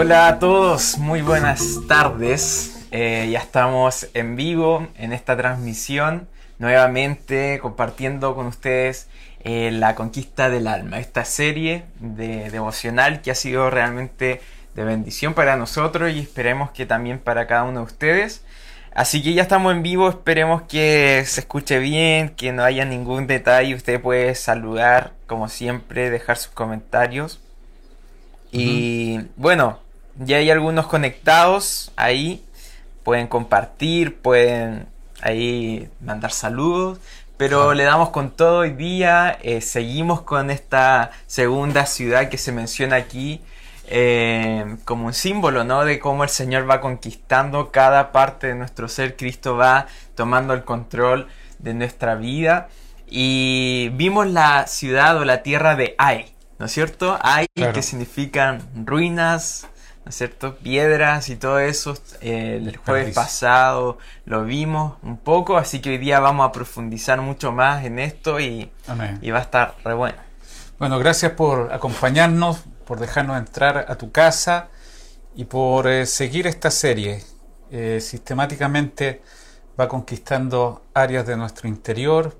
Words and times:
Hola 0.00 0.28
a 0.28 0.38
todos, 0.38 0.96
muy 0.98 1.22
buenas 1.22 1.80
tardes. 1.88 2.86
Eh, 2.92 3.28
ya 3.32 3.40
estamos 3.40 4.06
en 4.14 4.36
vivo 4.36 4.86
en 4.96 5.12
esta 5.12 5.36
transmisión, 5.36 6.28
nuevamente 6.60 7.58
compartiendo 7.60 8.36
con 8.36 8.46
ustedes 8.46 9.08
eh, 9.40 9.72
la 9.72 9.96
conquista 9.96 10.50
del 10.50 10.68
alma, 10.68 11.00
esta 11.00 11.24
serie 11.24 11.82
de 11.98 12.48
devocional 12.48 13.22
que 13.22 13.32
ha 13.32 13.34
sido 13.34 13.70
realmente 13.70 14.40
de 14.76 14.84
bendición 14.84 15.34
para 15.34 15.56
nosotros 15.56 16.12
y 16.12 16.20
esperemos 16.20 16.70
que 16.70 16.86
también 16.86 17.18
para 17.18 17.48
cada 17.48 17.64
uno 17.64 17.80
de 17.80 17.86
ustedes. 17.86 18.44
Así 18.94 19.20
que 19.20 19.34
ya 19.34 19.42
estamos 19.42 19.72
en 19.72 19.82
vivo, 19.82 20.08
esperemos 20.08 20.62
que 20.62 21.24
se 21.26 21.40
escuche 21.40 21.80
bien, 21.80 22.28
que 22.36 22.52
no 22.52 22.62
haya 22.62 22.84
ningún 22.84 23.26
detalle, 23.26 23.74
usted 23.74 24.00
puede 24.00 24.36
saludar 24.36 25.14
como 25.26 25.48
siempre, 25.48 26.08
dejar 26.08 26.36
sus 26.36 26.52
comentarios. 26.52 27.40
Y 28.50 29.20
bueno, 29.36 29.80
ya 30.18 30.38
hay 30.38 30.50
algunos 30.50 30.86
conectados 30.86 31.92
ahí, 31.96 32.44
pueden 33.04 33.26
compartir, 33.26 34.16
pueden 34.20 34.86
ahí 35.20 35.88
mandar 36.00 36.32
saludos. 36.32 36.98
Pero 37.36 37.72
le 37.72 37.84
damos 37.84 38.10
con 38.10 38.32
todo 38.32 38.58
hoy 38.58 38.70
día, 38.70 39.38
eh, 39.42 39.60
seguimos 39.60 40.22
con 40.22 40.50
esta 40.50 41.12
segunda 41.28 41.86
ciudad 41.86 42.28
que 42.30 42.36
se 42.36 42.50
menciona 42.50 42.96
aquí, 42.96 43.40
eh, 43.86 44.76
como 44.84 45.06
un 45.06 45.14
símbolo, 45.14 45.62
¿no? 45.62 45.84
De 45.84 46.00
cómo 46.00 46.24
el 46.24 46.30
Señor 46.30 46.68
va 46.68 46.80
conquistando 46.80 47.70
cada 47.70 48.10
parte 48.10 48.48
de 48.48 48.56
nuestro 48.56 48.88
ser, 48.88 49.16
Cristo 49.16 49.56
va 49.56 49.86
tomando 50.16 50.52
el 50.52 50.64
control 50.64 51.28
de 51.60 51.74
nuestra 51.74 52.16
vida. 52.16 52.68
Y 53.06 53.90
vimos 53.94 54.26
la 54.26 54.66
ciudad 54.66 55.16
o 55.16 55.24
la 55.24 55.44
tierra 55.44 55.76
de 55.76 55.94
Ai, 55.96 56.34
¿no 56.58 56.66
es 56.66 56.72
cierto? 56.72 57.18
Ai, 57.22 57.46
que 57.54 57.82
significan 57.82 58.68
ruinas, 58.84 59.62
¿no 59.62 59.76
es 59.76 59.77
cierto? 60.16 60.56
Piedras 60.56 61.28
y 61.28 61.36
todo 61.36 61.58
eso. 61.58 61.94
Eh, 62.20 62.60
el 62.62 62.76
jueves 62.76 63.14
pasado 63.14 63.98
lo 64.24 64.44
vimos 64.44 64.94
un 65.02 65.16
poco, 65.18 65.56
así 65.56 65.80
que 65.80 65.90
hoy 65.90 65.98
día 65.98 66.20
vamos 66.20 66.48
a 66.48 66.52
profundizar 66.52 67.20
mucho 67.20 67.52
más 67.52 67.84
en 67.84 67.98
esto 67.98 68.40
y, 68.40 68.70
y 69.20 69.30
va 69.30 69.38
a 69.38 69.42
estar 69.42 69.74
re 69.84 69.94
bueno. 69.94 70.18
Bueno, 70.78 70.98
gracias 70.98 71.32
por 71.32 71.72
acompañarnos 71.72 72.64
por 72.88 72.98
dejarnos 72.98 73.36
entrar 73.36 73.84
a 73.86 73.96
tu 73.96 74.10
casa 74.12 74.68
y 75.36 75.44
por 75.44 75.86
eh, 75.86 76.06
seguir 76.06 76.46
esta 76.46 76.70
serie. 76.70 77.22
Eh, 77.70 78.00
sistemáticamente 78.00 79.20
va 79.78 79.88
conquistando 79.88 80.86
áreas 80.94 81.26
de 81.26 81.36
nuestro 81.36 81.68
interior. 81.68 82.38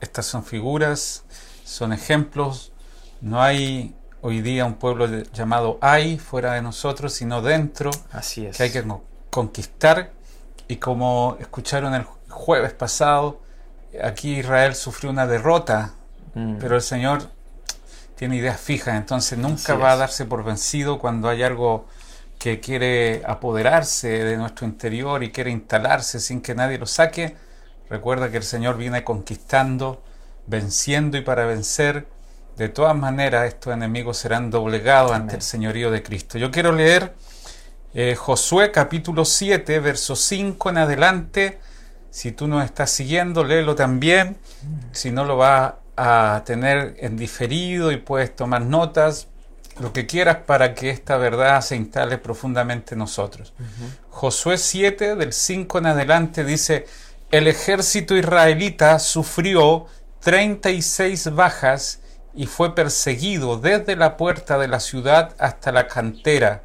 Estas 0.00 0.24
son 0.24 0.42
figuras, 0.42 1.24
son 1.64 1.92
ejemplos. 1.92 2.72
No 3.20 3.42
hay 3.42 3.94
hoy 4.26 4.40
día 4.40 4.64
un 4.64 4.76
pueblo 4.76 5.06
llamado 5.34 5.76
hay 5.82 6.18
fuera 6.18 6.54
de 6.54 6.62
nosotros, 6.62 7.12
sino 7.12 7.42
dentro. 7.42 7.90
Así 8.10 8.46
es. 8.46 8.56
Que 8.56 8.62
hay 8.62 8.70
que 8.70 8.82
conquistar. 9.28 10.12
Y 10.66 10.76
como 10.76 11.36
escucharon 11.40 11.94
el 11.94 12.04
jueves 12.30 12.72
pasado, 12.72 13.42
aquí 14.02 14.38
Israel 14.38 14.74
sufrió 14.74 15.10
una 15.10 15.26
derrota, 15.26 15.92
mm. 16.32 16.56
pero 16.58 16.76
el 16.76 16.80
Señor 16.80 17.28
tiene 18.14 18.36
ideas 18.36 18.58
fijas, 18.58 18.96
entonces 18.96 19.38
nunca 19.38 19.74
va 19.74 19.92
a 19.92 19.96
darse 19.96 20.24
por 20.24 20.42
vencido 20.42 20.98
cuando 20.98 21.28
hay 21.28 21.42
algo 21.42 21.86
que 22.38 22.60
quiere 22.60 23.22
apoderarse 23.26 24.08
de 24.08 24.38
nuestro 24.38 24.66
interior 24.66 25.22
y 25.22 25.32
quiere 25.32 25.50
instalarse 25.50 26.18
sin 26.18 26.40
que 26.40 26.54
nadie 26.54 26.78
lo 26.78 26.86
saque. 26.86 27.36
Recuerda 27.90 28.30
que 28.30 28.38
el 28.38 28.42
Señor 28.42 28.78
viene 28.78 29.04
conquistando, 29.04 30.02
venciendo 30.46 31.18
y 31.18 31.20
para 31.20 31.44
vencer. 31.44 32.06
De 32.56 32.68
todas 32.68 32.96
maneras, 32.96 33.48
estos 33.48 33.74
enemigos 33.74 34.16
serán 34.16 34.50
doblegados 34.50 35.10
ante 35.10 35.34
el 35.34 35.42
señorío 35.42 35.90
de 35.90 36.04
Cristo. 36.04 36.38
Yo 36.38 36.52
quiero 36.52 36.70
leer 36.70 37.14
eh, 37.94 38.14
Josué 38.14 38.70
capítulo 38.70 39.24
7, 39.24 39.80
verso 39.80 40.14
5 40.14 40.70
en 40.70 40.78
adelante. 40.78 41.58
Si 42.10 42.30
tú 42.30 42.46
nos 42.46 42.64
estás 42.64 42.90
siguiendo, 42.90 43.42
léelo 43.42 43.74
también. 43.74 44.36
Si 44.92 45.10
no 45.10 45.24
lo 45.24 45.36
va 45.36 45.80
a 45.96 46.42
tener 46.46 46.94
en 46.98 47.16
diferido 47.16 47.90
y 47.90 47.96
puedes 47.96 48.34
tomar 48.36 48.62
notas, 48.62 49.26
lo 49.80 49.92
que 49.92 50.06
quieras 50.06 50.38
para 50.46 50.74
que 50.74 50.90
esta 50.90 51.16
verdad 51.16 51.60
se 51.60 51.74
instale 51.74 52.18
profundamente 52.18 52.94
en 52.94 53.00
nosotros. 53.00 53.52
Josué 54.10 54.58
7, 54.58 55.16
del 55.16 55.32
5 55.32 55.78
en 55.78 55.86
adelante, 55.86 56.44
dice, 56.44 56.86
el 57.32 57.48
ejército 57.48 58.14
israelita 58.16 59.00
sufrió 59.00 59.86
36 60.20 61.34
bajas 61.34 62.00
y 62.34 62.46
fue 62.46 62.74
perseguido 62.74 63.58
desde 63.58 63.96
la 63.96 64.16
puerta 64.16 64.58
de 64.58 64.68
la 64.68 64.80
ciudad 64.80 65.34
hasta 65.38 65.72
la 65.72 65.86
cantera. 65.86 66.62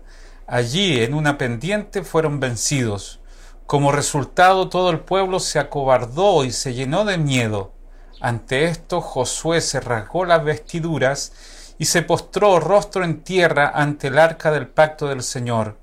Allí, 0.48 1.02
en 1.02 1.14
una 1.14 1.38
pendiente, 1.38 2.04
fueron 2.04 2.40
vencidos. 2.40 3.20
Como 3.68 3.92
resultado, 3.92 4.68
todo 4.68 4.90
el 4.90 5.00
pueblo 5.00 5.40
se 5.40 5.60
acobardó 5.60 6.44
y 6.44 6.52
se 6.52 6.74
llenó 6.74 7.06
de 7.06 7.20
miedo. 7.20 7.72
Ante 8.20 8.66
esto 8.66 9.00
Josué 9.00 9.62
se 9.62 9.80
rasgó 9.80 10.26
las 10.26 10.44
vestiduras 10.44 11.32
y 11.78 11.86
se 11.86 12.02
postró 12.02 12.60
rostro 12.60 13.04
en 13.04 13.22
tierra 13.22 13.72
ante 13.74 14.08
el 14.08 14.20
arca 14.20 14.52
del 14.52 14.68
pacto 14.68 15.08
del 15.08 15.24
Señor. 15.24 15.78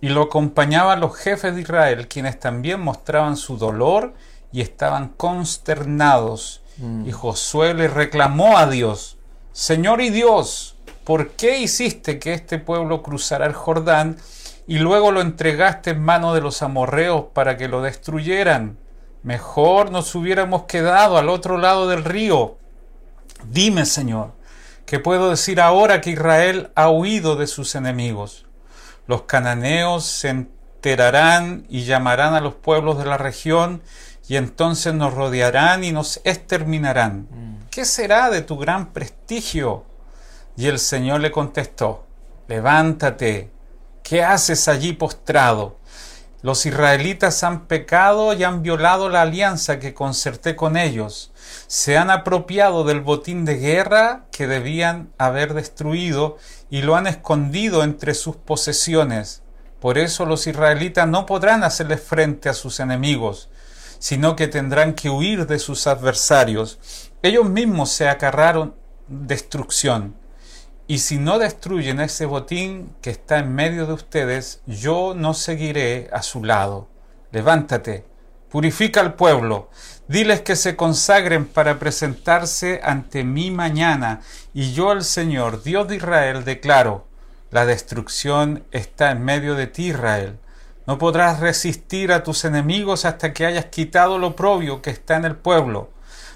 Y 0.00 0.10
lo 0.10 0.22
acompañaban 0.22 1.00
los 1.00 1.16
jefes 1.16 1.54
de 1.54 1.62
Israel, 1.62 2.08
quienes 2.08 2.38
también 2.38 2.80
mostraban 2.80 3.36
su 3.36 3.56
dolor 3.56 4.14
y 4.52 4.60
estaban 4.60 5.08
consternados. 5.08 6.62
Mm. 6.76 7.06
Y 7.08 7.12
Josué 7.12 7.74
le 7.74 7.88
reclamó 7.88 8.58
a 8.58 8.66
Dios, 8.66 9.18
Señor 9.52 10.00
y 10.00 10.10
Dios, 10.10 10.76
¿por 11.04 11.30
qué 11.30 11.58
hiciste 11.58 12.18
que 12.18 12.34
este 12.34 12.58
pueblo 12.58 13.02
cruzara 13.02 13.46
el 13.46 13.52
Jordán 13.52 14.16
y 14.66 14.78
luego 14.78 15.10
lo 15.10 15.20
entregaste 15.20 15.90
en 15.90 16.00
manos 16.00 16.34
de 16.34 16.40
los 16.40 16.62
amorreos 16.62 17.26
para 17.34 17.56
que 17.56 17.66
lo 17.66 17.82
destruyeran? 17.82 18.78
Mejor 19.24 19.90
nos 19.90 20.14
hubiéramos 20.14 20.62
quedado 20.64 21.18
al 21.18 21.28
otro 21.28 21.58
lado 21.58 21.88
del 21.88 22.04
río. 22.04 22.58
Dime, 23.44 23.86
Señor, 23.86 24.32
¿qué 24.86 25.00
puedo 25.00 25.30
decir 25.30 25.60
ahora 25.60 26.00
que 26.00 26.10
Israel 26.10 26.70
ha 26.76 26.88
huido 26.88 27.34
de 27.34 27.48
sus 27.48 27.74
enemigos? 27.74 28.46
Los 29.08 29.22
cananeos 29.22 30.04
se 30.04 30.28
enterarán 30.28 31.66
y 31.68 31.84
llamarán 31.84 32.34
a 32.34 32.40
los 32.40 32.54
pueblos 32.54 32.98
de 32.98 33.06
la 33.06 33.18
región 33.18 33.82
y 34.28 34.36
entonces 34.36 34.94
nos 34.94 35.12
rodearán 35.12 35.82
y 35.82 35.90
nos 35.90 36.20
exterminarán. 36.22 37.26
¿Qué 37.70 37.84
será 37.84 38.30
de 38.30 38.42
tu 38.42 38.58
gran 38.58 38.92
prestigio? 38.92 39.84
Y 40.56 40.66
el 40.66 40.80
Señor 40.80 41.20
le 41.20 41.30
contestó, 41.30 42.04
levántate, 42.48 43.52
¿qué 44.02 44.24
haces 44.24 44.66
allí 44.66 44.92
postrado? 44.92 45.78
Los 46.42 46.66
israelitas 46.66 47.44
han 47.44 47.66
pecado 47.66 48.32
y 48.32 48.42
han 48.42 48.62
violado 48.62 49.08
la 49.08 49.22
alianza 49.22 49.78
que 49.78 49.94
concerté 49.94 50.56
con 50.56 50.76
ellos. 50.76 51.30
Se 51.68 51.96
han 51.96 52.10
apropiado 52.10 52.82
del 52.82 53.02
botín 53.02 53.44
de 53.44 53.58
guerra 53.58 54.24
que 54.32 54.48
debían 54.48 55.12
haber 55.16 55.54
destruido 55.54 56.38
y 56.70 56.82
lo 56.82 56.96
han 56.96 57.06
escondido 57.06 57.84
entre 57.84 58.14
sus 58.14 58.34
posesiones. 58.34 59.42
Por 59.78 59.96
eso 59.96 60.26
los 60.26 60.48
israelitas 60.48 61.06
no 61.06 61.24
podrán 61.24 61.62
hacerles 61.62 62.02
frente 62.02 62.48
a 62.48 62.54
sus 62.54 62.80
enemigos, 62.80 63.48
sino 64.00 64.34
que 64.34 64.48
tendrán 64.48 64.94
que 64.94 65.08
huir 65.08 65.46
de 65.46 65.60
sus 65.60 65.86
adversarios. 65.86 67.09
Ellos 67.22 67.48
mismos 67.48 67.90
se 67.90 68.08
acarraron 68.08 68.74
destrucción. 69.06 70.16
Y 70.86 70.98
si 70.98 71.18
no 71.18 71.38
destruyen 71.38 72.00
ese 72.00 72.24
botín 72.24 72.94
que 73.02 73.10
está 73.10 73.38
en 73.38 73.54
medio 73.54 73.86
de 73.86 73.92
ustedes, 73.92 74.62
yo 74.66 75.14
no 75.14 75.34
seguiré 75.34 76.08
a 76.12 76.22
su 76.22 76.42
lado. 76.42 76.88
Levántate, 77.30 78.04
purifica 78.48 79.00
al 79.00 79.14
pueblo, 79.14 79.68
diles 80.08 80.40
que 80.40 80.56
se 80.56 80.76
consagren 80.76 81.46
para 81.46 81.78
presentarse 81.78 82.80
ante 82.82 83.22
mí 83.22 83.50
mañana, 83.50 84.22
y 84.52 84.72
yo 84.72 84.92
el 84.92 85.04
Señor, 85.04 85.62
Dios 85.62 85.86
de 85.88 85.96
Israel, 85.96 86.44
declaro, 86.44 87.06
la 87.50 87.66
destrucción 87.66 88.64
está 88.72 89.10
en 89.10 89.24
medio 89.24 89.54
de 89.54 89.66
ti, 89.66 89.88
Israel. 89.88 90.38
No 90.86 90.98
podrás 90.98 91.40
resistir 91.40 92.12
a 92.12 92.24
tus 92.24 92.44
enemigos 92.44 93.04
hasta 93.04 93.32
que 93.32 93.44
hayas 93.44 93.66
quitado 93.66 94.18
lo 94.18 94.34
propio 94.34 94.82
que 94.82 94.90
está 94.90 95.16
en 95.16 95.24
el 95.26 95.36
pueblo. 95.36 95.90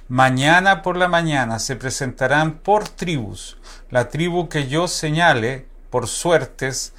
Mañana 0.08 0.82
por 0.82 0.98
la 0.98 1.08
mañana 1.08 1.58
se 1.58 1.76
presentarán 1.76 2.58
por 2.58 2.86
tribus. 2.88 3.56
La 3.90 4.10
tribu 4.10 4.50
que 4.50 4.68
yo 4.68 4.86
señale 4.86 5.66
por 5.88 6.08
suertes 6.08 6.92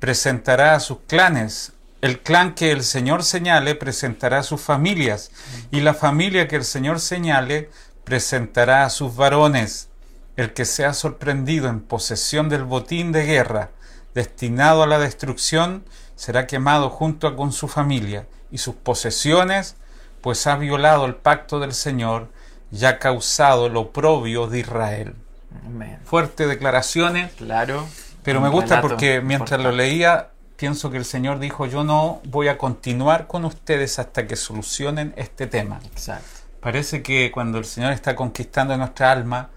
presentará 0.00 0.74
a 0.74 0.80
sus 0.80 0.98
clanes. 1.06 1.72
El 2.00 2.20
clan 2.20 2.54
que 2.56 2.72
el 2.72 2.82
Señor 2.82 3.22
señale 3.22 3.76
presentará 3.76 4.40
a 4.40 4.42
sus 4.42 4.60
familias. 4.60 5.30
Y 5.70 5.82
la 5.82 5.94
familia 5.94 6.48
que 6.48 6.56
el 6.56 6.64
Señor 6.64 6.98
señale 6.98 7.70
presentará 8.02 8.84
a 8.84 8.90
sus 8.90 9.14
varones. 9.14 9.88
El 10.36 10.52
que 10.52 10.64
sea 10.64 10.94
sorprendido 10.94 11.68
en 11.68 11.80
posesión 11.80 12.48
del 12.48 12.64
botín 12.64 13.12
de 13.12 13.24
guerra 13.24 13.70
destinado 14.14 14.82
a 14.82 14.86
la 14.86 14.98
destrucción 14.98 15.84
será 16.16 16.46
quemado 16.46 16.90
junto 16.90 17.34
con 17.36 17.52
su 17.52 17.68
familia 17.68 18.26
y 18.50 18.58
sus 18.58 18.74
posesiones 18.74 19.76
pues 20.22 20.46
ha 20.46 20.56
violado 20.56 21.04
el 21.04 21.16
pacto 21.16 21.60
del 21.60 21.74
Señor 21.74 22.28
y 22.70 22.84
ha 22.86 22.98
causado 22.98 23.66
el 23.66 23.76
oprobio 23.76 24.46
de 24.46 24.60
Israel. 24.60 25.14
Fuertes 26.04 26.48
declaraciones. 26.48 27.32
Claro. 27.34 27.86
Pero 28.22 28.40
me 28.40 28.48
gusta 28.48 28.80
porque 28.80 29.20
mientras 29.20 29.60
lo 29.60 29.72
leía, 29.72 30.30
pienso 30.56 30.90
que 30.90 30.96
el 30.96 31.04
Señor 31.04 31.40
dijo, 31.40 31.66
yo 31.66 31.84
no 31.84 32.20
voy 32.24 32.48
a 32.48 32.56
continuar 32.56 33.26
con 33.26 33.44
ustedes 33.44 33.98
hasta 33.98 34.26
que 34.26 34.36
solucionen 34.36 35.12
este 35.16 35.46
tema. 35.46 35.80
Exacto. 35.84 36.40
Parece 36.60 37.02
que 37.02 37.32
cuando 37.32 37.58
el 37.58 37.64
Señor 37.64 37.92
está 37.92 38.14
conquistando 38.14 38.76
nuestra 38.76 39.10
alma, 39.10 39.50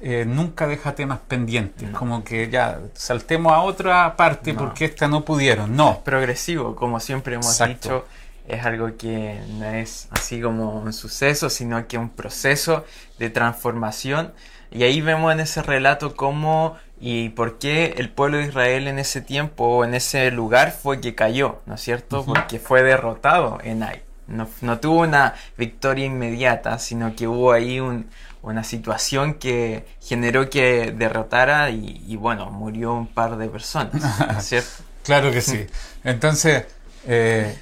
eh, 0.00 0.24
nunca 0.26 0.66
deja 0.66 0.94
temas 0.94 1.18
pendientes, 1.26 1.90
como 1.90 2.22
que 2.24 2.50
ya 2.50 2.80
saltemos 2.94 3.52
a 3.52 3.60
otra 3.60 4.16
parte 4.16 4.54
porque 4.54 4.84
esta 4.84 5.08
no 5.08 5.24
pudieron. 5.24 5.74
No. 5.74 5.92
Es 5.92 5.98
progresivo, 5.98 6.76
como 6.76 7.00
siempre 7.00 7.34
hemos 7.34 7.58
dicho, 7.58 8.06
es 8.46 8.64
algo 8.64 8.96
que 8.96 9.40
no 9.58 9.66
es 9.66 10.08
así 10.10 10.40
como 10.40 10.78
un 10.78 10.92
suceso, 10.92 11.50
sino 11.50 11.86
que 11.86 11.98
un 11.98 12.10
proceso 12.10 12.84
de 13.18 13.30
transformación. 13.30 14.32
Y 14.70 14.82
ahí 14.82 15.00
vemos 15.00 15.32
en 15.32 15.40
ese 15.40 15.62
relato 15.62 16.16
cómo 16.16 16.76
y 17.00 17.30
por 17.30 17.58
qué 17.58 17.94
el 17.98 18.10
pueblo 18.10 18.38
de 18.38 18.44
Israel 18.44 18.88
en 18.88 18.98
ese 18.98 19.20
tiempo 19.20 19.64
o 19.64 19.84
en 19.84 19.94
ese 19.94 20.30
lugar 20.30 20.72
fue 20.72 21.00
que 21.00 21.14
cayó, 21.14 21.60
¿no 21.66 21.74
es 21.74 21.80
cierto? 21.80 22.24
Porque 22.24 22.58
fue 22.58 22.82
derrotado 22.82 23.58
en 23.62 23.82
Ai. 23.82 24.02
No, 24.26 24.48
no, 24.62 24.80
tuvo 24.80 25.02
una 25.02 25.34
victoria 25.58 26.06
inmediata, 26.06 26.78
sino 26.78 27.14
que 27.14 27.28
hubo 27.28 27.52
ahí 27.52 27.78
un, 27.78 28.08
una 28.40 28.64
situación 28.64 29.34
que 29.34 29.84
generó 30.00 30.48
que 30.48 30.94
derrotara 30.96 31.70
y, 31.70 32.16
bueno, 32.16 32.50
murió 32.50 32.94
un 32.94 33.06
par 33.06 33.36
de 33.36 33.48
personas, 33.48 34.02
¿cierto? 34.44 34.82
claro 35.02 35.30
que 35.30 35.42
sí. 35.42 35.66
Entonces, 36.04 36.64
eh, 37.06 37.54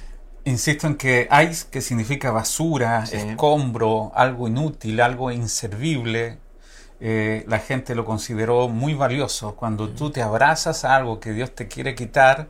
insisto 0.45 0.87
en 0.87 0.95
que 0.95 1.27
ice, 1.49 1.67
que 1.69 1.81
significa 1.81 2.31
basura, 2.31 3.03
escombro, 3.11 4.11
algo 4.15 4.47
inútil, 4.47 4.99
algo 5.01 5.31
inservible, 5.31 6.39
eh, 6.99 7.43
la 7.47 7.59
gente 7.59 7.95
lo 7.95 8.05
consideró 8.05 8.69
muy 8.69 8.93
valioso. 8.93 9.55
Cuando 9.55 9.89
tú 9.89 10.11
te 10.11 10.21
abrazas 10.21 10.85
a 10.85 10.95
algo 10.95 11.19
que 11.19 11.33
Dios 11.33 11.53
te 11.53 11.67
quiere 11.67 11.95
quitar, 11.95 12.47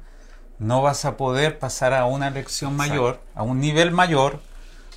no 0.60 0.82
vas 0.82 1.06
a 1.06 1.18
poder 1.18 1.60
pasar 1.60 1.94
a 1.94 2.06
una 2.06 2.30
lección 2.30 2.76
mayor, 2.76 3.20
a 3.36 3.44
un 3.44 3.60
nivel 3.60 3.92
mayor, 3.92 4.40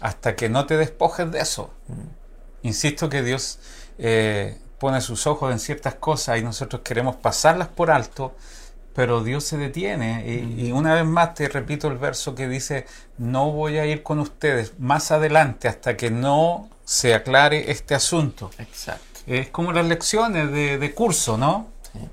hasta 0.01 0.37
que 0.37 0.49
no 0.49 0.67
te 0.67 0.77
despojes 0.77 1.31
de 1.31 1.41
eso. 1.41 1.71
Mm. 1.89 2.67
Insisto 2.67 3.09
que 3.09 3.23
Dios 3.23 3.59
eh, 3.99 4.59
pone 4.79 5.01
sus 5.01 5.27
ojos 5.27 5.53
en 5.53 5.59
ciertas 5.59 5.95
cosas 5.95 6.39
y 6.39 6.43
nosotros 6.43 6.83
queremos 6.83 7.17
pasarlas 7.17 7.69
por 7.69 7.91
alto, 7.91 8.35
pero 8.97 9.23
Dios 9.23 9.45
se 9.45 9.59
detiene. 9.59 10.25
Y, 10.27 10.73
una 10.73 10.95
vez 10.95 11.05
más 11.05 11.35
te 11.35 11.49
repito 11.49 11.89
el 11.89 11.99
verso 11.99 12.35
que 12.35 12.49
dice, 12.49 12.87
no 13.19 13.53
voy 13.53 13.77
a 13.77 13.85
ir 13.85 14.03
con 14.03 14.19
ustedes 14.19 14.73
más 14.79 15.13
adelante 15.13 15.69
hasta 15.69 15.99
que 15.99 16.11
no 16.11 16.71
se 16.83 17.15
aclare 17.15 17.71
este 17.71 17.95
asunto. 17.95 18.51
Exacto. 18.57 19.21
Es 19.27 19.51
como 19.51 19.73
las 19.73 19.85
lecciones 19.85 20.51
de, 20.51 20.95
curso, 20.95 21.37
¿no? 21.37 21.67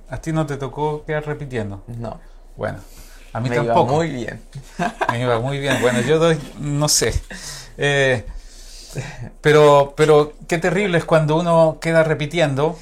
A 0.10 0.18
ti 0.18 0.34
no 0.34 0.46
te 0.46 0.58
tocó 0.58 1.06
quedar 1.06 1.26
repitiendo. 1.26 1.86
No. 1.88 2.20
Bueno, 2.58 2.80
a 3.32 3.40
mí 3.40 3.50
tampoco. 3.50 3.94
muy 3.94 4.10
bien. 4.10 4.42
Me 5.10 5.22
iba 5.22 5.40
muy 5.40 5.60
bien. 5.60 5.82
Bueno, 5.82 6.02
yo 6.02 6.20
doy, 6.20 6.38
no 6.60 6.90
sé. 6.90 7.14
Eh, 7.78 8.26
pero, 9.40 9.94
pero 9.96 10.34
qué 10.50 10.58
terrible 10.58 10.98
es 10.98 11.06
cuando 11.06 11.38
uno 11.38 11.78
queda 11.80 12.04
repitiendo. 12.04 12.78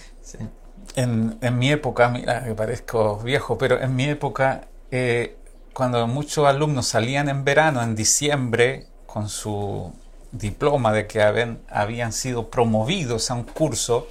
En, 0.96 1.38
en, 1.42 1.58
mi 1.58 1.72
época, 1.72 2.10
mira, 2.10 2.42
me 2.42 2.54
parezco 2.54 3.18
viejo, 3.18 3.58
pero 3.58 3.80
en 3.82 3.96
mi 3.96 4.06
época, 4.06 4.68
eh, 4.92 5.38
cuando 5.74 6.06
muchos 6.08 6.46
alumnos 6.46 6.88
salían 6.88 7.30
en 7.30 7.46
verano, 7.46 7.82
en 7.82 7.96
diciembre, 7.96 8.88
con 9.06 9.30
su 9.30 9.94
diploma 10.32 10.92
de 10.92 11.08
que 11.08 11.22
habían, 11.22 11.60
habían 11.70 12.14
sido 12.14 12.50
promovidos 12.50 13.32
a 13.32 13.36
un 13.36 13.44
curso, 13.44 14.08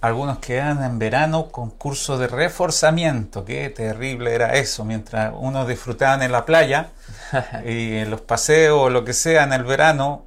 algunos 0.00 0.38
quedaban 0.38 0.84
en 0.84 0.98
verano 0.98 1.48
con 1.48 1.70
curso 1.70 2.18
de 2.18 2.28
reforzamiento. 2.28 3.44
Qué 3.44 3.68
terrible 3.70 4.34
era 4.34 4.54
eso, 4.54 4.84
mientras 4.84 5.32
unos 5.36 5.66
disfrutaban 5.66 6.22
en 6.22 6.32
la 6.32 6.44
playa 6.44 6.90
y 7.66 7.96
en 7.96 8.10
los 8.10 8.20
paseos 8.20 8.78
o 8.78 8.90
lo 8.90 9.04
que 9.04 9.12
sea 9.12 9.44
en 9.44 9.52
el 9.52 9.64
verano, 9.64 10.24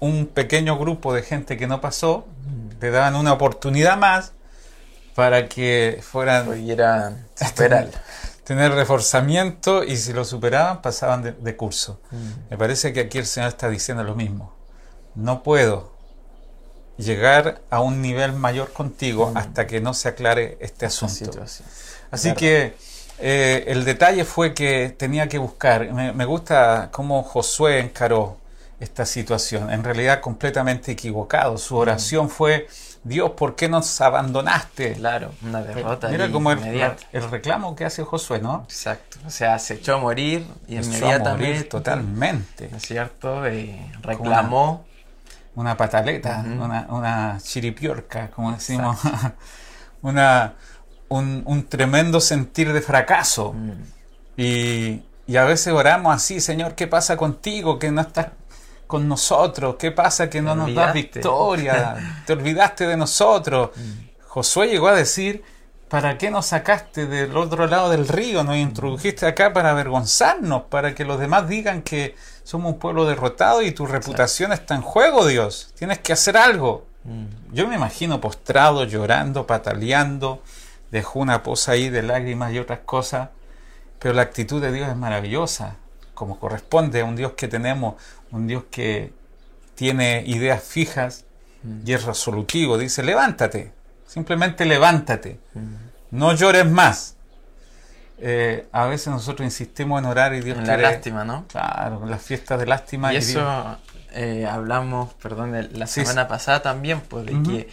un 0.00 0.26
pequeño 0.26 0.78
grupo 0.78 1.14
de 1.14 1.22
gente 1.22 1.56
que 1.56 1.66
no 1.66 1.80
pasó, 1.80 2.26
le 2.80 2.90
daban 2.90 3.16
una 3.16 3.32
oportunidad 3.32 3.96
más 3.96 4.33
para 5.14 5.48
que 5.48 6.00
fueran... 6.02 6.46
Pudieran 6.46 7.26
superar. 7.34 7.88
Tener 8.44 8.72
reforzamiento 8.72 9.84
y 9.84 9.96
si 9.96 10.12
lo 10.12 10.24
superaban 10.24 10.82
pasaban 10.82 11.36
de, 11.40 11.56
curso. 11.56 11.98
Mm. 12.10 12.50
Me 12.50 12.58
parece 12.58 12.92
que 12.92 13.00
aquí 13.00 13.16
el 13.16 13.24
Señor 13.24 13.48
está 13.48 13.70
diciendo 13.70 14.04
lo 14.04 14.14
mismo. 14.14 14.52
No 15.14 15.42
puedo 15.42 15.94
llegar 16.98 17.62
a 17.70 17.80
un 17.80 18.02
nivel 18.02 18.34
mayor 18.34 18.72
contigo 18.72 19.30
mm. 19.30 19.36
hasta 19.38 19.66
que 19.66 19.80
no 19.80 19.94
se 19.94 20.08
aclare 20.08 20.58
este 20.60 20.84
asunto. 20.84 21.30
Así 22.10 22.34
que 22.34 22.74
eh, 23.18 23.64
el 23.68 23.86
detalle 23.86 24.26
fue 24.26 24.52
que 24.52 24.90
tenía 24.90 25.26
que 25.26 25.38
buscar. 25.38 25.90
Me, 25.92 26.12
me 26.12 26.26
gusta 26.26 26.90
cómo 26.92 27.22
Josué 27.22 27.80
encaró 27.80 28.36
esta 28.80 29.06
situación. 29.06 29.70
En 29.70 29.82
realidad 29.84 30.20
completamente 30.20 30.92
equivocado. 30.92 31.58
Su 31.58 31.76
oración 31.76 32.28
fue, 32.28 32.68
Dios, 33.04 33.32
¿por 33.32 33.54
qué 33.54 33.68
nos 33.68 34.00
abandonaste? 34.00 34.94
Claro, 34.94 35.32
una 35.42 35.62
derrota. 35.62 36.08
Mira 36.08 36.32
como 36.32 36.50
el, 36.52 36.96
el, 37.12 37.30
reclamo 37.30 37.76
que 37.76 37.84
hace 37.84 38.02
Josué, 38.02 38.40
¿no? 38.40 38.62
Exacto. 38.64 39.18
O 39.26 39.30
sea, 39.30 39.58
se 39.58 39.74
echó 39.74 39.96
a 39.96 39.98
morir 39.98 40.46
y 40.66 40.76
inmediatamente. 40.76 41.64
totalmente. 41.64 42.68
¿No 42.70 42.78
es 42.78 42.82
cierto? 42.82 43.48
Y 43.48 43.78
reclamó. 44.00 44.86
Una, 45.54 45.76
pataleta, 45.76 46.42
una, 46.44 46.86
una, 46.88 47.38
chiripiorca, 47.40 48.28
como 48.30 48.52
decimos. 48.52 48.98
una, 50.02 50.54
un, 51.08 51.66
tremendo 51.68 52.20
sentir 52.20 52.72
de 52.72 52.80
fracaso. 52.80 53.52
Mm. 53.52 53.70
Y, 54.36 55.02
y 55.26 55.36
a 55.36 55.44
veces 55.44 55.72
oramos 55.72 56.12
así, 56.12 56.40
Señor, 56.40 56.74
¿qué 56.74 56.88
pasa 56.88 57.16
contigo? 57.16 57.78
Que 57.78 57.92
no 57.92 58.00
estás 58.00 58.28
con 58.86 59.08
nosotros? 59.08 59.76
¿Qué 59.78 59.90
pasa 59.90 60.28
que 60.30 60.42
no 60.42 60.54
nos 60.54 60.74
das 60.74 60.92
victoria? 60.92 62.22
¿Te 62.26 62.32
olvidaste 62.32 62.86
de 62.86 62.96
nosotros? 62.96 63.70
Mm. 63.74 64.24
Josué 64.26 64.68
llegó 64.68 64.88
a 64.88 64.94
decir, 64.94 65.44
¿para 65.88 66.18
qué 66.18 66.30
nos 66.30 66.46
sacaste 66.46 67.06
del 67.06 67.36
otro 67.36 67.66
lado 67.66 67.90
del 67.90 68.08
río? 68.08 68.44
Nos 68.44 68.56
introdujiste 68.56 69.26
acá 69.26 69.52
para 69.52 69.70
avergonzarnos, 69.70 70.62
para 70.64 70.94
que 70.94 71.04
los 71.04 71.18
demás 71.18 71.48
digan 71.48 71.82
que 71.82 72.16
somos 72.42 72.72
un 72.72 72.78
pueblo 72.78 73.04
derrotado 73.04 73.62
y 73.62 73.72
tu 73.72 73.86
reputación 73.86 74.52
está 74.52 74.74
en 74.74 74.82
juego, 74.82 75.26
Dios. 75.26 75.72
Tienes 75.78 75.98
que 75.98 76.12
hacer 76.12 76.36
algo. 76.36 76.86
Mm. 77.04 77.54
Yo 77.54 77.68
me 77.68 77.76
imagino 77.76 78.20
postrado, 78.20 78.84
llorando, 78.84 79.46
pataleando, 79.46 80.42
dejó 80.90 81.20
una 81.20 81.42
poza 81.42 81.72
ahí 81.72 81.88
de 81.88 82.02
lágrimas 82.02 82.52
y 82.52 82.58
otras 82.58 82.80
cosas, 82.80 83.28
pero 83.98 84.14
la 84.14 84.22
actitud 84.22 84.60
de 84.60 84.72
Dios 84.72 84.88
es 84.88 84.96
maravillosa 84.96 85.76
como 86.14 86.38
corresponde 86.38 87.00
a 87.00 87.04
un 87.04 87.16
Dios 87.16 87.32
que 87.32 87.48
tenemos, 87.48 87.94
un 88.30 88.46
Dios 88.46 88.64
que 88.70 89.12
tiene 89.74 90.22
ideas 90.26 90.62
fijas 90.62 91.24
y 91.84 91.92
es 91.92 92.04
resolutivo. 92.04 92.78
Dice, 92.78 93.02
levántate, 93.02 93.72
simplemente 94.06 94.64
levántate, 94.64 95.40
no 96.10 96.34
llores 96.34 96.66
más. 96.66 97.16
Eh, 98.18 98.68
a 98.70 98.86
veces 98.86 99.08
nosotros 99.08 99.44
insistimos 99.44 100.00
en 100.00 100.06
orar 100.06 100.34
y 100.34 100.40
Dios 100.40 100.58
en 100.58 100.66
la 100.66 100.76
lástima, 100.76 101.24
¿no? 101.24 101.46
Claro, 101.48 102.06
las 102.06 102.22
fiestas 102.22 102.60
de 102.60 102.66
lástima. 102.66 103.12
Y, 103.12 103.16
eso 103.16 103.76
eh, 104.12 104.46
hablamos, 104.48 105.12
perdón, 105.14 105.52
de 105.52 105.68
la 105.70 105.86
semana 105.86 106.28
pasada 106.28 106.62
también, 106.62 107.00
pues 107.00 107.26
de 107.26 107.42
que 107.42 107.68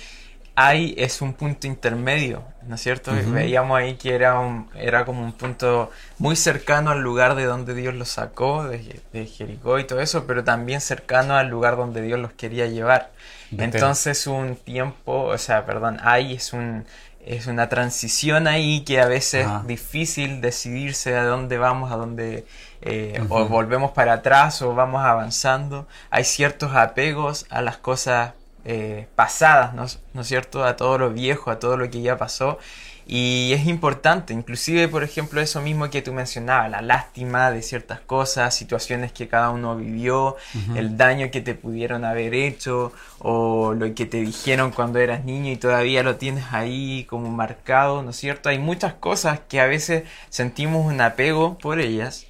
hay 0.67 0.93
es 0.97 1.21
un 1.21 1.33
punto 1.33 1.67
intermedio, 1.67 2.43
¿no 2.67 2.75
es 2.75 2.81
cierto? 2.81 3.11
Veíamos 3.27 3.77
ahí 3.77 3.95
que 3.95 4.13
era, 4.13 4.39
un, 4.39 4.69
era 4.75 5.05
como 5.05 5.23
un 5.23 5.33
punto 5.33 5.91
muy 6.17 6.35
cercano 6.35 6.91
al 6.91 7.01
lugar 7.01 7.35
de 7.35 7.45
donde 7.45 7.73
Dios 7.73 7.93
los 7.93 8.09
sacó, 8.09 8.65
de, 8.65 9.01
Jericó 9.25 9.79
y 9.79 9.85
todo 9.85 10.01
eso, 10.01 10.25
pero 10.27 10.43
también 10.43 10.81
cercano 10.81 11.35
al 11.35 11.47
lugar 11.47 11.77
donde 11.77 12.01
Dios 12.01 12.19
los 12.19 12.31
quería 12.33 12.67
llevar. 12.67 13.11
Entonces 13.57 14.27
un 14.27 14.55
tiempo, 14.55 15.23
o 15.23 15.37
sea, 15.37 15.65
perdón, 15.65 15.97
ahí 16.01 16.35
es 16.35 16.53
un 16.53 16.85
es 17.25 17.47
una 17.47 17.69
transición 17.69 18.47
ahí 18.47 18.81
que 18.81 18.99
a 18.99 19.05
veces 19.05 19.45
es 19.45 19.67
difícil 19.67 20.41
decidirse 20.41 21.15
a 21.15 21.23
dónde 21.23 21.57
vamos, 21.57 21.91
a 21.91 21.95
dónde 21.95 22.45
eh, 22.81 23.23
o 23.29 23.45
volvemos 23.45 23.91
para 23.91 24.13
atrás 24.13 24.61
o 24.61 24.73
vamos 24.73 25.03
avanzando. 25.03 25.87
Hay 26.09 26.23
ciertos 26.23 26.75
apegos 26.75 27.45
a 27.49 27.61
las 27.61 27.77
cosas 27.77 28.33
eh, 28.63 29.07
pasadas, 29.15 29.73
¿no, 29.73 29.85
es 29.85 30.27
cierto? 30.27 30.63
A 30.63 30.75
todo 30.75 30.97
lo 30.97 31.11
viejo, 31.11 31.51
a 31.51 31.59
todo 31.59 31.77
lo 31.77 31.89
que 31.89 32.01
ya 32.01 32.17
pasó. 32.17 32.59
Y 33.07 33.51
es 33.53 33.65
importante, 33.65 34.31
inclusive, 34.31 34.87
por 34.87 35.03
ejemplo, 35.03 35.41
eso 35.41 35.59
mismo 35.59 35.89
que 35.89 36.01
tú 36.01 36.13
mencionabas, 36.13 36.69
la 36.69 36.81
lástima 36.81 37.51
de 37.51 37.61
ciertas 37.61 37.99
cosas, 37.99 38.55
situaciones 38.55 39.11
que 39.11 39.27
cada 39.27 39.49
uno 39.49 39.75
vivió, 39.75 40.37
el 40.75 40.95
daño 40.95 41.29
que 41.31 41.41
te 41.41 41.55
pudieron 41.55 42.05
haber 42.05 42.33
hecho 42.35 42.93
o 43.19 43.73
lo 43.73 43.93
que 43.95 44.05
te 44.05 44.21
dijeron 44.21 44.71
cuando 44.71 44.99
eras 44.99 45.25
niño 45.25 45.51
y 45.51 45.57
todavía 45.57 46.03
lo 46.03 46.15
tienes 46.17 46.45
ahí 46.51 47.05
como 47.09 47.29
marcado, 47.31 48.03
¿no 48.03 48.11
es 48.11 48.17
cierto? 48.17 48.49
Hay 48.49 48.59
muchas 48.59 48.93
cosas 48.93 49.41
que 49.49 49.59
a 49.59 49.65
veces 49.65 50.03
sentimos 50.29 50.85
un 50.85 51.01
apego 51.01 51.57
por 51.57 51.79
ellas 51.81 52.27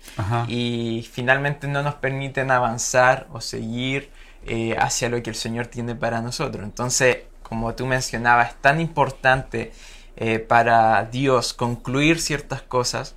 y 0.48 1.08
finalmente 1.12 1.68
no 1.68 1.84
nos 1.84 1.96
permiten 1.96 2.50
avanzar 2.50 3.28
o 3.32 3.42
seguir 3.42 4.10
eh, 4.46 4.76
hacia 4.78 5.10
lo 5.10 5.22
que 5.22 5.30
el 5.30 5.36
Señor 5.36 5.68
tiene 5.68 5.96
para 5.96 6.22
nosotros. 6.22 6.64
Entonces, 6.64 7.18
como 7.44 7.74
tú 7.76 7.86
mencionabas, 7.86 8.50
es 8.50 8.56
tan 8.56 8.80
importante 8.80 9.72
eh, 10.16 10.40
para 10.40 11.04
Dios 11.06 11.54
concluir 11.54 12.22
ciertas 12.22 12.62
cosas 12.62 13.16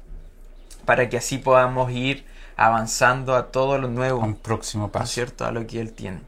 para 0.84 1.08
que 1.08 1.16
así 1.16 1.38
podamos 1.38 1.90
ir 1.90 2.24
avanzando 2.56 3.34
a 3.34 3.50
todo 3.50 3.78
lo 3.78 3.88
nuevo. 3.88 4.20
un 4.20 4.36
próximo 4.36 4.90
paso. 4.90 5.06
cierto? 5.06 5.44
A 5.44 5.52
lo 5.52 5.66
que 5.66 5.80
Él 5.80 5.92
tiene. 5.92 6.20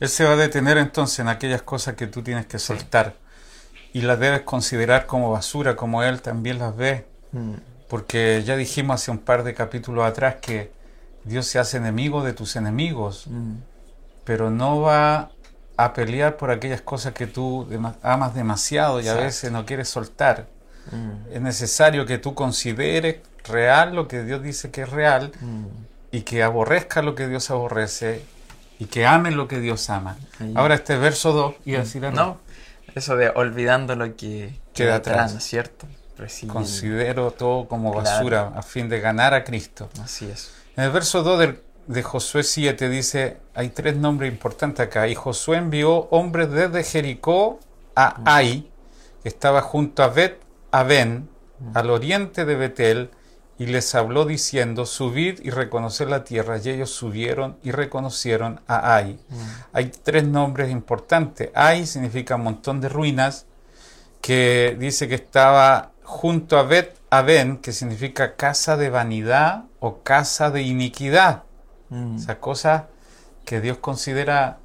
Él 0.00 0.08
se 0.08 0.24
va 0.24 0.32
a 0.32 0.36
detener 0.36 0.78
entonces 0.78 1.18
en 1.20 1.28
aquellas 1.28 1.62
cosas 1.62 1.94
que 1.94 2.06
tú 2.06 2.22
tienes 2.22 2.46
que 2.46 2.58
soltar 2.58 3.14
y 3.92 4.02
las 4.02 4.18
debes 4.18 4.42
considerar 4.42 5.06
como 5.06 5.30
basura, 5.30 5.76
como 5.76 6.02
Él 6.02 6.22
también 6.22 6.58
las 6.58 6.76
ve. 6.76 7.06
Mm. 7.32 7.54
Porque 7.88 8.42
ya 8.44 8.56
dijimos 8.56 9.00
hace 9.00 9.10
un 9.10 9.18
par 9.18 9.44
de 9.44 9.54
capítulos 9.54 10.04
atrás 10.04 10.36
que 10.40 10.70
Dios 11.24 11.46
se 11.46 11.58
hace 11.58 11.78
enemigo 11.78 12.22
de 12.22 12.32
tus 12.32 12.56
enemigos, 12.56 13.26
mm. 13.26 13.54
Pero 14.28 14.50
no 14.50 14.82
va 14.82 15.30
a 15.78 15.94
pelear 15.94 16.36
por 16.36 16.50
aquellas 16.50 16.82
cosas 16.82 17.14
que 17.14 17.26
tú 17.26 17.66
amas 18.02 18.34
demasiado 18.34 19.00
y 19.00 19.08
a 19.08 19.14
veces 19.14 19.50
no 19.50 19.64
quieres 19.64 19.88
soltar. 19.88 20.48
Mm. 20.92 21.32
Es 21.32 21.40
necesario 21.40 22.04
que 22.04 22.18
tú 22.18 22.34
consideres 22.34 23.22
real 23.44 23.94
lo 23.94 24.06
que 24.06 24.24
Dios 24.24 24.42
dice 24.42 24.70
que 24.70 24.82
es 24.82 24.90
real 24.90 25.32
y 26.12 26.20
que 26.20 26.42
aborrezca 26.42 27.00
lo 27.00 27.14
que 27.14 27.26
Dios 27.26 27.50
aborrece 27.50 28.22
y 28.78 28.84
que 28.84 29.06
amen 29.06 29.34
lo 29.34 29.48
que 29.48 29.60
Dios 29.60 29.88
ama. 29.88 30.18
Ahora 30.54 30.74
este 30.74 30.98
verso 30.98 31.32
2 31.32 31.54
y 31.64 31.72
decir 31.72 32.02
No, 32.12 32.38
eso 32.94 33.16
de 33.16 33.30
olvidando 33.30 33.96
lo 33.96 34.14
que 34.14 34.52
queda 34.74 34.96
atrás, 34.96 35.42
¿cierto? 35.42 35.86
Considero 36.48 37.30
todo 37.30 37.66
como 37.66 37.94
basura 37.94 38.52
a 38.54 38.60
fin 38.60 38.90
de 38.90 39.00
ganar 39.00 39.32
a 39.32 39.42
Cristo. 39.42 39.88
Así 40.02 40.26
es. 40.26 40.50
En 40.76 40.84
el 40.84 40.90
verso 40.90 41.22
2 41.22 41.38
de, 41.38 41.60
de 41.88 42.02
Josué 42.02 42.44
7 42.44 42.88
dice, 42.90 43.38
hay 43.54 43.70
tres 43.70 43.96
nombres 43.96 44.30
importantes 44.30 44.86
acá, 44.86 45.08
y 45.08 45.14
Josué 45.14 45.56
envió 45.56 46.06
hombres 46.10 46.50
desde 46.50 46.84
Jericó 46.84 47.58
a 47.96 48.20
Ai, 48.26 48.70
que 49.22 49.28
estaba 49.28 49.62
junto 49.62 50.02
a 50.02 50.08
Bet 50.08 50.38
Aben, 50.70 51.30
al 51.74 51.90
oriente 51.90 52.44
de 52.44 52.54
Betel, 52.56 53.10
y 53.58 53.66
les 53.66 53.94
habló 53.94 54.26
diciendo, 54.26 54.84
subid 54.84 55.40
y 55.42 55.50
reconocer 55.50 56.08
la 56.08 56.24
tierra, 56.24 56.58
y 56.62 56.68
ellos 56.68 56.90
subieron 56.90 57.56
y 57.64 57.72
reconocieron 57.72 58.60
a 58.68 58.94
Ai. 58.94 59.18
Mm. 59.28 59.36
Hay 59.72 59.86
tres 59.86 60.24
nombres 60.24 60.70
importantes. 60.70 61.50
Ai 61.54 61.86
significa 61.86 62.36
montón 62.36 62.80
de 62.80 62.90
ruinas, 62.90 63.46
que 64.20 64.76
dice 64.78 65.08
que 65.08 65.16
estaba 65.16 65.92
junto 66.04 66.58
a 66.58 66.64
Bet 66.64 66.96
Aben, 67.10 67.56
que 67.56 67.72
significa 67.72 68.36
casa 68.36 68.76
de 68.76 68.90
vanidad 68.90 69.64
o 69.80 70.02
casa 70.02 70.50
de 70.50 70.62
iniquidad. 70.62 71.44
Mm. 71.90 72.16
Esa 72.16 72.38
cosa 72.38 72.88
que 73.44 73.60
Dios 73.60 73.78
considera 73.78 74.58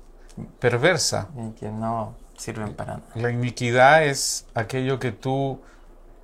perversa. 0.59 1.29
Y 1.37 1.51
que 1.51 1.69
no 1.69 2.15
sirven 2.37 2.73
para 2.73 2.97
nada. 2.97 3.09
La 3.15 3.31
iniquidad 3.31 4.05
es 4.05 4.45
aquello 4.53 4.99
que 4.99 5.11
tú 5.11 5.61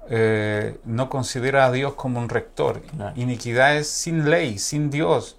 eh, 0.10 0.80
no 0.86 1.10
considera 1.10 1.66
a 1.66 1.72
Dios 1.72 1.94
como 1.94 2.20
un 2.20 2.30
rector. 2.30 2.82
Iniquidad 3.16 3.78
es 3.78 3.88
sin 3.90 4.30
ley, 4.30 4.58
sin 4.58 4.90
Dios, 4.90 5.38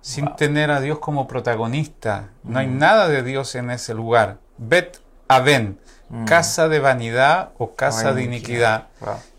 sin 0.00 0.34
tener 0.36 0.70
a 0.70 0.80
Dios 0.80 0.98
como 1.00 1.26
protagonista. 1.26 2.30
No 2.44 2.58
hay 2.58 2.68
mm. 2.68 2.78
nada 2.78 3.08
de 3.08 3.22
Dios 3.22 3.54
en 3.54 3.70
ese 3.70 3.94
lugar. 3.94 4.38
Bet 4.58 4.98
Aben, 5.28 5.78
mm. 6.08 6.24
casa 6.24 6.68
de 6.68 6.78
vanidad 6.78 7.50
o 7.58 7.74
casa 7.74 8.12
de 8.12 8.22
iniquidad. 8.22 8.88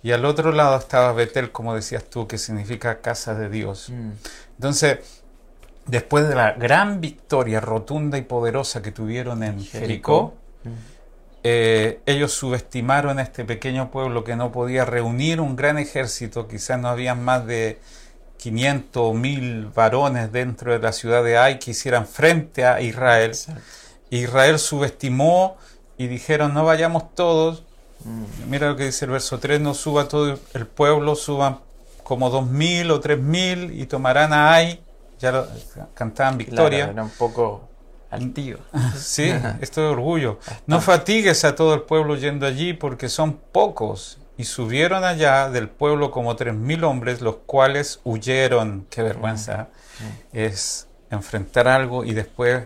Y 0.02 0.12
al 0.12 0.26
otro 0.26 0.52
lado 0.52 0.78
estaba 0.78 1.14
Betel, 1.14 1.52
como 1.52 1.76
decías 1.76 2.04
tú, 2.04 2.28
que 2.28 2.38
significa 2.38 3.00
casa 3.00 3.36
de 3.36 3.50
Dios. 3.50 3.90
Mm. 3.90 4.12
Entonces, 4.56 5.23
después 5.86 6.28
de 6.28 6.36
la 6.36 6.54
gran 6.54 7.02
victoria 7.02 7.60
rotunda 7.60 8.18
y 8.18 8.22
poderosa 8.22 8.82
que 8.82 8.92
tuvieron 8.92 9.44
en 9.44 9.64
Jericó 9.64 10.36
eh, 11.46 12.00
ellos 12.06 12.32
subestimaron 12.32 13.20
a 13.20 13.24
este 13.24 13.44
pequeño 13.44 13.92
pueblo 13.92 14.24
que 14.24 14.38
no 14.38 14.54
podía 14.54 14.86
reunir 14.86 15.42
un 15.42 15.58
gran 15.58 15.78
ejército, 15.78 16.48
quizás 16.48 16.80
no 16.80 16.88
habían 16.88 17.22
más 17.22 17.46
de 17.46 17.80
500 18.38 19.02
o 19.02 19.14
1000 19.14 19.68
varones 19.68 20.32
dentro 20.32 20.72
de 20.72 20.80
la 20.80 20.94
ciudad 20.94 21.22
de 21.22 21.38
Ai 21.38 21.60
que 21.60 21.72
hicieran 21.72 22.08
frente 22.08 22.66
a 22.66 22.80
Israel. 22.80 23.34
Israel 24.10 24.58
subestimó 24.58 25.58
y 25.98 26.08
dijeron 26.08 26.54
no 26.54 26.64
vayamos 26.64 27.14
todos. 27.14 27.64
Mm. 28.06 28.50
Mira 28.50 28.70
lo 28.70 28.78
que 28.78 28.86
dice 28.86 29.04
el 29.06 29.12
verso 29.12 29.40
3, 29.40 29.60
no 29.60 29.74
suba 29.74 30.08
todo 30.08 30.40
el 30.54 30.68
pueblo, 30.68 31.16
suban 31.16 31.60
como 32.04 32.30
2000 32.30 32.92
o 32.92 33.00
3000 33.02 33.82
y 33.82 33.86
tomarán 33.86 34.32
a 34.32 34.54
Ai. 34.54 34.83
Ya 35.24 35.46
cantaban 35.94 36.38
victoria. 36.38 36.90
era 36.92 37.02
un 37.02 37.10
poco 37.10 37.70
tío. 38.34 38.58
Sí, 38.98 39.34
esto 39.62 39.82
de 39.82 39.88
orgullo. 39.88 40.40
No 40.68 40.82
fatigues 40.82 41.46
a 41.46 41.56
todo 41.56 41.74
el 41.74 41.82
pueblo 41.84 42.16
yendo 42.16 42.46
allí 42.46 42.74
porque 42.74 43.10
son 43.10 43.40
pocos. 43.52 44.20
Y 44.36 44.46
subieron 44.46 45.04
allá 45.04 45.50
del 45.50 45.70
pueblo 45.70 46.10
como 46.12 46.36
tres 46.36 46.56
mil 46.56 46.84
hombres, 46.84 47.22
los 47.22 47.38
cuales 47.46 48.02
huyeron. 48.04 48.88
Qué 48.90 49.04
vergüenza. 49.04 49.70
Es 50.34 50.88
enfrentar 51.12 51.68
algo 51.68 52.04
y 52.04 52.14
después 52.14 52.66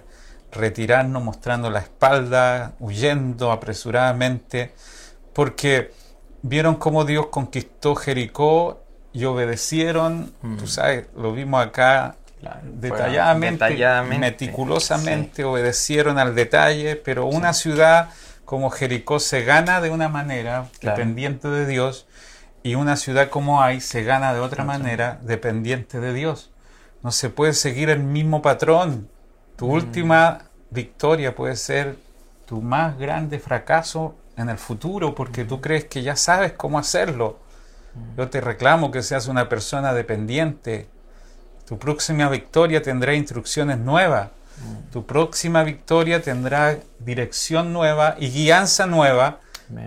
retirarnos 0.52 1.22
mostrando 1.22 1.70
la 1.70 1.80
espalda, 1.80 2.74
huyendo 2.80 3.52
apresuradamente, 3.52 4.74
porque 5.34 5.92
vieron 6.42 6.76
cómo 6.76 7.04
Dios 7.04 7.28
conquistó 7.28 7.96
Jericó 7.96 8.82
y 9.12 9.26
obedecieron. 9.26 10.34
Tú 10.58 10.68
sabes, 10.68 11.08
lo 11.18 11.34
vimos 11.34 11.66
acá 11.66 12.16
detalladamente, 12.64 13.76
meticulosamente 14.20 15.44
obedecieron 15.44 16.20
al 16.20 16.36
detalle, 16.36 16.96
pero 16.96 17.26
una 17.26 17.54
ciudad 17.54 18.10
como 18.46 18.70
Jericó 18.70 19.20
se 19.20 19.44
gana 19.44 19.82
de 19.82 19.90
una 19.90 20.08
manera 20.08 20.70
dependiente 20.82 21.50
de 21.50 21.66
Dios 21.66 22.08
y 22.64 22.76
una 22.76 22.96
ciudad 22.96 23.30
como 23.30 23.62
Ai 23.62 23.82
se 23.82 24.04
gana 24.04 24.34
de 24.34 24.40
otra 24.40 24.64
manera 24.64 25.20
dependiente 25.24 26.00
de 26.00 26.14
Dios. 26.14 26.52
No 27.04 27.12
se 27.12 27.30
puede 27.30 27.54
seguir 27.54 27.90
el 27.90 28.00
mismo 28.00 28.42
patrón. 28.42 29.10
Tu 29.56 29.68
mm. 29.68 29.72
última 29.72 30.42
victoria 30.70 31.36
puede 31.36 31.56
ser 31.56 31.98
tu 32.46 32.62
más 32.62 32.98
grande 32.98 33.40
fracaso 33.40 34.16
en 34.38 34.50
el 34.50 34.58
futuro 34.58 35.16
porque 35.16 35.44
tú 35.44 35.62
crees 35.62 35.86
que 35.86 36.04
ya 36.04 36.16
sabes 36.16 36.54
cómo 36.54 36.80
hacerlo. 36.80 37.40
Mm. 37.94 38.18
Yo 38.18 38.30
te 38.30 38.42
reclamo 38.42 38.92
que 38.92 39.02
seas 39.02 39.28
una 39.28 39.50
persona 39.50 39.94
dependiente, 39.94 40.90
tu 41.68 41.78
próxima 41.78 42.30
victoria 42.30 42.82
tendrá 42.82 43.14
instrucciones 43.14 43.78
nuevas. 43.78 44.30
Mm. 44.30 44.92
Tu 44.92 45.06
próxima 45.06 45.64
victoria 45.64 46.22
tendrá 46.22 46.78
dirección 47.00 47.74
nueva 47.74 48.16
y 48.18 48.30
guianza 48.30 48.88
nueva. 48.88 49.42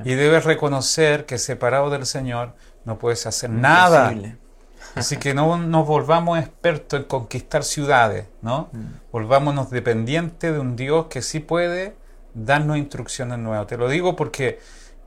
Y 0.04 0.12
debes 0.12 0.44
reconocer 0.44 1.24
que 1.24 1.38
separado 1.38 1.88
del 1.88 2.04
Señor 2.04 2.52
no 2.84 2.98
puedes 2.98 3.26
hacer 3.26 3.48
nada. 3.48 4.14
Así 4.94 5.16
que 5.16 5.32
no 5.32 5.56
nos 5.56 5.86
volvamos 5.86 6.38
expertos 6.38 7.00
en 7.00 7.06
conquistar 7.06 7.64
ciudades, 7.64 8.26
¿no? 8.42 8.68
Mm. 8.72 9.10
Volvámonos 9.10 9.70
dependientes 9.70 10.52
de 10.52 10.58
un 10.58 10.76
Dios 10.76 11.06
que 11.06 11.22
sí 11.22 11.40
puede 11.40 11.94
darnos 12.34 12.76
instrucciones 12.76 13.38
nuevas. 13.38 13.66
Te 13.68 13.78
lo 13.78 13.88
digo 13.88 14.16
porque 14.16 14.58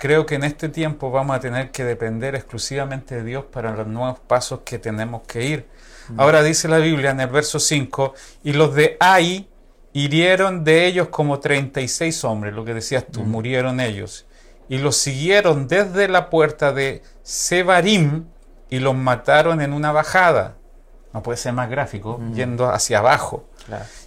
creo 0.04 0.26
que 0.26 0.36
en 0.36 0.44
este 0.44 0.68
tiempo 0.68 1.12
vamos 1.12 1.34
a 1.34 1.40
tener 1.40 1.72
que 1.72 1.86
depender 1.86 2.36
exclusivamente 2.36 3.16
de 3.16 3.24
Dios 3.24 3.46
para 3.46 3.74
los 3.74 3.88
nuevos 3.88 4.20
pasos 4.20 4.60
que 4.66 4.78
tenemos 4.78 5.22
que 5.26 5.46
ir. 5.46 5.66
Ahora 6.18 6.44
dice 6.44 6.68
la 6.68 6.80
Biblia 6.80 7.12
en 7.12 7.22
el 7.22 7.30
verso 7.30 7.58
5, 7.58 8.14
y 8.44 8.52
los 8.52 8.76
de 8.76 8.98
Ai 9.00 9.48
hirieron 9.94 10.66
de 10.66 10.88
ellos 10.88 11.08
como 11.08 11.40
36 11.40 12.22
hombres, 12.26 12.54
lo 12.54 12.66
que 12.66 12.74
decías 12.74 13.06
tú, 13.10 13.22
murieron 13.22 13.80
ellos, 13.80 14.26
y 14.68 14.78
los 14.80 14.98
siguieron 14.98 15.70
desde 15.70 16.10
la 16.10 16.30
puerta 16.30 16.74
de 16.74 17.02
Sebarim 17.22 18.26
y 18.70 18.80
los 18.80 18.96
mataron 18.96 19.62
en 19.62 19.72
una 19.72 19.94
bajada. 19.94 20.58
No 21.14 21.24
puede 21.24 21.38
ser 21.38 21.54
más 21.54 21.70
gráfico, 21.70 22.20
yendo 22.34 22.70
hacia 22.70 23.00
abajo. 23.00 23.48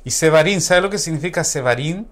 Y 0.05 0.11
Sebarim, 0.11 0.61
¿sabes 0.61 0.83
lo 0.83 0.91
que 0.91 0.99
significa 0.99 1.43
Sebarim? 1.43 2.05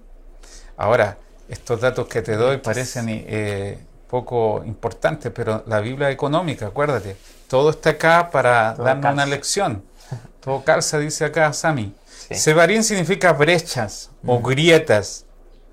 Ahora, 0.75 1.19
estos 1.49 1.81
datos 1.81 2.07
que 2.07 2.21
te 2.21 2.35
doy 2.35 2.57
parecen 2.57 3.05
eh, 3.09 3.77
poco 4.09 4.63
importantes, 4.65 5.31
pero 5.33 5.63
la 5.67 5.79
Biblia 5.79 6.09
económica, 6.09 6.67
acuérdate, 6.67 7.17
todo 7.47 7.71
está 7.71 7.91
acá 7.91 8.29
para 8.31 8.73
darnos 8.75 9.13
una 9.13 9.25
lección. 9.25 9.83
Todo 10.39 10.63
calza, 10.63 10.99
dice 10.99 11.25
acá 11.25 11.51
Sami. 11.53 11.93
Sebarín 12.31 12.83
significa 12.83 13.33
brechas 13.33 14.11
o 14.25 14.39
mm. 14.39 14.43
grietas. 14.43 15.25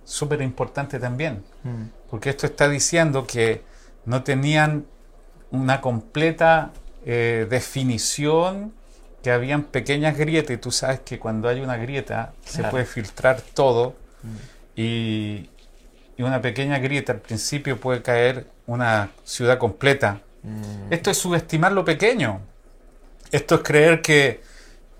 Súper 0.05 0.41
importante 0.43 0.99
también. 0.99 1.45
Mm. 1.63 1.85
Porque 2.11 2.31
esto 2.31 2.47
está 2.47 2.69
diciendo 2.69 3.27
que 3.27 3.63
no 4.05 4.23
tenían 4.23 4.87
una 5.51 5.81
completa 5.81 6.73
eh, 7.05 7.47
definición, 7.49 8.73
que 9.23 9.31
habían 9.31 9.65
pequeñas 9.65 10.17
grietas. 10.17 10.55
Y 10.55 10.59
tú 10.59 10.71
sabes 10.71 11.01
que 11.01 11.19
cuando 11.19 11.49
hay 11.49 11.61
una 11.61 11.77
grieta 11.77 12.33
se 12.45 12.65
puede 12.65 12.85
filtrar 12.85 13.41
todo. 13.41 13.95
Mm. 14.23 14.37
Y, 14.77 15.51
y 16.17 16.23
una 16.23 16.41
pequeña 16.41 16.79
grieta 16.79 17.13
al 17.13 17.21
principio 17.21 17.79
puede 17.81 18.03
caer 18.03 18.47
una 18.67 19.11
ciudad 19.25 19.59
completa 19.59 20.21
Mm. 20.43 20.93
Esto 20.93 21.11
es 21.11 21.19
subestimar 21.19 21.73
lo 21.73 21.85
pequeño. 21.85 22.41
Esto 23.31 23.57
es 23.57 23.61
creer 23.63 24.03
que 24.03 24.43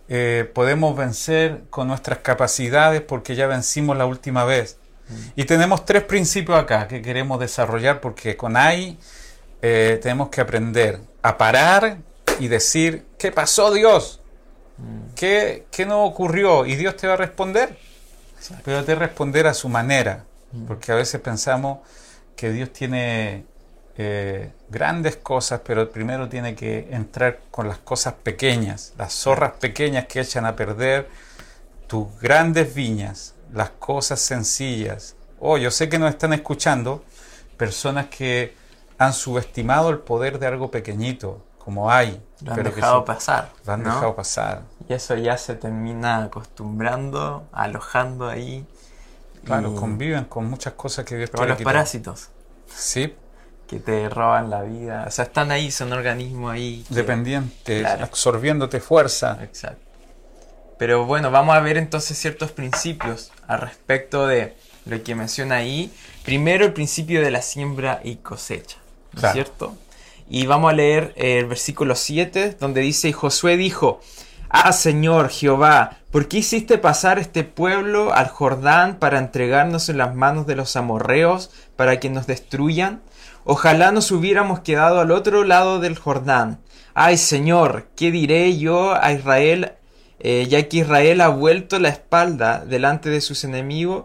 eh, 0.09 0.51
podemos 0.53 0.97
vencer 0.97 1.63
con 1.71 1.89
nuestras 1.89 2.19
capacidades 2.19 3.01
porque 3.01 3.35
ya 3.35 3.47
vencimos 3.47 3.97
la 3.97 4.07
última 4.07 4.45
vez. 4.45 4.79
Mm. 5.09 5.15
Y 5.37 5.45
tenemos 5.45 5.85
tres 5.85 6.05
principios 6.05 6.59
acá 6.59 6.89
que 6.89 7.03
queremos 7.03 7.41
desarrollar 7.41 8.01
porque 8.01 8.37
con 8.37 8.57
AI 8.57 8.99
eh, 9.61 9.99
tenemos 10.03 10.29
que 10.29 10.41
aprender 10.41 11.01
a 11.23 11.37
parar 11.37 11.99
y 12.39 12.49
decir, 12.49 13.05
¿qué 13.19 13.33
pasó 13.33 13.73
Dios? 13.73 14.21
Mm. 14.79 15.15
¿Qué, 15.15 15.67
qué 15.71 15.87
no 15.87 16.05
ocurrió? 16.05 16.67
Y 16.67 16.77
Dios 16.77 16.97
te 16.97 17.07
va 17.07 17.15
a 17.15 17.19
responder. 17.19 17.77
Pero 18.65 18.85
te 18.85 18.95
va 18.95 19.03
a 19.03 19.07
responder 19.07 19.47
a 19.47 19.55
su 19.55 19.69
manera. 19.69 20.25
Porque 20.67 20.93
a 20.93 20.95
veces 20.95 21.21
pensamos 21.21 21.79
que 22.37 22.51
Dios 22.51 22.73
tiene 22.73 23.45
eh, 23.97 24.53
grandes 24.69 25.17
cosas, 25.17 25.61
pero 25.65 25.91
primero 25.91 26.29
tiene 26.29 26.55
que 26.55 26.89
entrar 26.91 27.41
con 27.51 27.69
las 27.69 27.79
cosas 27.79 28.15
pequeñas, 28.15 28.93
las 28.97 29.13
zorras 29.13 29.53
pequeñas 29.53 30.07
que 30.07 30.21
echan 30.21 30.47
a 30.47 30.57
perder 30.57 31.09
tus 31.87 32.09
grandes 32.21 32.75
viñas, 32.75 33.35
las 33.53 33.71
cosas 33.71 34.21
sencillas. 34.21 35.15
Oh, 35.41 35.59
yo 35.59 35.71
sé 35.71 35.89
que 35.89 35.99
nos 35.99 36.11
están 36.11 36.33
escuchando 36.33 37.05
personas 37.57 38.07
que 38.07 38.55
han 38.97 39.13
subestimado 39.13 39.91
el 39.91 39.99
poder 39.99 40.39
de 40.39 40.47
algo 40.47 40.71
pequeñito, 40.71 41.45
como 41.59 41.91
hay. 41.91 42.23
Lo 42.41 42.53
han 42.53 42.57
pero 42.57 42.71
que 42.71 42.77
dejado 42.77 43.01
sí, 43.01 43.07
pasar. 43.07 43.51
Lo 43.67 43.73
han 43.75 43.83
¿no? 43.83 43.95
dejado 43.95 44.17
pasar. 44.17 44.63
Y 44.89 44.95
eso 44.95 45.17
ya 45.17 45.37
se 45.37 45.55
termina 45.55 46.25
acostumbrando, 46.25 47.45
alojando 47.53 48.29
ahí. 48.29 48.67
Claro, 49.45 49.73
y- 49.73 49.77
conviven 49.77 50.25
con 50.25 50.49
muchas 50.49 50.75
cosas 50.75 51.05
que 51.05 51.17
Dios 51.17 51.31
ha 51.35 51.45
los 51.47 51.61
parásitos 51.63 52.29
Sí, 52.75 53.13
que 53.67 53.79
te 53.81 54.09
roban 54.09 54.49
la 54.51 54.63
vida. 54.63 55.05
O 55.07 55.11
sea, 55.11 55.25
están 55.25 55.51
ahí, 55.51 55.71
son 55.71 55.93
organismos 55.93 56.53
ahí. 56.53 56.85
que- 56.89 56.95
dependiente, 56.95 57.81
Claro. 57.81 58.05
absorbiéndote 58.05 58.81
fuerza. 58.81 59.39
Exacto. 59.43 59.81
Pero 60.79 61.05
bueno, 61.07 61.31
vamos 61.31 61.55
a 61.55 61.61
ver 61.61 61.77
entonces 61.77 62.19
ciertos 62.19 62.51
principios 62.51 63.31
al 63.47 63.61
respecto 63.61 64.27
de 64.27 64.57
lo 64.87 65.03
que 65.03 65.15
menciona 65.15 65.57
ahí. 65.57 65.93
Primero, 66.25 66.65
el 66.65 66.73
principio 66.73 67.21
de 67.23 67.31
la 67.31 67.43
siembra 67.43 68.01
y 68.03 68.17
cosecha. 68.17 68.79
¿No 69.13 69.27
es 69.29 69.33
cierto? 69.35 69.77
Y 70.29 70.47
vamos 70.47 70.73
a 70.73 70.75
leer 70.75 71.13
el 71.17 71.45
versículo 71.47 71.95
7, 71.95 72.57
donde 72.59 72.81
dice: 72.81 73.09
Y 73.09 73.13
Josué 73.13 73.57
dijo: 73.57 74.01
Ah, 74.49 74.73
Señor 74.73 75.29
Jehová, 75.29 75.99
¿por 76.13 76.29
qué 76.29 76.39
hiciste 76.39 76.77
pasar 76.77 77.19
este 77.19 77.43
pueblo 77.43 78.13
al 78.13 78.29
Jordán 78.29 78.99
para 78.99 79.19
entregarnos 79.19 79.89
en 79.89 79.97
las 79.97 80.15
manos 80.15 80.47
de 80.47 80.55
los 80.55 80.77
amorreos 80.77 81.51
para 81.75 81.99
que 81.99 82.11
nos 82.11 82.27
destruyan? 82.27 83.01
Ojalá 83.45 83.91
nos 83.91 84.13
hubiéramos 84.13 84.61
quedado 84.61 85.01
al 85.01 85.11
otro 85.11 85.43
lado 85.43 85.81
del 85.81 85.97
Jordán. 85.97 86.61
Ay, 86.95 87.17
Señor, 87.17 87.89
¿qué 87.97 88.11
diré 88.11 88.59
yo 88.59 88.95
a 88.95 89.13
Israel, 89.13 89.73
eh, 90.21 90.47
ya 90.49 90.69
que 90.69 90.79
Israel 90.79 91.23
ha 91.23 91.29
vuelto 91.29 91.79
la 91.79 91.89
espalda 91.89 92.63
delante 92.65 93.09
de 93.09 93.23
sus 93.23 93.43
enemigos? 93.45 94.05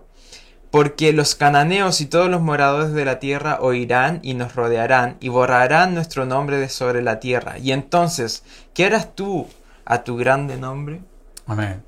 Porque 0.72 1.12
los 1.12 1.36
cananeos 1.36 2.00
y 2.02 2.06
todos 2.06 2.30
los 2.30 2.42
moradores 2.42 2.94
de 2.94 3.06
la 3.06 3.20
tierra 3.20 3.60
oirán 3.60 4.20
y 4.24 4.34
nos 4.34 4.56
rodearán 4.56 5.18
y 5.20 5.28
borrarán 5.28 5.94
nuestro 5.94 6.26
nombre 6.26 6.58
de 6.58 6.70
sobre 6.70 7.02
la 7.02 7.20
tierra. 7.20 7.58
Y 7.58 7.74
entonces, 7.74 8.44
¿qué 8.74 8.86
harás 8.86 9.14
tú 9.14 9.48
a 9.86 10.04
tu 10.04 10.16
grande 10.16 10.58
nombre? 10.58 11.02
Amén. 11.46 11.84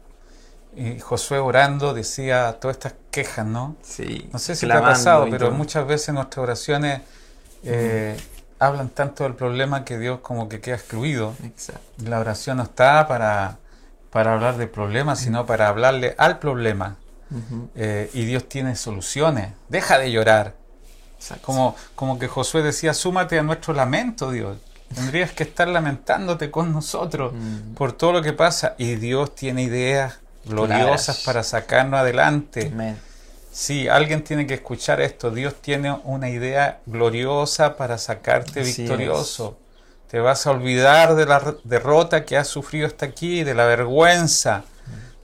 Y 0.80 1.00
Josué 1.00 1.40
orando 1.40 1.94
decía 1.94 2.58
todas 2.62 2.78
estas 2.78 2.94
quejas, 3.12 3.46
¿no? 3.46 3.76
Sí. 3.84 4.30
No 4.32 4.40
sé 4.40 4.56
si 4.56 4.66
te 4.66 4.74
ha 4.74 4.82
pasado, 4.82 5.28
pero 5.30 5.52
muchas 5.52 5.86
veces 5.86 6.14
nuestras 6.14 6.42
oraciones 6.42 7.02
eh, 7.64 8.16
hablan 8.60 8.88
tanto 8.90 9.26
del 9.26 9.36
problema 9.36 9.84
que 9.84 9.98
Dios 9.98 10.20
como 10.22 10.48
que 10.48 10.62
queda 10.62 10.76
excluido. 10.76 11.34
Exacto. 11.44 11.82
La 12.06 12.20
oración 12.20 12.58
no 12.58 12.64
está 12.64 13.08
para, 13.08 13.58
para 14.10 14.34
hablar 14.34 14.56
del 14.58 14.70
problema, 14.70 15.16
sino 15.18 15.46
para 15.46 15.68
hablarle 15.68 16.16
al 16.18 16.40
problema. 16.40 16.96
Eh, 17.76 18.10
y 18.14 18.24
Dios 18.26 18.48
tiene 18.48 18.76
soluciones. 18.76 19.54
Deja 19.68 19.98
de 20.00 20.12
llorar. 20.12 20.56
Exacto. 21.18 21.46
Como, 21.46 21.76
como 21.96 22.18
que 22.18 22.28
Josué 22.30 22.62
decía, 22.64 22.94
súmate 22.94 23.38
a 23.38 23.44
nuestro 23.44 23.74
lamento, 23.74 24.32
Dios. 24.32 24.58
Tendrías 24.96 25.32
que 25.34 25.44
estar 25.44 25.68
lamentándote 25.68 26.50
con 26.50 26.72
nosotros 26.72 27.34
Mm. 27.34 27.74
por 27.76 27.92
todo 27.92 28.14
lo 28.14 28.22
que 28.22 28.34
pasa. 28.34 28.76
Y 28.78 28.96
Dios 28.96 29.36
tiene 29.36 29.62
ideas 29.64 30.20
gloriosas 30.50 31.24
para 31.24 31.44
sacarnos 31.44 32.00
adelante. 32.00 32.70
Amén. 32.74 32.98
Sí, 33.52 33.88
alguien 33.88 34.24
tiene 34.24 34.46
que 34.46 34.56
escuchar 34.56 35.02
esto. 35.02 35.32
Dios 35.32 35.56
tiene 35.62 35.92
una 36.04 36.30
idea 36.30 36.82
gloriosa 36.86 37.78
para 37.78 37.98
sacarte 37.98 38.62
Así 38.62 38.84
victorioso. 38.84 39.58
Te 40.10 40.20
vas 40.20 40.48
a 40.48 40.52
olvidar 40.52 41.16
de 41.16 41.26
la 41.26 41.56
derrota 41.64 42.26
que 42.26 42.38
has 42.38 42.48
sufrido 42.48 42.88
hasta 42.88 43.06
aquí, 43.06 43.44
de 43.44 43.54
la 43.54 43.66
vergüenza. 43.66 44.64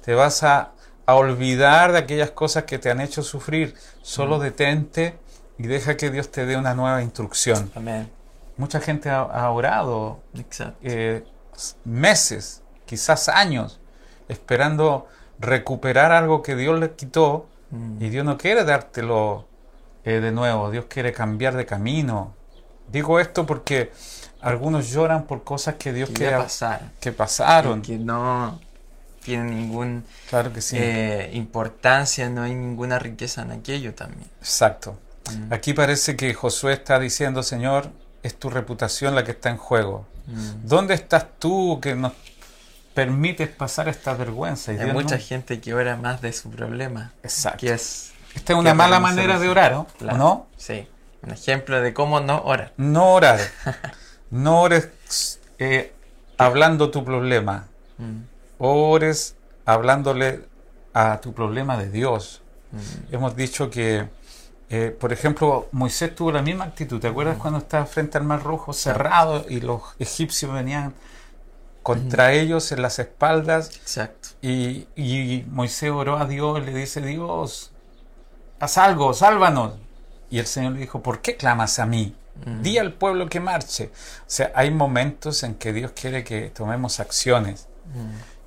Te 0.04 0.14
vas 0.14 0.44
a, 0.44 0.72
a 1.06 1.16
olvidar 1.16 1.92
de 1.92 2.00
aquellas 2.00 2.32
cosas 2.32 2.64
que 2.66 2.78
te 2.78 2.90
han 2.90 3.02
hecho 3.02 3.24
sufrir. 3.24 3.74
Solo 4.02 4.40
detente 4.40 5.16
y 5.58 5.68
deja 5.68 5.98
que 5.98 6.12
Dios 6.12 6.32
te 6.32 6.46
dé 6.46 6.58
una 6.58 6.74
nueva 6.74 7.02
instrucción. 7.02 7.72
Amén. 7.76 8.10
Mucha 8.58 8.80
gente 8.80 9.10
ha, 9.10 9.22
ha 9.22 9.50
orado 9.50 10.20
eh, 10.82 11.24
meses, 11.84 12.62
quizás 12.86 13.28
años, 13.28 13.80
esperando 14.28 15.08
recuperar 15.40 16.12
algo 16.12 16.42
que 16.42 16.56
Dios 16.56 16.80
le 16.80 16.92
quitó 16.92 17.48
Mm. 17.72 18.04
y 18.04 18.10
Dios 18.10 18.24
no 18.24 18.38
quiere 18.38 18.64
dártelo 18.64 19.48
eh, 20.04 20.20
de 20.22 20.32
nuevo, 20.32 20.70
Dios 20.70 20.86
quiere 20.88 21.12
cambiar 21.12 21.56
de 21.56 21.66
camino. 21.66 22.36
Digo 22.92 23.20
esto 23.20 23.48
porque 23.48 23.92
algunos 24.42 24.92
lloran 24.92 25.24
por 25.26 25.44
cosas 25.44 25.76
que 25.76 25.92
Dios 25.92 26.12
quiere 26.14 26.34
ya 26.34 26.38
pasaron. 26.44 26.92
que 27.00 27.12
pasaron. 27.12 27.82
Que 27.82 27.98
no 27.98 28.60
tiene 29.24 29.46
ninguna 29.46 30.04
Claro 30.30 30.54
que 30.54 30.62
sí. 30.62 30.78
importancia, 31.34 32.30
no 32.30 32.44
hay 32.44 32.54
ninguna 32.54 33.00
riqueza 33.00 33.42
en 33.42 33.52
aquello 33.52 33.96
también. 33.96 34.30
Exacto. 34.40 34.96
Mm. 35.36 35.52
Aquí 35.54 35.74
parece 35.74 36.16
que 36.16 36.34
Josué 36.36 36.74
está 36.74 37.00
diciendo, 37.00 37.42
Señor, 37.42 37.90
es 38.22 38.36
tu 38.38 38.52
reputación 38.52 39.16
la 39.16 39.24
que 39.24 39.32
está 39.32 39.50
en 39.50 39.58
juego. 39.58 40.06
Mm. 40.28 40.68
¿Dónde 40.68 40.94
estás 40.94 41.26
tú 41.40 41.80
que 41.82 41.96
nos 41.96 42.14
permites 42.95 43.49
pasar 43.49 43.88
esta 43.89 44.15
vergüenza? 44.15 44.71
Y 44.73 44.77
Hay 44.77 44.86
Dios 44.86 44.95
no- 44.95 45.01
mucha 45.01 45.19
gente 45.19 45.60
que 45.62 45.73
ora 45.75 45.95
más 45.97 46.21
de 46.21 46.34
su 46.34 46.49
problema, 46.49 47.12
Exacto. 47.21 47.60
que 47.60 47.73
es... 47.73 48.13
Esta 48.34 48.53
es 48.53 48.60
una 48.60 48.73
mala 48.73 48.99
manera 48.99 49.38
de 49.38 49.47
orar, 49.47 49.73
¿o 49.75 49.86
Claro. 49.99 50.17
¿no? 50.17 50.47
Sí, 50.58 50.88
un 51.21 51.31
ejemplo 51.31 51.79
de 51.81 51.93
cómo 51.93 52.19
no 52.21 52.41
orar. 52.43 52.73
No 52.77 53.13
orar. 53.13 53.39
No 54.31 54.62
ores 54.63 54.89
eh, 55.60 55.93
hablando 56.38 56.89
tu 56.89 57.05
problema. 57.05 57.67
Mm. 57.99 58.21
Ores 58.58 59.36
hablándole 59.65 60.41
a 60.93 61.21
tu 61.21 61.31
problema 61.34 61.77
de 61.77 61.89
Dios. 61.91 62.41
Mm. 62.71 63.13
Hemos 63.13 63.36
dicho 63.36 63.69
que, 63.69 64.10
eh, 64.69 64.97
por 64.99 65.13
ejemplo, 65.13 65.69
Moisés 65.71 66.15
tuvo 66.15 66.31
la 66.31 66.41
misma 66.41 66.65
actitud. 66.65 66.99
¿Te 66.99 67.08
acuerdas 67.08 67.38
cuando 67.38 67.60
estaba 67.60 67.86
frente 67.86 68.17
al 68.17 68.23
Mar 68.23 68.41
Rojo 68.43 68.73
cerrado 68.73 69.45
y 69.47 69.62
los 69.62 69.81
egipcios 69.99 70.51
venían 70.51 70.93
contra 71.86 72.34
ellos 72.34 72.71
en 72.71 72.82
las 72.82 72.98
espaldas? 72.98 73.69
Exacto. 73.76 74.30
Y, 74.41 74.88
y 74.95 75.45
Moisés 75.52 75.91
oró 75.91 76.17
a 76.17 76.26
Dios, 76.26 76.65
le 76.65 76.74
dice, 76.74 77.00
Dios, 77.00 77.74
haz 78.60 78.80
algo, 78.80 79.13
sálvanos. 79.13 79.74
Y 80.32 80.39
el 80.39 80.48
Señor 80.48 80.71
le 80.71 80.80
dijo, 80.80 81.04
¿por 81.04 81.21
qué 81.21 81.38
clamas 81.38 81.78
a 81.78 81.86
mí? 81.86 82.15
Mm. 82.43 82.62
Di 82.63 82.80
al 82.80 82.93
pueblo 82.93 83.30
que 83.30 83.39
marche. 83.39 83.91
O 83.93 84.24
sea, 84.26 84.52
hay 84.56 84.71
momentos 84.71 85.43
en 85.43 85.54
que 85.54 85.74
Dios 85.74 85.91
quiere 85.91 86.24
que 86.24 86.50
tomemos 86.50 87.00
acciones. 87.00 87.67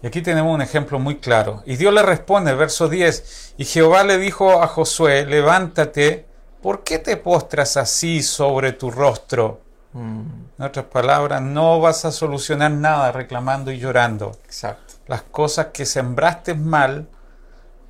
Y 0.02 0.08
aquí 0.08 0.20
tenemos 0.20 0.52
un 0.52 0.60
ejemplo 0.60 0.98
muy 0.98 1.18
claro. 1.18 1.62
Y 1.64 1.76
Dios 1.76 1.94
le 1.94 2.02
responde, 2.02 2.52
verso 2.54 2.88
10, 2.88 3.54
y 3.56 3.64
Jehová 3.66 4.02
le 4.02 4.18
dijo 4.18 4.64
a 4.64 4.66
Josué, 4.66 5.26
levántate, 5.26 6.26
¿por 6.60 6.82
qué 6.82 6.98
te 6.98 7.16
postras 7.16 7.76
así 7.76 8.20
sobre 8.24 8.72
tu 8.72 8.90
rostro? 8.90 9.60
Mm. 9.92 10.22
En 10.58 10.64
otras 10.64 10.86
palabras, 10.86 11.42
no 11.42 11.80
vas 11.80 12.04
a 12.04 12.12
solucionar 12.12 12.70
nada 12.70 13.12
reclamando 13.12 13.70
y 13.70 13.78
llorando. 13.78 14.32
Exacto. 14.44 14.94
Las 15.06 15.22
cosas 15.22 15.68
que 15.72 15.86
sembraste 15.86 16.54
mal, 16.54 17.08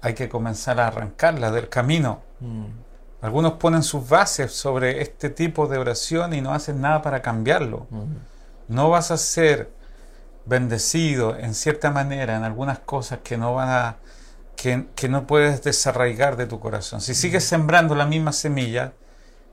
hay 0.01 0.15
que 0.15 0.29
comenzar 0.29 0.81
a 0.81 0.89
arrancarlas 0.89 1.53
del 1.53 1.69
camino. 1.69 2.23
Mm. 2.41 2.67
Algunos 3.21 3.55
ponen 3.55 3.83
sus 3.83 4.09
bases 4.09 4.53
sobre 4.53 5.03
este 5.03 5.29
tipo 5.29 5.67
de 5.67 5.79
oración 5.79 6.35
y 6.35 6.41
no 6.41 6.53
hacen 6.53 6.81
nada 6.81 7.03
para 7.03 7.21
cambiarlo. 7.21 7.87
Mm. 7.91 8.15
No 8.69 8.91
vas 8.91 9.11
a 9.11 9.17
ser 9.17 9.71
bendecido 10.47 11.37
en 11.37 11.55
cierta 11.55 11.91
manera 11.91 12.37
en 12.37 12.45
algunas 12.45 12.79
cosas 12.79 13.19
que 13.23 13.37
no 13.37 13.55
van 13.55 13.69
a 13.69 13.97
que, 14.57 14.87
que 14.95 15.09
no 15.09 15.27
puedes 15.27 15.63
desarraigar 15.63 16.37
de 16.37 16.47
tu 16.47 16.59
corazón. 16.59 17.01
Si 17.01 17.15
sigues 17.15 17.45
sembrando 17.45 17.95
la 17.95 18.07
misma 18.07 18.33
semilla, 18.33 18.93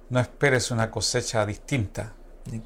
no 0.09 0.19
esperes 0.19 0.71
una 0.71 0.89
cosecha 0.89 1.45
distinta. 1.45 2.13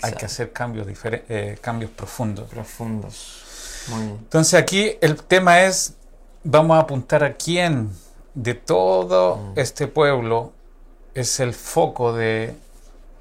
Hay 0.02 0.13
que 0.13 0.26
hacer 0.26 0.52
cambios 0.52 0.88
eh, 1.06 1.58
cambios 1.62 1.92
profundos. 1.92 2.50
profundos. 2.50 3.44
Muy 3.89 4.02
bien. 4.04 4.18
Entonces 4.20 4.54
aquí 4.60 4.98
el 5.02 5.15
tema 5.24 5.62
es, 5.62 5.96
vamos 6.44 6.76
a 6.78 6.82
apuntar 6.82 7.24
a 7.24 7.34
quién 7.36 7.89
de 8.34 8.54
todo 8.54 9.38
Mm. 9.38 9.54
este 9.60 9.88
pueblo 9.88 10.54
es 11.13 11.39
el 11.39 11.54
foco 11.54 12.13
de, 12.13 12.56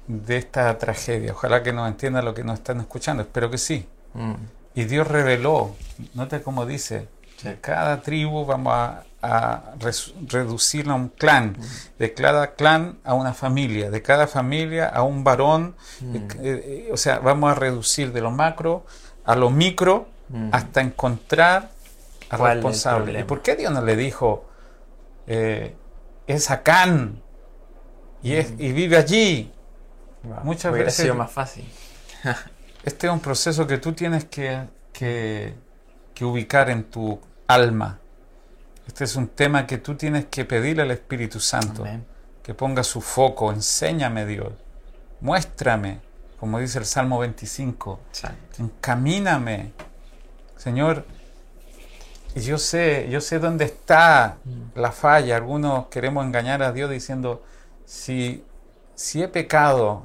de 0.07 0.37
esta 0.37 0.77
tragedia. 0.77 1.31
Ojalá 1.33 1.63
que 1.63 1.73
nos 1.73 1.87
entiendan 1.87 2.25
lo 2.25 2.33
que 2.33 2.43
nos 2.43 2.59
están 2.59 2.79
escuchando, 2.79 3.23
espero 3.23 3.49
que 3.49 3.57
sí. 3.57 3.85
Mm. 4.13 4.33
Y 4.75 4.83
Dios 4.85 5.07
reveló, 5.07 5.75
nota 6.13 6.41
cómo 6.41 6.65
dice, 6.65 7.07
Sí. 7.37 7.49
cada 7.61 8.01
tribu 8.01 8.45
vamos 8.45 8.73
a, 8.73 9.03
a 9.21 9.73
reducirlo 10.29 10.93
a 10.93 10.95
un 10.95 11.09
clan, 11.09 11.57
de 11.97 12.13
cada 12.13 12.53
clan 12.53 12.99
a 13.03 13.13
una 13.13 13.33
familia, 13.33 13.89
de 13.91 14.01
cada 14.01 14.27
familia 14.27 14.87
a 14.87 15.03
un 15.03 15.23
varón, 15.23 15.75
eh, 16.01 16.27
eh, 16.41 16.89
o 16.91 16.97
sea, 16.97 17.19
vamos 17.19 17.51
a 17.51 17.55
reducir 17.55 18.13
de 18.13 18.21
lo 18.21 18.31
macro 18.31 18.85
a 19.25 19.35
lo 19.35 19.49
micro 19.49 20.07
hasta 20.51 20.81
encontrar 20.81 21.71
al 22.29 22.39
responsable. 22.39 23.19
¿Y 23.19 23.23
por 23.23 23.41
qué 23.41 23.55
Dios 23.55 23.73
no 23.73 23.81
le 23.81 23.95
dijo, 23.95 24.45
eh, 25.27 25.75
es 26.27 26.49
Acán 26.49 27.21
y, 28.23 28.33
es, 28.33 28.53
y 28.57 28.71
vive 28.71 28.95
allí? 28.95 29.51
Muchas 30.43 30.71
veces... 30.71 30.95
sido 30.95 31.15
más 31.15 31.31
fácil. 31.31 31.67
este 32.83 33.07
es 33.07 33.13
un 33.13 33.19
proceso 33.19 33.67
que 33.67 33.79
tú 33.79 33.93
tienes 33.93 34.25
que, 34.25 34.65
que, 34.93 35.55
que 36.13 36.25
ubicar 36.25 36.69
en 36.69 36.85
tu 36.85 37.19
alma 37.47 37.98
este 38.89 39.03
es 39.03 39.15
un 39.15 39.27
tema 39.27 39.67
que 39.67 39.77
tú 39.77 39.93
tienes 39.93 40.25
que 40.25 40.45
pedirle 40.45 40.81
al 40.81 40.89
Espíritu 40.89 41.39
Santo, 41.39 41.85
que 42.41 42.55
ponga 42.55 42.83
su 42.83 43.01
foco, 43.01 43.51
enséñame 43.51 44.25
Dios, 44.25 44.51
muéstrame, 45.21 45.99
como 46.39 46.57
dice 46.57 46.79
el 46.79 46.85
Salmo 46.85 47.19
25, 47.19 47.99
encamíname, 48.57 49.73
Señor. 50.57 51.05
Y 52.33 52.39
yo 52.39 52.57
sé, 52.57 53.07
yo 53.11 53.21
sé 53.21 53.37
dónde 53.37 53.65
está 53.65 54.37
mm. 54.43 54.79
la 54.79 54.91
falla. 54.91 55.35
Algunos 55.35 55.87
queremos 55.89 56.25
engañar 56.25 56.63
a 56.63 56.71
Dios 56.71 56.89
diciendo, 56.89 57.43
si, 57.85 58.43
si 58.95 59.21
he 59.21 59.27
pecado, 59.27 60.03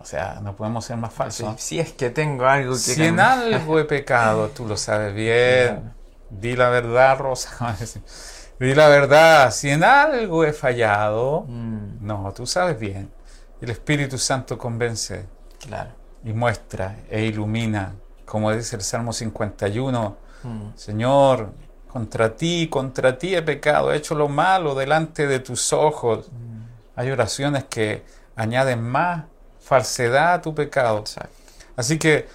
o 0.00 0.04
sea, 0.04 0.40
no 0.42 0.56
podemos 0.56 0.84
ser 0.84 0.96
más 0.96 1.12
falsos. 1.12 1.54
Si, 1.60 1.78
es 1.78 1.92
que 1.92 2.10
tengo 2.10 2.46
algo 2.46 2.72
que... 2.72 2.78
Si 2.78 3.04
en 3.04 3.20
algo 3.20 3.78
he 3.78 3.84
pecado, 3.84 4.48
tú 4.48 4.66
lo 4.66 4.76
sabes 4.76 5.14
bien. 5.14 5.92
Di 6.40 6.56
la 6.56 6.70
verdad, 6.70 7.18
Rosa. 7.18 7.76
Di 8.58 8.74
la 8.74 8.88
verdad. 8.88 9.50
Si 9.50 9.68
en 9.68 9.84
algo 9.84 10.44
he 10.44 10.52
fallado, 10.52 11.44
mm. 11.46 11.98
no, 12.00 12.32
tú 12.34 12.46
sabes 12.46 12.78
bien. 12.78 13.10
El 13.60 13.70
Espíritu 13.70 14.18
Santo 14.18 14.56
convence. 14.56 15.26
Claro. 15.60 15.90
Y 16.24 16.32
muestra 16.32 16.96
e 17.10 17.24
ilumina. 17.24 17.94
Como 18.24 18.50
dice 18.52 18.76
el 18.76 18.82
Salmo 18.82 19.12
51. 19.12 20.16
Mm. 20.42 20.68
Señor, 20.74 21.52
contra 21.86 22.34
ti, 22.34 22.68
contra 22.68 23.18
ti 23.18 23.34
he 23.34 23.42
pecado, 23.42 23.92
he 23.92 23.96
hecho 23.96 24.14
lo 24.14 24.28
malo 24.28 24.74
delante 24.74 25.26
de 25.26 25.40
tus 25.40 25.72
ojos. 25.72 26.30
Mm. 26.32 26.62
Hay 26.96 27.10
oraciones 27.10 27.64
que 27.64 28.04
añaden 28.36 28.82
más 28.82 29.24
falsedad 29.60 30.34
a 30.34 30.42
tu 30.42 30.54
pecado. 30.54 31.04
Así 31.76 31.98
que 31.98 32.26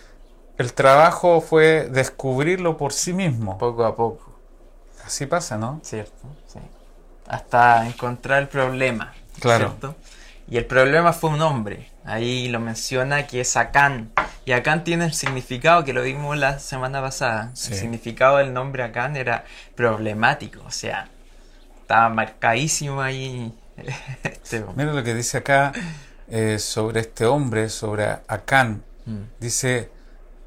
el 0.57 0.73
trabajo 0.73 1.41
fue 1.41 1.87
descubrirlo 1.89 2.77
por 2.77 2.93
sí 2.93 3.13
mismo. 3.13 3.57
Poco 3.57 3.85
a 3.85 3.95
poco. 3.95 4.35
Así 5.05 5.25
pasa, 5.25 5.57
¿no? 5.57 5.79
Cierto, 5.83 6.27
sí. 6.47 6.59
Hasta 7.27 7.85
encontrar 7.85 8.41
el 8.41 8.47
problema. 8.47 9.13
Claro. 9.39 9.67
¿cierto? 9.69 9.95
Y 10.49 10.57
el 10.57 10.65
problema 10.65 11.13
fue 11.13 11.29
un 11.29 11.41
hombre. 11.41 11.91
Ahí 12.05 12.47
lo 12.47 12.59
menciona 12.59 13.27
que 13.27 13.41
es 13.41 13.57
Acán. 13.57 14.11
Y 14.45 14.53
Acán 14.53 14.83
tiene 14.83 15.05
el 15.05 15.13
significado 15.13 15.83
que 15.83 15.93
lo 15.93 16.03
vimos 16.03 16.37
la 16.37 16.59
semana 16.59 17.01
pasada. 17.01 17.51
El 17.51 17.75
significado 17.75 18.37
del 18.37 18.53
nombre 18.53 18.83
Acán 18.83 19.17
era 19.17 19.43
problemático. 19.75 20.63
O 20.65 20.71
sea, 20.71 21.09
estaba 21.81 22.09
marcadísimo 22.09 23.01
ahí. 23.01 23.53
Este 24.23 24.63
Mira 24.75 24.93
lo 24.93 25.03
que 25.03 25.13
dice 25.13 25.37
acá 25.37 25.71
eh, 26.29 26.57
sobre 26.57 27.01
este 27.01 27.25
hombre, 27.25 27.69
sobre 27.69 28.05
Acán. 28.27 28.83
Mm. 29.05 29.21
Dice, 29.39 29.91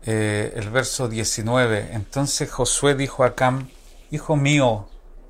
eh, 0.06 0.52
el 0.56 0.70
verso 0.70 1.08
19. 1.08 1.90
Entonces 1.92 2.50
Josué 2.50 2.94
dijo 2.94 3.24
a 3.24 3.34
Cam, 3.34 3.68
Hijo 4.10 4.36
mío, 4.36 4.88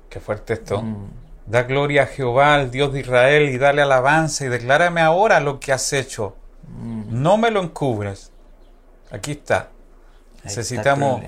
qué 0.09 0.19
fuerte 0.19 0.53
esto, 0.53 0.81
mm. 0.81 1.09
da 1.45 1.63
gloria 1.63 2.03
a 2.03 2.05
Jehová, 2.07 2.55
al 2.55 2.71
Dios 2.71 2.93
de 2.93 3.01
Israel, 3.01 3.49
y 3.49 3.57
dale 3.57 3.81
alabanza, 3.81 4.45
y 4.45 4.49
declárame 4.49 5.01
ahora 5.01 5.39
lo 5.39 5.59
que 5.59 5.71
has 5.71 5.93
hecho. 5.93 6.35
Mm. 6.67 7.21
No 7.21 7.37
me 7.37 7.51
lo 7.51 7.61
encubres. 7.61 8.31
Aquí 9.11 9.31
está. 9.31 9.69
Necesitamos 10.43 11.21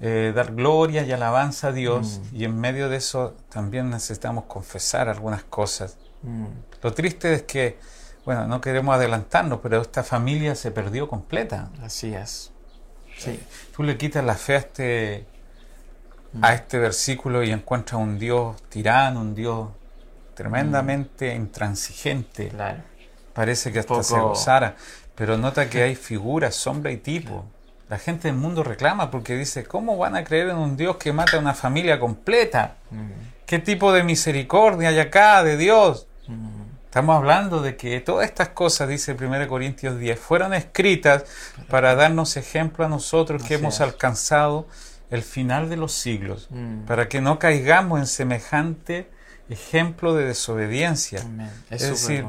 eh, 0.00 0.32
dar 0.34 0.54
gloria 0.54 1.04
y 1.04 1.12
alabanza 1.12 1.68
a 1.68 1.72
Dios, 1.72 2.20
mm. 2.32 2.36
y 2.36 2.44
en 2.44 2.58
medio 2.58 2.88
de 2.88 2.96
eso 2.96 3.34
también 3.50 3.90
necesitamos 3.90 4.44
confesar 4.44 5.08
algunas 5.08 5.44
cosas. 5.44 5.98
Lo 6.82 6.92
triste 6.92 7.34
es 7.34 7.42
que 7.42 7.78
bueno, 8.24 8.46
no 8.46 8.60
queremos 8.60 8.94
adelantarnos, 8.94 9.60
pero 9.62 9.82
esta 9.82 10.02
familia 10.02 10.54
se 10.54 10.70
perdió 10.70 11.08
completa. 11.08 11.70
Así 11.82 12.14
es. 12.14 12.52
Sí. 13.18 13.40
Tú 13.74 13.82
le 13.82 13.96
quitas 13.96 14.24
la 14.24 14.34
fe 14.34 14.54
a 14.54 14.58
este, 14.58 15.26
a 16.40 16.50
mm. 16.50 16.54
este 16.54 16.78
versículo 16.78 17.42
y 17.42 17.50
encuentras 17.50 18.00
un 18.00 18.18
Dios 18.18 18.62
tirano, 18.68 19.20
un 19.20 19.34
Dios 19.34 19.68
tremendamente 20.34 21.32
mm. 21.32 21.36
intransigente. 21.36 22.48
Claro. 22.48 22.82
Parece 23.32 23.72
que 23.72 23.80
hasta 23.80 24.02
se 24.02 24.18
gozara. 24.18 24.76
Pero 25.14 25.36
nota 25.36 25.68
que 25.68 25.82
hay 25.82 25.94
figuras, 25.94 26.54
sombra 26.54 26.90
y 26.90 26.98
tipo. 26.98 27.44
La 27.88 27.98
gente 27.98 28.28
del 28.28 28.36
mundo 28.36 28.62
reclama 28.62 29.10
porque 29.10 29.36
dice, 29.36 29.64
¿cómo 29.64 29.98
van 29.98 30.16
a 30.16 30.24
creer 30.24 30.48
en 30.50 30.56
un 30.56 30.76
Dios 30.76 30.96
que 30.96 31.12
mata 31.12 31.36
a 31.36 31.40
una 31.40 31.54
familia 31.54 31.98
completa? 31.98 32.76
Mm. 32.90 33.10
¿Qué 33.46 33.58
tipo 33.58 33.92
de 33.92 34.02
misericordia 34.04 34.88
hay 34.88 34.98
acá 34.98 35.42
de 35.42 35.56
Dios? 35.56 36.06
Estamos 36.92 37.16
hablando 37.16 37.62
de 37.62 37.74
que 37.74 38.02
todas 38.02 38.26
estas 38.26 38.50
cosas, 38.50 38.86
dice 38.86 39.16
1 39.18 39.48
Corintios 39.48 39.98
10, 39.98 40.20
fueron 40.20 40.52
escritas 40.52 41.24
para 41.70 41.94
darnos 41.94 42.36
ejemplo 42.36 42.84
a 42.84 42.88
nosotros 42.90 43.42
que 43.44 43.54
hemos 43.54 43.80
alcanzado 43.80 44.66
el 45.08 45.22
final 45.22 45.70
de 45.70 45.78
los 45.78 45.94
siglos, 45.94 46.48
mm. 46.50 46.82
para 46.82 47.08
que 47.08 47.22
no 47.22 47.38
caigamos 47.38 47.98
en 47.98 48.06
semejante 48.06 49.08
ejemplo 49.48 50.12
de 50.12 50.26
desobediencia. 50.26 51.24
Es, 51.70 51.88
decir, 51.88 52.26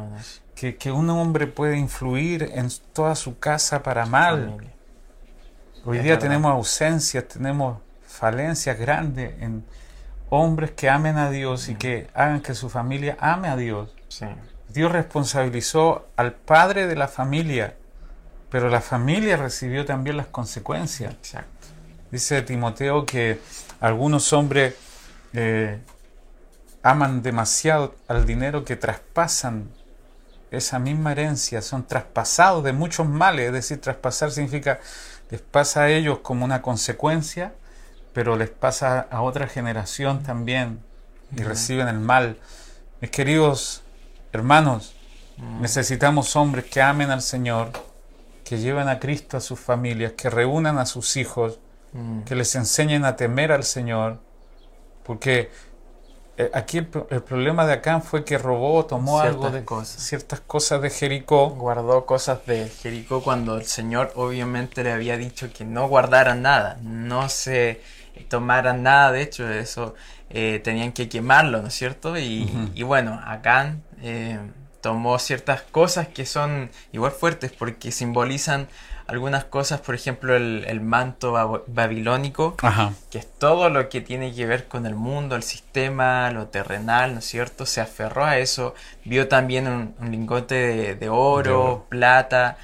que, 0.55 0.91
un 0.93 1.09
hombre 1.09 1.47
puede 1.47 1.77
influir 1.77 2.49
en 2.53 2.69
toda 2.93 3.15
su 3.15 3.39
casa 3.39 3.83
para 3.83 4.05
mal. 4.05 4.55
Hoy 5.83 5.99
día 5.99 6.17
tenemos 6.17 6.49
ausencias, 6.49 7.27
tenemos 7.27 7.79
falencias 8.07 8.79
grandes 8.79 9.33
en 9.41 9.65
hombres 10.29 10.71
que 10.71 10.89
amen 10.89 11.17
a 11.17 11.29
Dios 11.29 11.67
y 11.67 11.75
que 11.75 12.07
hagan 12.13 12.39
que 12.39 12.55
su 12.55 12.69
familia 12.69 13.17
ame 13.19 13.49
a 13.49 13.57
Dios. 13.57 13.93
Sí. 14.07 14.25
Dios 14.73 14.91
responsabilizó 14.91 16.07
al 16.15 16.33
padre 16.33 16.87
de 16.87 16.95
la 16.95 17.07
familia, 17.07 17.75
pero 18.49 18.69
la 18.69 18.81
familia 18.81 19.37
recibió 19.37 19.85
también 19.85 20.17
las 20.17 20.27
consecuencias. 20.27 21.13
Exacto. 21.13 21.67
Dice 22.11 22.41
Timoteo 22.41 23.05
que 23.05 23.39
algunos 23.79 24.33
hombres 24.33 24.75
eh, 25.33 25.79
aman 26.81 27.21
demasiado 27.21 27.95
al 28.07 28.25
dinero 28.25 28.65
que 28.65 28.75
traspasan 28.75 29.69
esa 30.51 30.79
misma 30.79 31.11
herencia, 31.11 31.61
son 31.61 31.87
traspasados 31.87 32.63
de 32.63 32.73
muchos 32.73 33.07
males, 33.07 33.47
es 33.47 33.53
decir, 33.53 33.81
traspasar 33.81 34.31
significa 34.31 34.79
les 35.31 35.41
pasa 35.41 35.83
a 35.83 35.89
ellos 35.89 36.19
como 36.19 36.45
una 36.45 36.61
consecuencia, 36.61 37.53
pero 38.13 38.35
les 38.35 38.49
pasa 38.49 39.07
a 39.09 39.21
otra 39.21 39.47
generación 39.47 40.21
también 40.21 40.79
y 41.35 41.41
reciben 41.41 41.87
el 41.87 41.99
mal. 41.99 42.37
Mis 43.01 43.09
queridos 43.09 43.82
Hermanos, 44.33 44.95
mm. 45.37 45.61
necesitamos 45.61 46.35
hombres 46.35 46.65
que 46.65 46.81
amen 46.81 47.11
al 47.11 47.21
Señor, 47.21 47.69
que 48.43 48.57
lleven 48.57 48.89
a 48.89 48.99
Cristo 48.99 49.37
a 49.37 49.39
sus 49.39 49.59
familias, 49.59 50.13
que 50.13 50.29
reúnan 50.29 50.79
a 50.79 50.87
sus 50.87 51.15
hijos, 51.17 51.59
mm. 51.93 52.21
que 52.23 52.35
les 52.35 52.55
enseñen 52.55 53.05
a 53.05 53.15
temer 53.15 53.51
al 53.51 53.63
Señor, 53.63 54.19
porque 55.03 55.51
eh, 56.35 56.49
aquí 56.51 56.79
el, 56.79 56.87
problema 56.87 57.67
de 57.67 57.73
Acán 57.73 58.01
fue 58.01 58.25
que 58.25 58.39
robó, 58.39 58.85
tomó 58.85 59.19
algo 59.19 59.51
de 59.51 59.63
ciertas 59.85 60.39
cosas 60.39 60.81
de 60.81 60.89
Jericó. 60.89 61.51
Guardó 61.51 62.07
cosas 62.07 62.43
de 62.47 62.69
Jericó 62.69 63.21
cuando 63.21 63.57
el 63.57 63.65
Señor 63.65 64.11
obviamente 64.15 64.83
le 64.83 64.93
había 64.93 65.15
dicho 65.15 65.53
que 65.53 65.63
no 65.63 65.87
guardaran 65.87 66.41
nada, 66.41 66.79
no 66.81 67.29
se 67.29 67.81
tomaran 68.29 68.81
nada, 68.81 69.11
de 69.11 69.21
hecho 69.21 69.47
eso 69.47 69.93
eh, 70.31 70.59
tenían 70.63 70.91
que 70.91 71.07
quemarlo, 71.07 71.61
¿no 71.61 71.67
es 71.67 71.75
cierto? 71.75 72.17
Y, 72.17 72.49
y 72.73 72.81
bueno, 72.81 73.21
Acán 73.23 73.83
eh, 74.03 74.37
tomó 74.81 75.17
ciertas 75.17 75.61
cosas 75.61 76.09
que 76.09 76.25
son 76.25 76.69
igual 76.91 77.13
fuertes 77.13 77.53
porque 77.57 77.89
simbolizan 77.93 78.67
algunas 79.07 79.45
cosas, 79.45 79.79
por 79.79 79.95
ejemplo 79.95 80.35
el, 80.35 80.81
manto 80.81 81.63
babilónico, 81.67 82.57
que 83.09 83.17
es 83.17 83.27
todo 83.39 83.69
lo 83.69 83.87
que 83.87 84.01
tiene 84.01 84.33
que 84.33 84.45
ver 84.45 84.67
con 84.67 84.85
el 84.85 84.95
mundo, 84.95 85.37
el 85.37 85.43
sistema, 85.43 86.29
lo 86.31 86.47
terrenal, 86.47 87.13
¿no 87.13 87.19
es 87.19 87.25
cierto? 87.25 87.65
Se 87.65 87.79
aferró 87.79 88.25
a 88.25 88.37
eso, 88.39 88.75
vio 89.05 89.29
también 89.29 89.67
un, 89.67 90.11
lingote 90.11 90.95
de, 90.95 91.09
oro, 91.09 91.85
plata, 91.87 92.57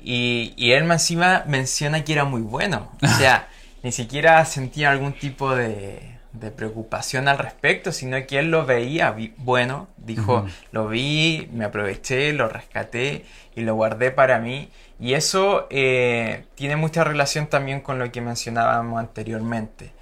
y, 0.00 0.54
y 0.56 0.72
él 0.72 0.88
encima 0.90 1.42
menciona 1.46 2.04
que 2.04 2.12
era 2.12 2.24
muy 2.24 2.42
bueno, 2.42 2.92
o 3.02 3.08
sea, 3.08 3.48
ni 3.82 3.90
siquiera 3.90 4.44
sentía 4.44 4.90
algún 4.90 5.12
tipo 5.12 5.54
de, 5.54 6.13
de 6.34 6.50
preocupación 6.50 7.26
al 7.28 7.38
respecto, 7.38 7.90
sino 7.90 8.24
que 8.26 8.38
él 8.38 8.50
lo 8.50 8.66
veía 8.66 9.16
bueno, 9.38 9.88
dijo, 9.96 10.46
lo 10.70 10.88
vi, 10.88 11.48
me 11.52 11.64
aproveché, 11.64 12.32
lo 12.32 12.48
rescaté 12.48 13.24
y 13.56 13.62
lo 13.62 13.74
guardé 13.74 14.10
para 14.10 14.38
mí. 14.38 14.68
Y 15.00 15.14
eso 15.14 15.66
eh, 15.70 16.44
tiene 16.54 16.76
mucha 16.76 17.02
relación 17.02 17.46
también 17.46 17.80
con 17.80 17.98
lo 17.98 18.12
que 18.12 18.20
mencionábamos 18.20 19.00
anteriormente, 19.00 19.92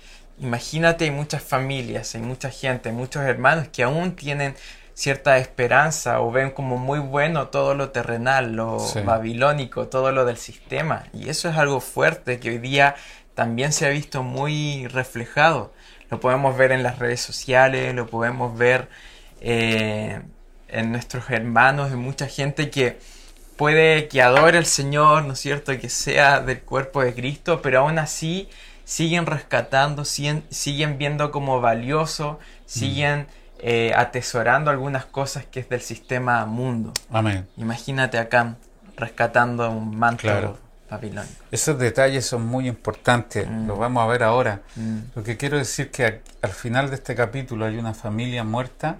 imagínate, 0.42 1.04
hay 1.04 1.10
muchas 1.10 1.42
familias, 1.42 2.14
hay 2.14 2.20
mucha 2.20 2.50
gente, 2.50 2.88
hay 2.88 2.94
muchos 2.94 3.22
hermanos 3.22 3.68
que 3.68 3.82
aún 3.82 4.16
tienen 4.16 4.54
cierta 4.94 5.38
esperanza 5.38 6.20
o 6.20 6.30
ven 6.30 6.50
como 6.50 6.76
muy 6.76 6.98
bueno 6.98 7.48
todo 7.48 7.74
lo 7.74 7.90
terrenal, 7.90 8.52
lo 8.52 8.78
babilónico, 9.04 9.88
todo 9.88 10.12
lo 10.12 10.24
del 10.24 10.36
sistema. 10.36 11.04
Y 11.12 11.28
eso 11.28 11.48
es 11.48 11.56
algo 11.56 11.80
fuerte 11.80 12.40
que 12.40 12.50
hoy 12.50 12.58
día 12.58 12.96
también 13.34 13.72
se 13.72 13.86
ha 13.86 13.88
visto 13.88 14.22
muy 14.22 14.86
reflejado. 14.88 15.72
Lo 16.12 16.20
podemos 16.20 16.58
ver 16.58 16.72
en 16.72 16.82
las 16.82 16.98
redes 16.98 17.22
sociales, 17.22 17.94
lo 17.94 18.06
podemos 18.06 18.58
ver 18.58 18.90
eh, 19.40 20.20
en 20.68 20.92
nuestros 20.92 21.30
hermanos, 21.30 21.90
en 21.90 22.00
mucha 22.00 22.26
gente 22.26 22.68
que 22.68 22.98
puede 23.56 24.08
que 24.08 24.20
adore 24.20 24.58
al 24.58 24.66
Señor, 24.66 25.24
¿no 25.24 25.32
es 25.32 25.40
cierto? 25.40 25.72
Que 25.80 25.88
sea 25.88 26.40
del 26.40 26.60
cuerpo 26.60 27.02
de 27.02 27.14
Cristo, 27.14 27.62
pero 27.62 27.78
aún 27.78 27.98
así 27.98 28.50
siguen 28.84 29.24
rescatando, 29.24 30.04
siguen, 30.04 30.44
siguen 30.50 30.98
viendo 30.98 31.30
como 31.30 31.62
valioso, 31.62 32.38
siguen 32.66 33.26
eh, 33.60 33.94
atesorando 33.96 34.70
algunas 34.70 35.06
cosas 35.06 35.46
que 35.46 35.60
es 35.60 35.70
del 35.70 35.80
sistema 35.80 36.44
mundo. 36.44 36.92
Amén. 37.10 37.48
Imagínate 37.56 38.18
acá 38.18 38.56
rescatando 38.98 39.70
un 39.70 39.96
manto 39.96 40.58
babilónico. 40.92 41.44
Esos 41.50 41.78
detalles 41.78 42.26
son 42.26 42.46
muy 42.46 42.68
importantes, 42.68 43.48
mm. 43.48 43.66
los 43.66 43.78
vamos 43.78 44.02
a 44.02 44.06
ver 44.06 44.22
ahora. 44.22 44.62
Mm. 44.76 44.98
Lo 45.14 45.22
que 45.22 45.36
quiero 45.36 45.58
decir 45.58 45.90
que 45.90 46.20
al 46.40 46.50
final 46.50 46.90
de 46.90 46.96
este 46.96 47.14
capítulo 47.14 47.64
hay 47.64 47.78
una 47.78 47.94
familia 47.94 48.44
muerta 48.44 48.98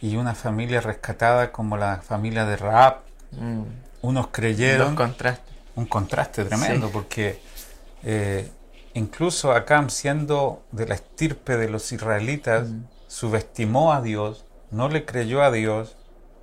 y 0.00 0.16
una 0.16 0.34
familia 0.34 0.80
rescatada 0.80 1.52
como 1.52 1.76
la 1.76 1.98
familia 1.98 2.44
de 2.44 2.56
Raab. 2.56 3.00
Mm. 3.32 3.62
Unos 4.02 4.28
creyeron... 4.28 4.90
Un 4.90 4.96
contraste. 4.96 5.52
Un 5.74 5.86
contraste 5.86 6.44
tremendo 6.44 6.90
porque... 6.90 7.40
Eh, 8.02 8.50
incluso 8.94 9.52
Acam, 9.52 9.90
siendo 9.90 10.62
de 10.70 10.86
la 10.86 10.94
estirpe 10.94 11.56
de 11.56 11.68
los 11.68 11.90
israelitas, 11.92 12.68
mm. 12.68 12.84
subestimó 13.08 13.92
a 13.92 14.00
Dios, 14.00 14.44
no 14.70 14.88
le 14.88 15.04
creyó 15.04 15.42
a 15.42 15.50
Dios, 15.50 15.96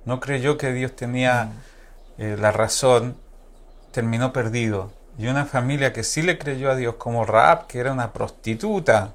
no 0.04 0.20
creyó 0.20 0.58
que 0.58 0.72
Dios 0.72 0.94
tenía 0.94 1.52
eh, 2.18 2.36
la 2.38 2.52
razón, 2.52 3.16
terminó 3.94 4.32
perdido. 4.32 4.90
Y 5.16 5.28
una 5.28 5.46
familia 5.46 5.92
que 5.92 6.02
sí 6.02 6.20
le 6.20 6.36
creyó 6.36 6.70
a 6.70 6.76
Dios, 6.76 6.96
como 6.96 7.24
Raab, 7.24 7.68
que 7.68 7.78
era 7.78 7.92
una 7.92 8.12
prostituta 8.12 9.12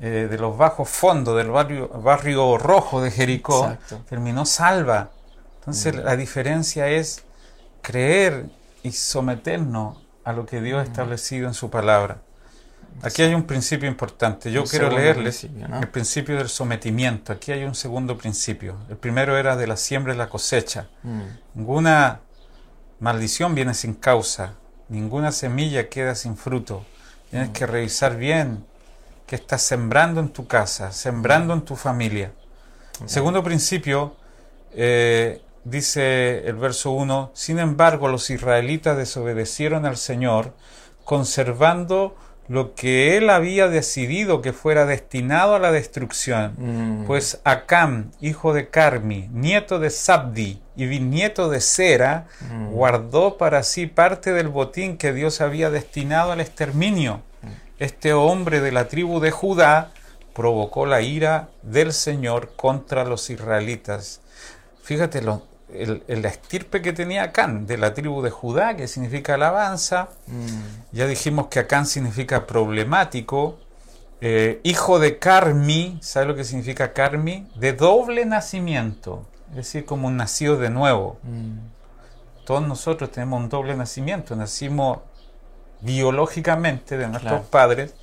eh, 0.00 0.26
de 0.30 0.38
los 0.38 0.56
bajos 0.56 0.88
fondos 0.88 1.36
del 1.36 1.50
barrio, 1.50 1.88
barrio 1.88 2.56
rojo 2.56 3.02
de 3.02 3.10
Jericó, 3.10 3.76
terminó 4.08 4.46
salva. 4.46 5.10
Entonces 5.58 5.94
mm. 5.94 5.98
la 5.98 6.16
diferencia 6.16 6.88
es 6.88 7.22
creer 7.82 8.46
y 8.82 8.92
someternos 8.92 9.98
a 10.24 10.32
lo 10.32 10.46
que 10.46 10.62
Dios 10.62 10.80
ha 10.80 10.82
establecido 10.82 11.46
en 11.46 11.54
su 11.54 11.68
palabra. 11.68 12.22
Aquí 13.02 13.22
hay 13.22 13.34
un 13.34 13.44
principio 13.44 13.88
importante. 13.88 14.50
Yo 14.50 14.64
quiero 14.64 14.90
leerles 14.90 15.44
el 15.44 15.88
principio 15.88 16.36
del 16.36 16.48
sometimiento. 16.48 17.32
Aquí 17.34 17.52
hay 17.52 17.64
un 17.64 17.74
segundo 17.74 18.16
principio. 18.16 18.76
El 18.88 18.96
primero 18.96 19.36
era 19.36 19.56
de 19.56 19.66
la 19.66 19.76
siembra 19.76 20.14
y 20.14 20.16
la 20.16 20.30
cosecha. 20.30 20.88
Mm. 21.02 21.20
Ninguna 21.54 22.20
maldición 23.00 23.54
viene 23.54 23.74
sin 23.74 23.94
causa. 23.94 24.54
Ninguna 24.88 25.32
semilla 25.32 25.88
queda 25.88 26.14
sin 26.14 26.36
fruto. 26.36 26.84
Tienes 27.30 27.50
mm. 27.50 27.52
que 27.52 27.66
revisar 27.66 28.16
bien 28.16 28.64
qué 29.26 29.36
estás 29.36 29.62
sembrando 29.62 30.20
en 30.20 30.28
tu 30.28 30.46
casa, 30.46 30.92
sembrando 30.92 31.54
en 31.54 31.62
tu 31.62 31.76
familia. 31.76 32.32
Segundo 33.06 33.42
principio, 33.42 34.14
eh, 34.72 35.40
dice 35.64 36.46
el 36.46 36.56
verso 36.56 36.90
1, 36.90 37.30
sin 37.32 37.58
embargo 37.58 38.08
los 38.08 38.28
israelitas 38.28 38.96
desobedecieron 38.96 39.86
al 39.86 39.96
Señor, 39.96 40.54
conservando 41.04 42.16
lo 42.48 42.74
que 42.74 43.16
él 43.16 43.30
había 43.30 43.68
decidido 43.68 44.42
que 44.42 44.52
fuera 44.52 44.84
destinado 44.84 45.54
a 45.54 45.60
la 45.60 45.70
destrucción, 45.70 46.54
mm. 46.58 47.06
pues 47.06 47.40
Acam, 47.44 48.10
hijo 48.20 48.52
de 48.52 48.68
Carmi, 48.68 49.28
nieto 49.32 49.78
de 49.78 49.90
Sabdi 49.90 50.60
y 50.80 50.86
bisnieto 50.86 51.50
de 51.50 51.60
Sera, 51.60 52.26
mm. 52.50 52.70
guardó 52.70 53.36
para 53.36 53.62
sí 53.62 53.86
parte 53.86 54.32
del 54.32 54.48
botín 54.48 54.96
que 54.96 55.12
Dios 55.12 55.42
había 55.42 55.68
destinado 55.68 56.32
al 56.32 56.40
exterminio. 56.40 57.20
Mm. 57.42 57.48
Este 57.80 58.14
hombre 58.14 58.62
de 58.62 58.72
la 58.72 58.88
tribu 58.88 59.20
de 59.20 59.30
Judá 59.30 59.92
provocó 60.34 60.86
la 60.86 61.02
ira 61.02 61.50
del 61.60 61.92
Señor 61.92 62.52
contra 62.56 63.04
los 63.04 63.28
israelitas. 63.28 64.22
Fíjate 64.82 65.20
lo, 65.20 65.42
el, 65.70 66.02
la 66.08 66.28
estirpe 66.28 66.80
que 66.80 66.94
tenía 66.94 67.24
Acán, 67.24 67.66
de 67.66 67.76
la 67.76 67.92
tribu 67.92 68.22
de 68.22 68.30
Judá, 68.30 68.74
que 68.74 68.88
significa 68.88 69.34
alabanza. 69.34 70.08
Mm. 70.28 70.96
Ya 70.96 71.06
dijimos 71.06 71.48
que 71.48 71.58
Acán 71.58 71.84
significa 71.84 72.46
problemático. 72.46 73.58
Eh, 74.22 74.60
hijo 74.62 74.98
de 74.98 75.18
Carmi, 75.18 75.98
¿sabe 76.00 76.24
lo 76.24 76.34
que 76.36 76.44
significa 76.44 76.94
Carmi? 76.94 77.46
De 77.54 77.74
doble 77.74 78.24
nacimiento, 78.24 79.26
es 79.50 79.56
decir, 79.56 79.84
como 79.84 80.08
un 80.08 80.16
nacido 80.16 80.56
de 80.56 80.70
nuevo. 80.70 81.18
Mm. 81.22 81.58
Todos 82.44 82.66
nosotros 82.66 83.10
tenemos 83.10 83.40
un 83.40 83.48
doble 83.48 83.76
nacimiento, 83.76 84.34
nacimos 84.34 84.98
biológicamente 85.80 86.96
de 86.98 87.08
nuestros 87.08 87.46
padres 87.46 87.94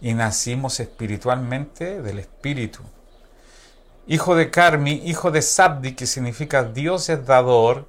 y 0.00 0.14
nacimos 0.14 0.80
espiritualmente 0.80 2.02
del 2.02 2.18
Espíritu 2.18 2.82
hijo 4.06 4.36
de 4.36 4.50
Carmi, 4.50 5.02
hijo 5.04 5.30
de 5.30 5.42
Sabdi, 5.42 5.94
que 5.94 6.06
significa 6.06 6.64
Dios 6.64 7.08
es 7.08 7.24
dador, 7.26 7.86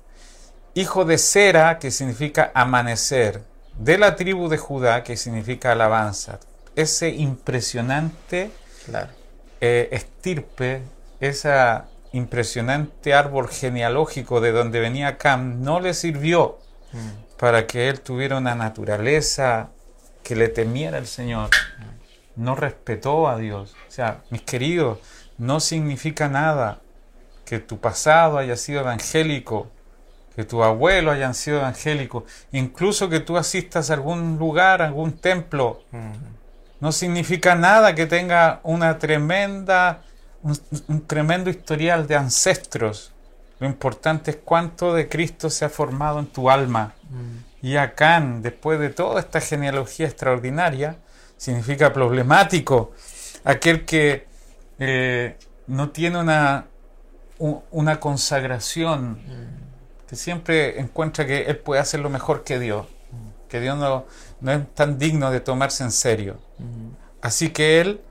hijo 0.74 1.06
de 1.06 1.18
Sera, 1.18 1.80
que 1.80 1.92
significa 1.92 2.52
amanecer, 2.54 3.42
de 3.78 3.98
la 3.98 4.16
tribu 4.16 4.48
de 4.48 4.58
Judá, 4.58 5.04
que 5.04 5.18
significa 5.18 5.74
alabanza. 5.74 6.40
Ese 6.76 7.10
impresionante 7.10 8.52
eh, 9.62 9.90
estirpe, 9.92 10.82
ese 11.20 11.52
impresionante 12.16 13.14
árbol 13.14 13.50
genealógico 13.50 14.40
de 14.40 14.52
donde 14.52 14.80
venía 14.80 15.18
Cam, 15.18 15.62
no 15.62 15.80
le 15.80 15.94
sirvió 15.94 16.58
mm. 16.94 17.38
para 17.38 17.68
que 17.68 17.90
él 17.90 18.00
tuviera 18.00 18.38
una 18.38 18.56
naturaleza 18.56 19.70
que 20.24 20.36
le 20.36 20.48
temiera 20.48 20.98
al 20.98 21.08
Señor. 21.08 21.50
No 22.36 22.56
respetó 22.56 23.28
a 23.28 23.38
Dios. 23.38 23.76
O 23.88 23.92
sea, 23.92 24.22
mis 24.30 24.42
queridos, 24.42 25.00
no 25.38 25.60
significa 25.60 26.30
nada 26.30 26.80
que 27.46 27.60
tu 27.60 27.80
pasado 27.80 28.38
haya 28.38 28.56
sido 28.56 28.80
evangélico, 28.80 29.70
que 30.36 30.44
tu 30.44 30.64
abuelo 30.64 31.12
hayan 31.12 31.34
sido 31.34 31.58
evangélico, 31.58 32.26
incluso 32.52 33.10
que 33.10 33.20
tú 33.20 33.38
asistas 33.38 33.90
a 33.90 33.94
algún 33.94 34.38
lugar, 34.38 34.82
a 34.82 34.86
algún 34.86 35.14
templo. 35.14 35.84
No 36.80 36.92
significa 36.92 37.56
nada 37.56 37.94
que 37.94 38.06
tenga 38.06 38.60
una 38.64 39.00
tremenda, 39.00 40.02
un, 40.88 41.02
tremendo 41.08 41.50
historial 41.50 42.08
de 42.08 42.16
ancestros. 42.16 43.12
Lo 43.60 43.68
importante 43.68 44.32
es 44.32 44.38
cuánto 44.38 44.94
de 44.94 45.10
Cristo 45.10 45.50
se 45.50 45.66
ha 45.66 45.70
formado 45.70 46.20
en 46.20 46.28
tu 46.28 46.50
alma. 46.50 46.94
Y 47.62 47.78
Acán, 47.78 48.42
después 48.42 48.80
de 48.80 48.90
toda 48.90 49.20
esta 49.20 49.42
genealogía 49.42 50.06
extraordinaria, 50.06 50.98
significa 51.38 51.92
problemático. 51.92 52.92
Aquel 53.44 53.86
que 53.86 54.28
eh, 54.78 55.38
no 55.68 55.90
tiene 55.90 56.20
una, 56.20 56.68
una 57.72 58.00
consagración, 58.00 59.14
mm. 59.14 60.08
que 60.08 60.16
siempre 60.16 60.80
encuentra 60.80 61.26
que 61.26 61.44
él 61.44 61.58
puede 61.58 61.82
hacer 61.82 62.02
lo 62.02 62.10
mejor 62.10 62.44
que 62.44 62.60
Dios, 62.60 62.86
mm. 62.86 63.50
que 63.50 63.60
Dios 63.62 63.78
no, 63.78 64.06
no, 64.42 64.52
es 64.52 64.76
tan 64.76 65.00
digno 65.00 65.32
de 65.32 65.40
tomarse 65.40 65.84
en 65.84 65.92
serio. 65.92 66.38
Mm. 66.60 66.90
Así 67.22 67.50
que 67.50 67.82
él 67.82 68.02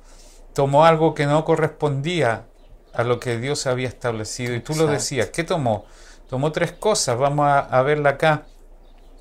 tomó 0.54 0.86
algo 0.86 1.14
que 1.14 1.26
no 1.26 1.44
correspondía 1.44 2.46
a 2.92 3.04
lo 3.04 3.20
que 3.20 3.38
Dios 3.38 3.66
había 3.66 3.88
establecido. 3.88 4.54
Y 4.54 4.60
tú 4.60 4.74
lo 4.74 4.86
decías, 4.86 5.28
¿qué 5.30 5.44
tomó? 5.44 5.84
Tomó 6.28 6.52
tres 6.52 6.72
cosas, 6.72 7.18
vamos 7.18 7.46
a, 7.48 7.82
verla 7.82 8.10
acá 8.10 8.46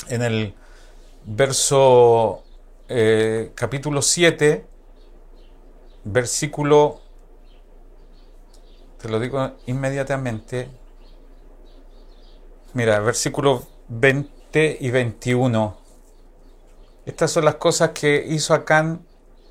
en 0.08 0.22
el 0.22 0.54
verso 1.26 2.44
eh, 2.88 3.52
capítulo 3.56 4.02
7, 4.02 4.66
versículo 6.06 7.02
te 9.04 9.10
lo 9.10 9.20
digo 9.20 9.52
inmediatamente. 9.66 10.70
Mira, 12.72 13.02
versículos 13.02 13.64
20 13.90 14.78
y 14.80 14.92
21. 14.92 15.78
Estas 17.06 17.32
son 17.32 17.44
las 17.44 17.56
cosas 17.56 17.90
que 17.90 18.26
hizo 18.26 18.54
Acán 18.54 19.06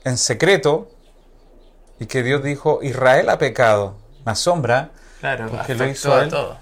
en 0.05 0.17
secreto 0.17 0.89
y 2.03 2.07
que 2.07 2.25
Dios 2.25 2.43
dijo, 2.43 2.81
Israel 2.83 3.31
ha 3.31 3.39
pecado. 3.39 3.95
Me 4.27 4.33
asombra, 4.33 4.91
claro, 5.21 5.49
porque 5.49 5.77
lo 5.77 5.87
hizo 5.87 6.21
él. 6.21 6.31
Todo. 6.31 6.59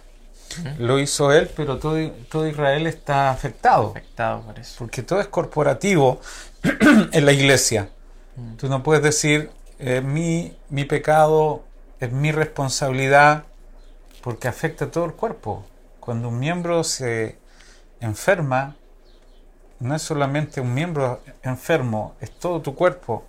Lo 0.78 0.98
hizo 0.98 1.32
él, 1.32 1.48
pero 1.56 1.78
todo, 1.78 1.96
todo 2.28 2.46
Israel 2.46 2.86
está 2.86 3.30
afectado. 3.30 3.92
Afectado 3.92 4.42
por 4.42 4.58
eso. 4.58 4.74
Porque 4.78 5.02
todo 5.02 5.18
es 5.18 5.28
corporativo 5.28 6.20
en 7.12 7.24
la 7.24 7.32
iglesia. 7.32 7.88
Mm. 8.36 8.56
Tú 8.56 8.68
no 8.68 8.82
puedes 8.82 9.02
decir, 9.02 9.50
eh, 9.78 10.02
mi, 10.02 10.54
mi 10.68 10.84
pecado 10.84 11.64
es 12.00 12.12
mi 12.12 12.32
responsabilidad 12.32 13.44
porque 14.20 14.46
afecta 14.46 14.86
a 14.86 14.90
todo 14.90 15.06
el 15.06 15.12
cuerpo. 15.12 15.64
Cuando 16.00 16.28
un 16.28 16.38
miembro 16.38 16.84
se 16.84 17.38
enferma, 18.00 18.76
no 19.78 19.94
es 19.94 20.02
solamente 20.02 20.60
un 20.60 20.74
miembro 20.74 21.22
enfermo, 21.42 22.14
es 22.20 22.30
todo 22.30 22.60
tu 22.60 22.74
cuerpo. 22.74 23.24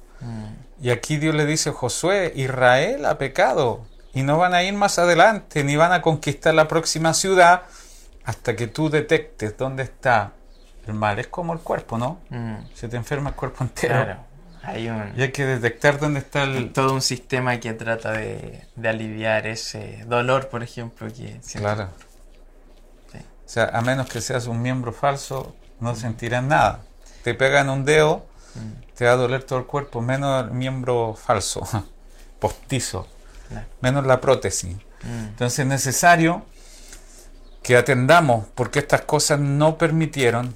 Y 0.81 0.89
aquí 0.89 1.17
Dios 1.17 1.35
le 1.35 1.45
dice 1.45 1.69
a 1.69 1.73
Josué, 1.73 2.33
Israel 2.35 3.05
ha 3.05 3.17
pecado 3.17 3.85
y 4.13 4.23
no 4.23 4.37
van 4.37 4.53
a 4.53 4.63
ir 4.63 4.73
más 4.73 4.97
adelante, 4.97 5.63
ni 5.63 5.75
van 5.75 5.91
a 5.91 6.01
conquistar 6.01 6.53
la 6.53 6.67
próxima 6.67 7.13
ciudad 7.13 7.63
hasta 8.23 8.55
que 8.55 8.67
tú 8.67 8.89
detectes 8.89 9.57
dónde 9.57 9.83
está 9.83 10.33
el 10.87 10.93
mal. 10.93 11.19
Es 11.19 11.27
como 11.27 11.53
el 11.53 11.59
cuerpo, 11.59 11.97
¿no? 11.97 12.19
Se 12.73 12.87
te 12.87 12.97
enferma 12.97 13.29
el 13.29 13.35
cuerpo 13.35 13.63
entero. 13.63 13.93
Claro. 13.93 14.31
Hay 14.63 14.89
un, 14.89 15.13
y 15.17 15.23
hay 15.23 15.31
que 15.31 15.45
detectar 15.45 15.99
dónde 15.99 16.19
está 16.19 16.43
el... 16.43 16.71
Todo 16.71 16.93
un 16.93 17.01
sistema 17.01 17.59
que 17.59 17.73
trata 17.73 18.11
de, 18.11 18.67
aliviar 18.83 19.47
ese 19.47 20.03
dolor, 20.07 20.49
por 20.49 20.61
ejemplo. 20.61 21.07
Que 21.07 21.39
claro. 21.57 21.89
O 23.13 23.53
sea, 23.53 23.65
a 23.73 23.81
menos 23.81 24.07
que 24.07 24.21
seas 24.21 24.47
un 24.47 24.61
miembro 24.61 24.93
falso, 24.93 25.55
no 25.79 25.95
sentirás 25.95 26.43
nada. 26.43 26.81
Te 27.23 27.33
pegan 27.33 27.69
un 27.69 27.85
dedo, 27.85 28.25
mm. 28.55 28.90
Te 29.01 29.07
va 29.07 29.13
a 29.13 29.15
doler 29.15 29.41
todo 29.41 29.57
el 29.57 29.65
cuerpo, 29.65 29.99
menos 29.99 30.45
el 30.45 30.51
miembro 30.51 31.15
falso, 31.15 31.67
postizo, 32.39 33.07
menos 33.81 34.05
la 34.05 34.21
prótesis. 34.21 34.75
Mm. 34.75 35.25
Entonces 35.29 35.57
es 35.57 35.65
necesario 35.65 36.45
que 37.63 37.77
atendamos 37.77 38.45
porque 38.53 38.77
estas 38.77 39.01
cosas 39.01 39.39
no 39.39 39.75
permitieron 39.79 40.53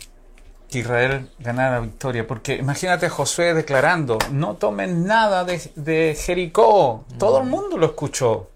que 0.69 0.77
Israel 0.77 1.31
ganara 1.39 1.77
la 1.77 1.79
victoria. 1.79 2.27
Porque 2.27 2.58
imagínate 2.58 3.08
a 3.08 3.10
Josué 3.10 3.55
declarando, 3.55 4.19
no 4.29 4.58
tomen 4.58 5.08
nada 5.08 5.43
de, 5.43 6.15
Jericó. 6.15 7.03
Todo 7.17 7.39
el 7.41 7.47
mundo 7.47 7.79
lo 7.79 7.88
escuchó. 7.88 8.51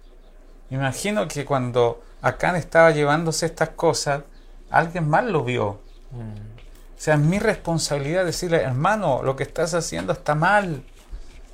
Imagino 0.70 1.28
que 1.28 1.46
cuando 1.46 2.04
Acán 2.22 2.56
estaba 2.56 2.92
llevándose 2.92 3.48
estas 3.48 3.70
cosas, 3.70 4.22
alguien 4.70 5.10
más 5.10 5.26
lo 5.26 5.44
vio. 5.44 5.66
O 5.66 6.59
sea, 7.02 7.14
es 7.14 7.20
mi 7.20 7.40
responsabilidad 7.40 8.26
decirle, 8.26 8.62
hermano, 8.62 9.24
lo 9.24 9.36
que 9.36 9.44
estás 9.44 9.74
haciendo 9.74 10.14
está 10.14 10.36
mal. 10.36 10.84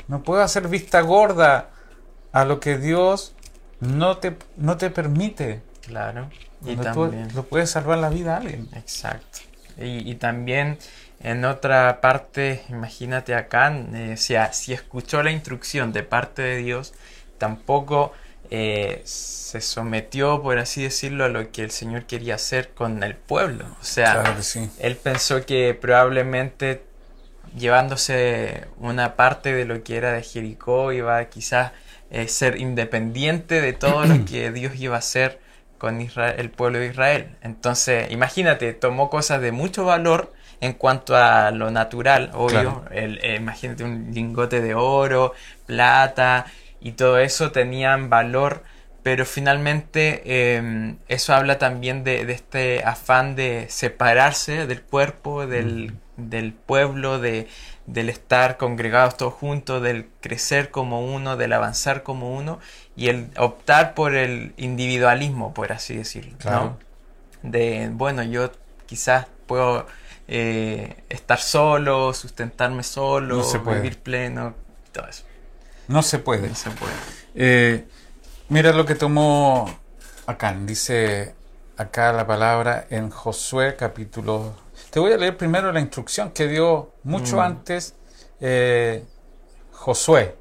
No 0.08 0.24
puedo 0.24 0.42
hacer 0.42 0.68
vista 0.68 1.02
gorda 1.02 1.70
a 2.32 2.46
lo 2.46 2.60
que 2.60 2.78
Dios 2.78 3.36
no 3.80 4.18
te, 4.18 4.38
no 4.58 4.78
te 4.78 4.90
permite. 4.90 5.62
Claro. 5.86 6.30
Y 6.66 6.76
también. 6.76 7.28
lo 7.36 7.44
puedes 7.44 7.70
salvar 7.70 8.00
la 8.00 8.10
vida 8.10 8.34
a 8.34 8.38
alguien. 8.38 8.70
Exacto. 8.74 9.40
Y, 9.78 10.16
también 10.16 10.78
en 11.20 11.44
otra 11.44 12.00
parte, 12.02 12.64
imagínate 12.70 13.36
acá, 13.36 13.72
eh, 13.94 14.16
si 14.18 14.74
escuchó 14.74 15.22
la 15.22 15.32
instrucción 15.32 15.92
de 15.92 16.04
parte 16.04 16.42
de 16.42 16.58
Dios, 16.58 16.94
tampoco 17.38 18.14
eh, 18.52 19.02
se 19.06 19.62
sometió, 19.62 20.42
por 20.42 20.58
así 20.58 20.84
decirlo, 20.84 21.26
a 21.26 21.30
lo 21.30 21.52
que 21.52 21.64
el 21.64 21.72
Señor 21.72 22.06
quería 22.06 22.36
hacer 22.36 22.70
con 22.70 23.04
el 23.04 23.16
pueblo. 23.16 23.66
O 23.80 23.84
sea, 23.84 24.36
él 24.80 24.96
pensó 24.98 25.46
que 25.46 25.74
probablemente 25.74 26.84
llevándose 27.58 28.66
una 28.80 29.16
parte 29.16 29.54
de 29.54 29.66
lo 29.66 29.84
que 29.84 29.98
era 29.98 30.12
de 30.12 30.24
Jericó 30.24 30.92
iba 30.92 31.18
a 31.18 31.30
quizás 31.30 31.72
eh, 32.12 32.28
ser 32.28 32.60
independiente 32.60 33.62
de 33.62 33.74
todo 33.74 34.06
lo 34.06 34.26
que 34.26 34.52
Dios 34.54 34.76
iba 34.76 34.96
a 34.96 35.00
hacer 35.00 35.40
con 35.78 36.02
el 36.02 36.50
pueblo 36.50 36.80
de 36.80 36.88
Israel. 36.88 37.36
Entonces, 37.42 38.12
imagínate, 38.12 38.74
tomó 38.74 39.10
cosas 39.10 39.42
de 39.42 39.52
mucho 39.52 39.86
valor 39.86 40.34
en 40.62 40.74
cuanto 40.74 41.16
a 41.16 41.52
lo 41.52 41.70
natural, 41.70 42.32
obvio. 42.34 42.86
El, 42.92 43.20
eh, 43.24 43.36
imagínate 43.36 43.84
un 43.84 44.12
lingote 44.14 44.62
de 44.62 44.74
oro, 44.74 45.34
plata 45.66 46.46
y 46.86 46.92
todo 46.92 47.18
eso 47.18 47.52
tenían 47.52 48.12
valor, 48.12 48.62
pero 49.02 49.26
finalmente 49.26 50.56
em, 50.56 50.98
eso 51.08 51.34
habla 51.34 51.58
también 51.58 52.04
de, 52.04 52.32
este 52.32 52.84
afán 52.84 53.36
de 53.36 53.66
separarse 53.70 54.68
del 54.68 54.84
cuerpo, 54.84 55.48
del, 55.48 55.96
del 56.16 56.54
pueblo, 56.54 57.18
de, 57.18 57.48
del 57.88 58.10
estar 58.10 58.58
congregados 58.58 59.18
todos 59.18 59.34
juntos, 59.34 59.82
del 59.82 60.08
crecer 60.22 60.70
como 60.70 61.02
uno, 61.04 61.38
del 61.38 61.54
avanzar 61.54 62.04
como 62.04 62.36
uno 62.36 62.60
y 62.96 63.08
el 63.08 63.30
optar 63.36 63.96
por 63.96 64.14
el 64.14 64.54
individualismo, 64.56 65.56
por 65.56 65.72
así 65.72 65.96
decirlo. 65.96 66.38
¿no? 66.46 66.78
De, 67.42 67.90
bueno, 67.92 68.22
yo 68.22 68.52
quizás 68.86 69.26
puedo 69.48 69.88
eh, 70.28 70.98
estar 71.10 71.40
solo, 71.40 72.14
sustentarme 72.14 72.84
solo, 72.84 73.44
vivir 73.66 73.98
pleno, 73.98 74.54
todo 74.92 75.08
eso. 75.08 75.24
No 75.88 76.02
se 76.02 76.20
puede. 76.20 76.50
No 76.50 76.56
se 76.56 76.72
puede. 76.72 76.94
Eh, 77.36 77.88
mira 78.50 78.72
lo 78.72 78.86
que 78.86 78.96
tomó 78.96 79.70
acá, 80.26 80.56
dice 80.66 81.36
acá 81.78 82.14
la 82.14 82.26
palabra 82.26 82.88
en 82.90 83.10
Josué 83.10 83.76
capítulo... 83.76 84.56
Te 84.90 85.00
voy 85.00 85.12
a 85.14 85.18
leer 85.18 85.38
primero 85.38 85.72
la 85.72 85.80
instrucción 85.80 86.32
que 86.32 86.48
dio 86.48 86.94
mucho 87.04 87.38
mm. 87.38 87.40
antes 87.40 87.96
eh, 88.40 89.04
Josué. 89.72 90.36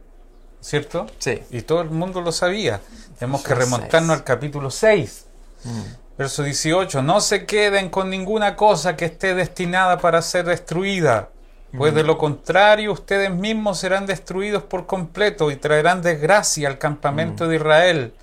¿cierto? 0.64 1.06
Sí. 1.18 1.42
Y 1.50 1.62
todo 1.62 1.82
el 1.82 1.90
mundo 1.90 2.22
lo 2.22 2.32
sabía. 2.32 2.80
Tenemos 3.18 3.42
que 3.42 3.54
remontarnos 3.54 4.16
al 4.16 4.24
capítulo 4.24 4.70
6, 4.70 5.26
mm. 5.64 5.80
verso 6.16 6.42
18. 6.42 7.02
No 7.02 7.20
se 7.20 7.44
queden 7.44 7.90
con 7.90 8.08
ninguna 8.08 8.56
cosa 8.56 8.96
que 8.96 9.04
esté 9.04 9.34
destinada 9.34 9.98
para 9.98 10.22
ser 10.22 10.46
destruida, 10.46 11.28
pues 11.76 11.94
de 11.94 12.04
lo 12.04 12.18
contrario 12.18 12.92
ustedes 12.92 13.30
mismos 13.30 13.78
serán 13.78 14.06
destruidos 14.06 14.62
por 14.62 14.86
completo 14.86 15.50
y 15.50 15.56
traerán 15.56 16.02
desgracia 16.02 16.68
al 16.68 16.78
campamento 16.78 17.44
mm. 17.44 17.48
de 17.48 17.56
Israel. 17.56 18.14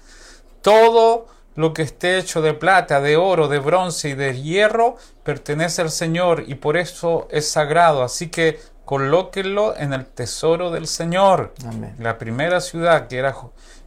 Todo 0.62 1.28
lo 1.56 1.74
que 1.74 1.82
esté 1.82 2.18
hecho 2.18 2.42
de 2.42 2.54
plata, 2.54 3.02
de 3.02 3.18
oro, 3.18 3.48
de 3.48 3.60
bronce 3.60 4.10
y 4.10 4.14
de 4.14 4.42
hierro 4.42 4.98
pertenece 5.24 5.82
al 5.82 5.92
Señor 5.92 6.46
y 6.48 6.56
por 6.56 6.78
eso 6.78 7.28
es 7.32 7.50
sagrado. 7.50 8.04
Así 8.04 8.30
que 8.30 8.60
colóquenlo 8.86 9.76
en 9.78 9.94
el 9.94 10.06
tesoro 10.06 10.72
del 10.72 10.88
Señor. 10.88 11.54
La 12.00 12.18
primera 12.18 12.62
ciudad 12.62 13.08
que 13.08 13.18
era 13.18 13.36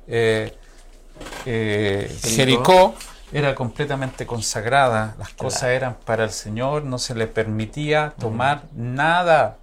eh, 0.07 0.55
eh, 1.47 2.19
Jericó 2.23 2.95
era 3.35 3.57
completamente 3.57 4.27
consagrada, 4.27 5.17
las 5.19 5.31
cosas 5.31 5.65
eran 5.65 5.97
para 6.05 6.23
el 6.23 6.31
Señor, 6.31 6.85
no 6.85 6.99
se 6.99 7.17
le 7.17 7.27
permitía 7.27 8.15
tomar 8.17 8.63
nada 8.73 9.57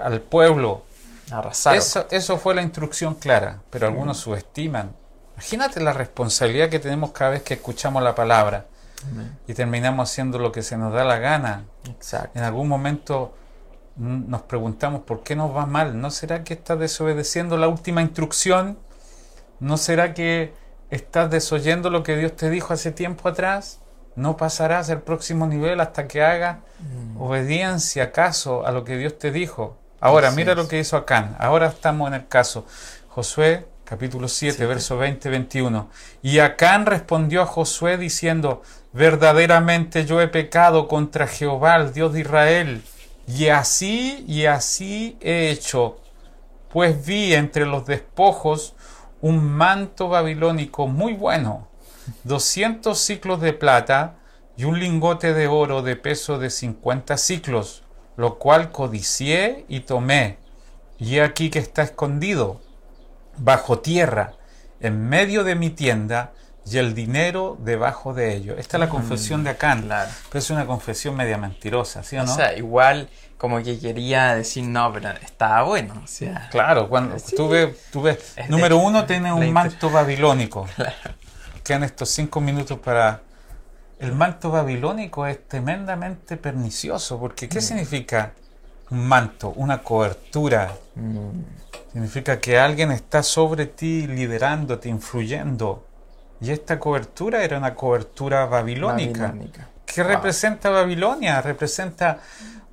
al 0.00 0.20
pueblo. 0.20 0.84
Eso, 1.72 2.06
eso, 2.12 2.38
fue 2.38 2.54
la 2.54 2.62
instrucción 2.62 3.16
clara, 3.16 3.58
pero 3.70 3.88
algunos 3.88 4.18
subestiman. 4.18 4.94
Imagínate 5.34 5.80
la 5.80 5.92
responsabilidad 5.92 6.68
que 6.68 6.78
tenemos 6.78 7.10
cada 7.10 7.32
vez 7.32 7.42
que 7.42 7.54
escuchamos 7.54 8.00
la 8.00 8.14
palabra 8.14 8.66
y 9.48 9.54
terminamos 9.54 10.08
haciendo 10.08 10.38
lo 10.38 10.52
que 10.52 10.62
se 10.62 10.76
nos 10.76 10.92
da 10.92 11.02
la 11.02 11.18
gana. 11.18 11.64
En 12.34 12.44
algún 12.44 12.68
momento 12.68 13.34
nos 13.96 14.42
preguntamos 14.42 15.02
por 15.02 15.24
qué 15.24 15.34
nos 15.34 15.54
va 15.54 15.66
mal. 15.66 16.00
¿No 16.00 16.12
será 16.12 16.44
que 16.44 16.54
estás 16.54 16.78
desobedeciendo 16.78 17.56
la 17.56 17.66
última 17.66 18.02
instrucción? 18.02 18.78
¿No 19.58 19.78
será 19.78 20.14
que 20.14 20.54
estás 20.90 21.30
desoyendo 21.30 21.90
lo 21.90 22.02
que 22.02 22.16
Dios 22.16 22.36
te 22.36 22.50
dijo 22.50 22.72
hace 22.72 22.92
tiempo 22.92 23.28
atrás? 23.28 23.80
No 24.16 24.36
pasarás 24.36 24.90
al 24.90 25.02
próximo 25.02 25.46
nivel 25.46 25.80
hasta 25.80 26.06
que 26.06 26.22
hagas 26.22 26.58
mm. 26.78 27.20
obediencia, 27.20 28.12
caso 28.12 28.66
a 28.66 28.70
lo 28.70 28.84
que 28.84 28.96
Dios 28.96 29.18
te 29.18 29.30
dijo. 29.32 29.76
Ahora, 30.00 30.30
mira 30.30 30.54
lo 30.54 30.68
que 30.68 30.78
hizo 30.78 30.96
Acán. 30.96 31.36
Ahora 31.38 31.68
estamos 31.68 32.08
en 32.08 32.14
el 32.14 32.28
caso. 32.28 32.66
Josué, 33.08 33.66
capítulo 33.84 34.28
7, 34.28 34.66
verso 34.66 35.00
20-21. 35.00 35.86
Y 36.22 36.38
Acán 36.38 36.86
respondió 36.86 37.42
a 37.42 37.46
Josué 37.46 37.96
diciendo, 37.96 38.62
verdaderamente 38.92 40.04
yo 40.04 40.20
he 40.20 40.28
pecado 40.28 40.88
contra 40.88 41.26
Jehová, 41.26 41.76
el 41.76 41.92
Dios 41.92 42.12
de 42.12 42.20
Israel 42.20 42.82
y 43.26 43.48
así 43.48 44.24
y 44.28 44.46
así 44.46 45.16
he 45.20 45.50
hecho, 45.50 45.98
pues 46.70 47.04
vi 47.06 47.34
entre 47.34 47.66
los 47.66 47.86
despojos 47.86 48.74
un 49.24 49.42
manto 49.42 50.10
babilónico 50.10 50.86
muy 50.86 51.14
bueno, 51.14 51.66
doscientos 52.24 52.98
ciclos 52.98 53.40
de 53.40 53.54
plata 53.54 54.16
y 54.54 54.64
un 54.64 54.78
lingote 54.78 55.32
de 55.32 55.46
oro 55.46 55.80
de 55.80 55.96
peso 55.96 56.38
de 56.38 56.50
cincuenta 56.50 57.16
ciclos, 57.16 57.84
lo 58.18 58.38
cual 58.38 58.70
codicié 58.70 59.64
y 59.66 59.80
tomé. 59.80 60.36
Y 60.98 61.20
aquí 61.20 61.48
que 61.48 61.58
está 61.58 61.84
escondido, 61.84 62.60
bajo 63.38 63.78
tierra, 63.78 64.34
en 64.80 65.08
medio 65.08 65.42
de 65.42 65.54
mi 65.54 65.70
tienda, 65.70 66.34
y 66.70 66.76
el 66.76 66.94
dinero 66.94 67.56
debajo 67.60 68.12
de 68.12 68.34
ello. 68.34 68.56
Esta 68.58 68.76
es 68.76 68.80
la 68.80 68.88
confesión 68.90 69.42
de 69.42 69.50
Acán, 69.50 69.84
claro. 69.84 70.10
pero 70.28 70.38
es 70.38 70.50
una 70.50 70.66
confesión 70.66 71.16
media 71.16 71.38
mentirosa, 71.38 72.02
¿sí 72.02 72.18
o 72.18 72.24
no? 72.24 72.32
O 72.32 72.36
sea, 72.36 72.56
igual 72.58 73.08
como 73.44 73.62
que 73.62 73.78
quería 73.78 74.36
decir, 74.36 74.64
no, 74.64 74.90
pero 74.90 75.10
estaba 75.10 75.64
bueno. 75.64 76.00
O 76.02 76.06
sea, 76.06 76.48
claro, 76.50 76.88
cuando 76.88 77.14
tuve, 77.36 77.76
tuve 77.92 78.18
número 78.48 78.78
uno, 78.78 79.04
tiene 79.04 79.30
un 79.30 79.52
manto 79.52 79.90
babilónico. 79.90 80.66
Claro. 80.76 81.14
Quedan 81.62 81.84
estos 81.84 82.08
cinco 82.08 82.40
minutos 82.40 82.78
para... 82.78 83.20
El 83.98 84.12
manto 84.12 84.50
babilónico 84.50 85.26
es 85.26 85.46
tremendamente 85.46 86.38
pernicioso, 86.38 87.20
porque 87.20 87.50
¿qué 87.50 87.58
mm. 87.58 87.62
significa 87.62 88.32
un 88.88 89.06
manto? 89.06 89.50
Una 89.56 89.82
cobertura. 89.82 90.72
Mm. 90.94 91.42
Significa 91.92 92.40
que 92.40 92.58
alguien 92.58 92.92
está 92.92 93.22
sobre 93.22 93.66
ti, 93.66 94.06
liderándote, 94.06 94.88
influyendo 94.88 95.84
y 96.40 96.50
esta 96.50 96.78
cobertura 96.78 97.44
era 97.44 97.58
una 97.58 97.74
cobertura 97.74 98.46
babilónica. 98.46 99.34
¿Qué 99.86 100.02
representa 100.02 100.70
Babilonia? 100.70 101.40
Representa 101.42 102.18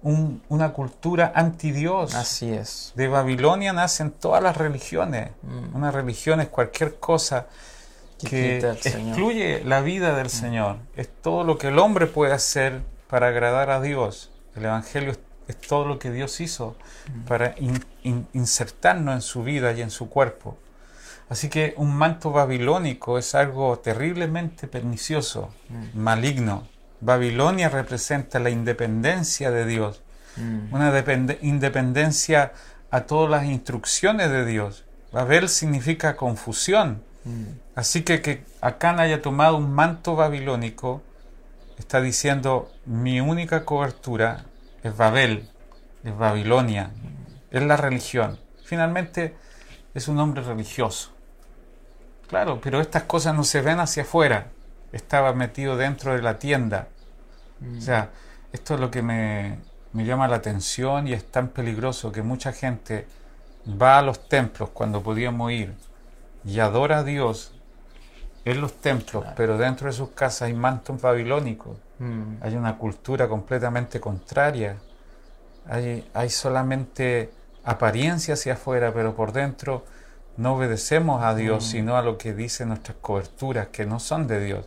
una 0.03 0.73
cultura 0.73 1.31
anti 1.35 1.71
Dios. 1.71 2.15
Así 2.15 2.51
es. 2.51 2.93
De 2.95 3.07
Babilonia 3.07 3.73
nacen 3.73 4.11
todas 4.11 4.41
las 4.41 4.57
religiones. 4.57 5.31
Mm. 5.43 5.75
Una 5.75 5.91
religión 5.91 6.41
es 6.41 6.47
cualquier 6.47 6.95
cosa 6.99 7.47
que 8.19 8.57
excluye 8.59 9.63
la 9.63 9.81
vida 9.81 10.15
del 10.15 10.27
mm. 10.27 10.29
Señor. 10.29 10.77
Es 10.95 11.09
todo 11.21 11.43
lo 11.43 11.57
que 11.57 11.67
el 11.67 11.79
hombre 11.79 12.07
puede 12.07 12.33
hacer 12.33 12.81
para 13.07 13.27
agradar 13.27 13.69
a 13.69 13.81
Dios. 13.81 14.31
El 14.55 14.65
Evangelio 14.65 15.11
es, 15.11 15.19
todo 15.67 15.85
lo 15.85 15.99
que 15.99 16.11
Dios 16.11 16.39
hizo 16.39 16.77
mm. 17.13 17.21
para 17.25 17.55
insertarnos 18.33 19.15
en 19.15 19.21
su 19.21 19.43
vida 19.43 19.73
y 19.73 19.81
en 19.81 19.91
su 19.91 20.09
cuerpo. 20.09 20.57
Así 21.29 21.49
que 21.49 21.73
un 21.77 21.95
manto 21.95 22.31
babilónico 22.31 23.17
es 23.17 23.35
algo 23.35 23.79
terriblemente 23.79 24.67
pernicioso, 24.67 25.53
maligno. 25.93 26.67
Babilonia 27.01 27.67
representa 27.69 28.39
la 28.39 28.51
independencia 28.51 29.49
de 29.51 29.65
Dios, 29.65 30.01
mm. 30.37 30.73
una 30.73 30.93
independencia 31.41 32.53
a 32.91 33.01
todas 33.01 33.29
las 33.29 33.45
instrucciones 33.45 34.29
de 34.29 34.45
Dios. 34.45 34.85
Babel 35.11 35.49
significa 35.49 36.15
confusión. 36.15 37.03
Mm. 37.25 37.43
Así 37.75 38.03
que 38.03 38.21
que 38.21 38.43
Acán 38.61 38.99
haya 38.99 39.21
tomado 39.21 39.57
un 39.57 39.73
manto 39.73 40.15
babilónico 40.15 41.01
está 41.77 41.99
diciendo 42.01 42.71
mi 42.85 43.19
única 43.19 43.65
cobertura 43.65 44.45
es 44.83 44.95
Babel, 44.95 45.49
es 46.03 46.15
Babilonia, 46.15 46.91
mm. 46.93 47.55
es 47.55 47.63
la 47.63 47.77
religión. 47.77 48.39
Finalmente 48.63 49.35
es 49.95 50.07
un 50.07 50.19
hombre 50.19 50.43
religioso. 50.43 51.11
Claro, 52.29 52.61
pero 52.61 52.79
estas 52.79 53.03
cosas 53.03 53.35
no 53.35 53.43
se 53.43 53.61
ven 53.61 53.79
hacia 53.79 54.03
afuera 54.03 54.47
estaba 54.91 55.33
metido 55.33 55.77
dentro 55.77 56.15
de 56.15 56.21
la 56.21 56.39
tienda. 56.39 56.87
Mm. 57.59 57.77
O 57.77 57.81
sea, 57.81 58.09
esto 58.51 58.75
es 58.75 58.79
lo 58.79 58.91
que 58.91 59.01
me, 59.01 59.59
me, 59.93 60.05
llama 60.05 60.27
la 60.27 60.37
atención 60.37 61.07
y 61.07 61.13
es 61.13 61.25
tan 61.29 61.49
peligroso 61.49 62.11
que 62.11 62.21
mucha 62.21 62.51
gente 62.51 63.07
va 63.81 63.99
a 63.99 64.01
los 64.01 64.27
templos 64.27 64.69
cuando 64.69 65.01
podíamos 65.01 65.51
ir 65.51 65.73
y 66.43 66.59
adora 66.59 66.99
a 66.99 67.03
Dios 67.03 67.53
en 68.43 68.59
los 68.59 68.73
templos, 68.81 69.23
pero 69.35 69.57
dentro 69.57 69.87
de 69.87 69.93
sus 69.93 70.09
casas 70.09 70.43
hay 70.43 70.53
mantos 70.53 70.99
babilónicos. 70.99 71.77
Mm. 71.99 72.37
Hay 72.41 72.55
una 72.55 72.77
cultura 72.77 73.27
completamente 73.27 73.99
contraria. 73.99 74.77
Hay, 75.67 76.09
hay 76.13 76.29
solamente 76.29 77.31
apariencia 77.63 78.33
hacia 78.33 78.53
afuera, 78.53 78.91
pero 78.93 79.15
por 79.15 79.31
dentro 79.31 79.85
no 80.37 80.55
obedecemos 80.55 81.23
a 81.23 81.35
Dios, 81.35 81.65
mm. 81.65 81.67
sino 81.67 81.97
a 81.97 82.01
lo 82.01 82.17
que 82.17 82.33
dicen 82.33 82.69
nuestras 82.69 82.97
coberturas, 82.99 83.67
que 83.67 83.85
no 83.85 83.99
son 83.99 84.25
de 84.25 84.43
Dios. 84.43 84.65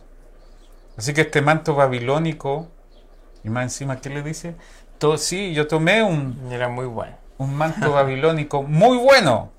Así 0.97 1.13
que 1.13 1.21
este 1.21 1.41
manto 1.41 1.75
babilónico, 1.75 2.67
y 3.43 3.49
más 3.49 3.63
encima, 3.63 3.99
¿qué 3.99 4.09
le 4.09 4.23
dice? 4.23 4.55
Todo, 4.97 5.17
sí, 5.17 5.53
yo 5.53 5.67
tomé 5.67 6.03
un... 6.03 6.49
Era 6.51 6.69
muy 6.69 6.85
bueno. 6.85 7.15
Un 7.37 7.53
manto 7.55 7.91
babilónico 7.91 8.63
muy 8.63 8.97
bueno. 8.97 9.51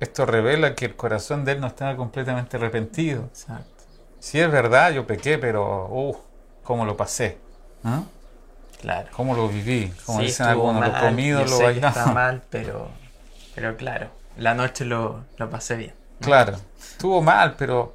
Esto 0.00 0.26
revela 0.26 0.74
que 0.74 0.86
el 0.86 0.96
corazón 0.96 1.44
de 1.44 1.52
él 1.52 1.60
no 1.60 1.68
estaba 1.68 1.96
completamente 1.96 2.56
arrepentido. 2.56 3.24
Exacto. 3.24 3.84
Sí 4.18 4.40
es 4.40 4.50
verdad, 4.50 4.90
yo 4.90 5.06
pequé, 5.06 5.38
pero, 5.38 5.86
uh, 5.90 6.16
cómo 6.64 6.84
lo 6.84 6.96
pasé. 6.96 7.38
¿Ah? 7.84 8.02
Claro. 8.80 9.08
Cómo 9.12 9.34
lo 9.34 9.48
viví. 9.48 9.92
Como 10.04 10.20
dicen 10.20 10.46
algunos, 10.46 10.86
lo 10.86 11.00
comido, 11.00 11.44
lo 11.44 11.58
bailado. 11.58 12.00
Está 12.00 12.12
mal, 12.12 12.42
pero, 12.50 12.88
pero 13.54 13.76
claro, 13.76 14.08
la 14.36 14.54
noche 14.54 14.84
lo, 14.84 15.24
lo 15.36 15.48
pasé 15.48 15.76
bien. 15.76 15.94
Claro, 16.20 16.56
estuvo 16.78 17.22
mal, 17.22 17.54
pero 17.56 17.94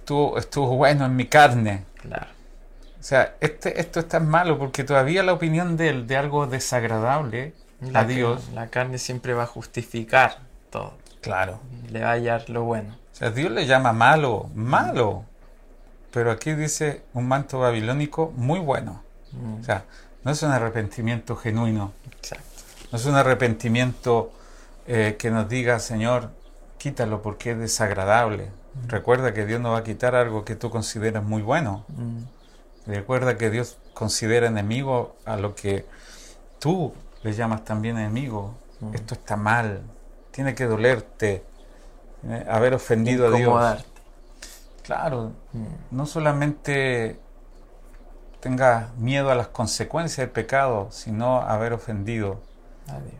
estuvo, 0.00 0.38
estuvo 0.38 0.76
bueno 0.76 1.06
en 1.06 1.16
mi 1.16 1.26
carne. 1.26 1.84
Claro. 2.00 2.26
O 2.98 3.02
sea, 3.02 3.36
este, 3.40 3.80
esto 3.80 4.00
es 4.00 4.08
tan 4.08 4.28
malo 4.28 4.58
porque 4.58 4.84
todavía 4.84 5.22
la 5.22 5.32
opinión 5.32 5.76
de 5.76 5.88
él 5.88 6.06
de 6.06 6.16
algo 6.16 6.46
desagradable 6.46 7.54
a 7.94 8.04
Dios. 8.04 8.50
La 8.54 8.68
carne 8.68 8.98
siempre 8.98 9.32
va 9.32 9.44
a 9.44 9.46
justificar 9.46 10.38
todo. 10.70 10.94
Claro. 11.22 11.60
Le 11.90 12.00
va 12.00 12.10
a 12.10 12.12
hallar 12.12 12.50
lo 12.50 12.64
bueno. 12.64 12.96
O 13.12 13.16
sea, 13.16 13.30
Dios 13.30 13.50
le 13.50 13.66
llama 13.66 13.92
malo, 13.92 14.50
malo. 14.54 15.24
Pero 16.12 16.30
aquí 16.30 16.52
dice 16.52 17.02
un 17.14 17.28
manto 17.28 17.60
babilónico 17.60 18.32
muy 18.36 18.58
bueno. 18.58 19.02
Mm. 19.32 19.60
O 19.60 19.64
sea, 19.64 19.84
no 20.24 20.32
es 20.32 20.42
un 20.42 20.50
arrepentimiento 20.50 21.36
genuino. 21.36 21.92
Exacto. 22.10 22.44
No 22.90 22.98
es 22.98 23.06
un 23.06 23.14
arrepentimiento 23.14 24.32
eh, 24.86 25.16
que 25.18 25.30
nos 25.30 25.48
diga, 25.48 25.78
Señor, 25.78 26.30
quítalo 26.78 27.22
porque 27.22 27.52
es 27.52 27.58
desagradable. 27.58 28.48
Recuerda 28.88 29.32
que 29.34 29.46
Dios 29.46 29.60
no 29.60 29.72
va 29.72 29.78
a 29.78 29.84
quitar 29.84 30.14
algo 30.14 30.44
que 30.44 30.56
tú 30.56 30.70
consideras 30.70 31.22
muy 31.22 31.42
bueno. 31.42 31.84
Mm. 31.88 32.90
Recuerda 32.90 33.36
que 33.36 33.50
Dios 33.50 33.78
considera 33.94 34.46
enemigo 34.46 35.16
a 35.24 35.36
lo 35.36 35.54
que 35.54 35.86
tú 36.58 36.92
le 37.22 37.32
llamas 37.32 37.64
también 37.64 37.98
enemigo. 37.98 38.54
Mm. 38.80 38.94
Esto 38.94 39.14
está 39.14 39.36
mal. 39.36 39.82
Tiene 40.30 40.54
que 40.54 40.66
dolerte 40.66 41.44
eh, 42.24 42.46
haber 42.48 42.74
ofendido 42.74 43.28
a 43.28 43.36
Dios. 43.36 43.84
Claro, 44.82 45.32
mm. 45.52 45.64
no 45.90 46.06
solamente 46.06 47.18
tengas 48.40 48.94
miedo 48.96 49.30
a 49.30 49.34
las 49.34 49.48
consecuencias 49.48 50.26
del 50.26 50.30
pecado, 50.30 50.88
sino 50.90 51.42
haber 51.42 51.72
ofendido 51.72 52.40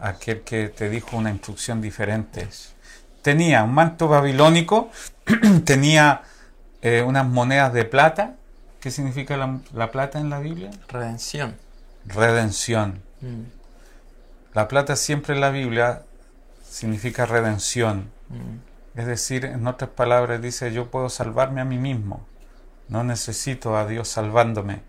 a 0.01 0.09
aquel 0.09 0.41
que 0.41 0.69
te 0.69 0.89
dijo 0.89 1.17
una 1.17 1.31
instrucción 1.31 1.81
diferente 1.81 2.49
tenía 3.23 3.65
un 3.65 3.75
manto 3.75 4.09
babilónico, 4.09 4.91
tenía 5.65 6.23
eh, 6.83 7.03
unas 7.03 7.27
monedas 7.27 7.73
de 7.73 7.85
plata. 7.85 8.37
¿Qué 8.81 8.91
significa 8.91 9.37
la, 9.37 9.91
plata 9.91 10.19
en 10.19 10.31
la 10.31 10.41
Biblia? 10.41 10.71
Redención. 10.89 11.57
Redención. 12.07 13.03
Mm. 13.21 13.43
La 14.55 14.69
plata 14.69 14.97
siempre 14.97 15.35
en 15.35 15.41
la 15.41 15.51
Biblia 15.51 16.03
significa 16.67 17.27
redención. 17.27 18.11
Mm. 18.29 18.99
Es 18.99 19.07
decir, 19.07 19.45
en 19.45 19.67
otras 19.67 19.91
palabras 19.91 20.41
dice, 20.41 20.73
yo 20.73 20.91
puedo 20.91 21.11
salvarme 21.11 21.61
a 21.61 21.65
mí 21.65 21.79
mismo. 21.79 22.27
No 22.89 23.05
necesito 23.05 23.77
a 23.77 23.87
Dios 23.87 24.09
salvándome. 24.09 24.81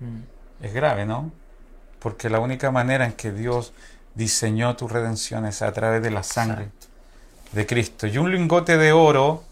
Mm. 0.00 0.64
Es 0.64 0.72
grave, 0.72 1.04
¿no? 1.04 1.30
Porque 1.98 2.30
la 2.30 2.40
única 2.40 2.70
manera 2.70 3.04
en 3.04 3.12
que 3.12 3.30
Dios 3.30 3.74
diseñó 4.14 4.74
tu 4.76 4.88
redención 4.88 5.44
es 5.44 5.60
a 5.60 5.72
través 5.72 6.02
de 6.02 6.10
la 6.10 6.22
sangre 6.22 6.70
de 7.54 7.66
Cristo. 7.66 8.06
Y 8.06 8.18
un 8.18 8.30
lingote 8.30 8.76
de 8.76 8.92
oro 8.92 9.44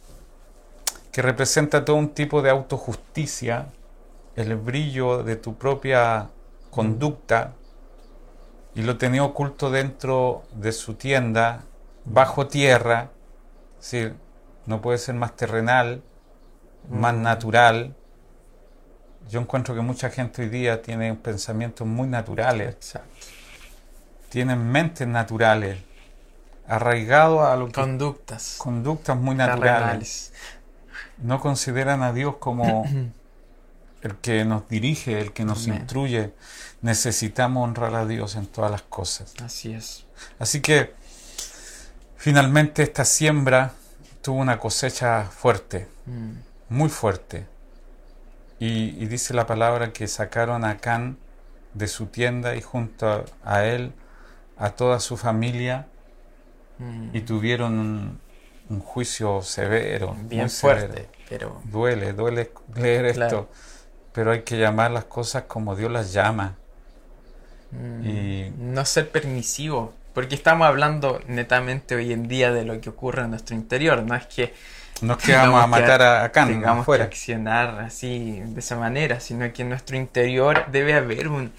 que 1.12 1.22
representa 1.22 1.84
todo 1.84 1.96
un 1.96 2.10
tipo 2.10 2.42
de 2.42 2.50
autojusticia, 2.50 3.66
el 4.34 4.56
brillo 4.56 5.22
de 5.22 5.36
tu 5.36 5.54
propia 5.56 6.28
conducta, 6.70 7.52
y 8.74 8.82
lo 8.82 8.96
tenía 8.96 9.22
oculto 9.22 9.70
dentro 9.70 10.44
de 10.54 10.72
su 10.72 10.94
tienda, 10.94 11.64
bajo 12.04 12.46
tierra, 12.46 13.10
es 13.78 13.90
decir, 13.90 14.14
no 14.66 14.80
puede 14.80 14.98
ser 14.98 15.14
más 15.14 15.36
terrenal, 15.36 16.02
más 16.88 17.14
mm. 17.14 17.22
natural. 17.22 17.94
Yo 19.28 19.40
encuentro 19.40 19.74
que 19.74 19.82
mucha 19.82 20.08
gente 20.10 20.42
hoy 20.42 20.48
día 20.48 20.80
tiene 20.80 21.14
pensamientos 21.14 21.86
muy 21.86 22.08
naturales, 22.08 22.98
tienen 24.30 24.66
mentes 24.70 25.06
naturales, 25.06 25.78
arraigado 26.72 27.46
a 27.46 27.56
lo 27.56 27.66
que... 27.66 27.72
Conductas. 27.72 28.56
Conductas 28.58 29.16
muy 29.16 29.34
naturales. 29.34 30.32
No 31.18 31.40
consideran 31.40 32.02
a 32.02 32.12
Dios 32.12 32.36
como 32.38 32.84
el 34.02 34.16
que 34.16 34.44
nos 34.46 34.68
dirige, 34.68 35.20
el 35.20 35.32
que 35.32 35.44
nos 35.44 35.66
instruye. 35.66 36.32
Necesitamos 36.80 37.68
honrar 37.68 37.94
a 37.94 38.06
Dios 38.06 38.36
en 38.36 38.46
todas 38.46 38.70
las 38.70 38.82
cosas. 38.82 39.34
Así 39.44 39.74
es. 39.74 40.06
Así 40.38 40.62
que 40.62 40.94
finalmente 42.16 42.82
esta 42.82 43.04
siembra 43.04 43.72
tuvo 44.22 44.40
una 44.40 44.58
cosecha 44.58 45.24
fuerte, 45.24 45.88
mm. 46.06 46.74
muy 46.74 46.88
fuerte. 46.88 47.46
Y, 48.58 49.06
dice 49.06 49.34
la 49.34 49.46
palabra 49.46 49.92
que 49.92 50.06
sacaron 50.06 50.64
a 50.64 50.78
Can 50.78 51.18
de 51.74 51.88
su 51.88 52.06
tienda 52.06 52.54
y 52.54 52.62
junto 52.62 53.24
a 53.44 53.64
él, 53.64 53.92
a 54.56 54.70
toda 54.70 55.00
su 55.00 55.16
familia, 55.16 55.88
y 57.12 57.20
tuvieron 57.20 58.18
un, 58.68 58.80
juicio 58.80 59.42
severo. 59.42 60.16
Bien 60.22 60.48
fuerte, 60.48 61.08
pero... 61.28 61.60
Duele, 61.64 62.12
duele 62.12 62.50
leer 62.74 63.06
esto, 63.06 63.50
pero 64.12 64.32
hay 64.32 64.42
que 64.42 64.56
llamar 64.56 64.90
las 64.90 65.04
cosas 65.04 65.44
como 65.44 65.76
Dios 65.76 65.90
las 65.90 66.12
llama. 66.12 66.56
Mm, 67.70 68.06
y... 68.06 68.54
No 68.58 68.84
ser 68.84 69.10
permisivo, 69.10 69.92
porque 70.14 70.34
estamos 70.34 70.66
hablando 70.66 71.20
netamente 71.26 71.94
hoy 71.94 72.12
en 72.12 72.28
día 72.28 72.50
de 72.50 72.64
lo 72.64 72.80
que 72.80 72.88
ocurre 72.88 73.22
en 73.22 73.30
nuestro 73.30 73.54
interior, 73.54 74.02
no 74.02 74.14
es 74.14 74.26
que... 74.26 74.54
No 75.02 75.14
es 75.14 75.24
que 75.24 75.34
vamos 75.34 75.62
a 75.62 75.66
matar 75.66 76.00
a, 76.00 76.24
a 76.24 76.32
Tengamos 76.32 76.86
que 76.86 77.02
accionar 77.02 77.80
así, 77.80 78.40
de 78.40 78.60
esa 78.60 78.76
manera, 78.76 79.20
sino 79.20 79.52
que 79.52 79.62
en 79.62 79.68
nuestro 79.68 79.96
interior 79.96 80.66
debe 80.70 80.94
haber 80.94 81.28
un, 81.28 81.52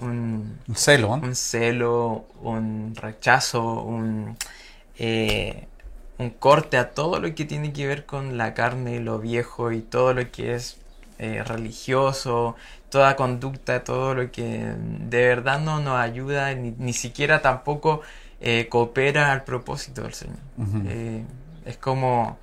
un, 0.00 0.58
celo, 0.74 1.10
un 1.12 1.34
celo, 1.34 2.26
un 2.40 2.94
rechazo, 2.94 3.82
un, 3.82 4.36
eh, 4.98 5.66
un 6.18 6.30
corte 6.30 6.76
a 6.76 6.90
todo 6.90 7.20
lo 7.20 7.34
que 7.34 7.44
tiene 7.44 7.72
que 7.72 7.86
ver 7.86 8.06
con 8.06 8.36
la 8.36 8.54
carne, 8.54 9.00
lo 9.00 9.18
viejo 9.18 9.72
y 9.72 9.80
todo 9.80 10.14
lo 10.14 10.30
que 10.30 10.54
es 10.54 10.78
eh, 11.18 11.42
religioso, 11.44 12.56
toda 12.90 13.16
conducta, 13.16 13.84
todo 13.84 14.14
lo 14.14 14.30
que 14.30 14.74
de 14.76 15.26
verdad 15.26 15.60
no 15.60 15.80
nos 15.80 15.98
ayuda, 15.98 16.54
ni, 16.54 16.92
siquiera 16.92 17.42
tampoco 17.42 18.02
eh, 18.40 18.68
coopera 18.68 19.32
al 19.32 19.44
propósito 19.44 20.02
del 20.02 20.14
Señor. 20.14 20.38
Es 21.64 21.76
como 21.76 22.38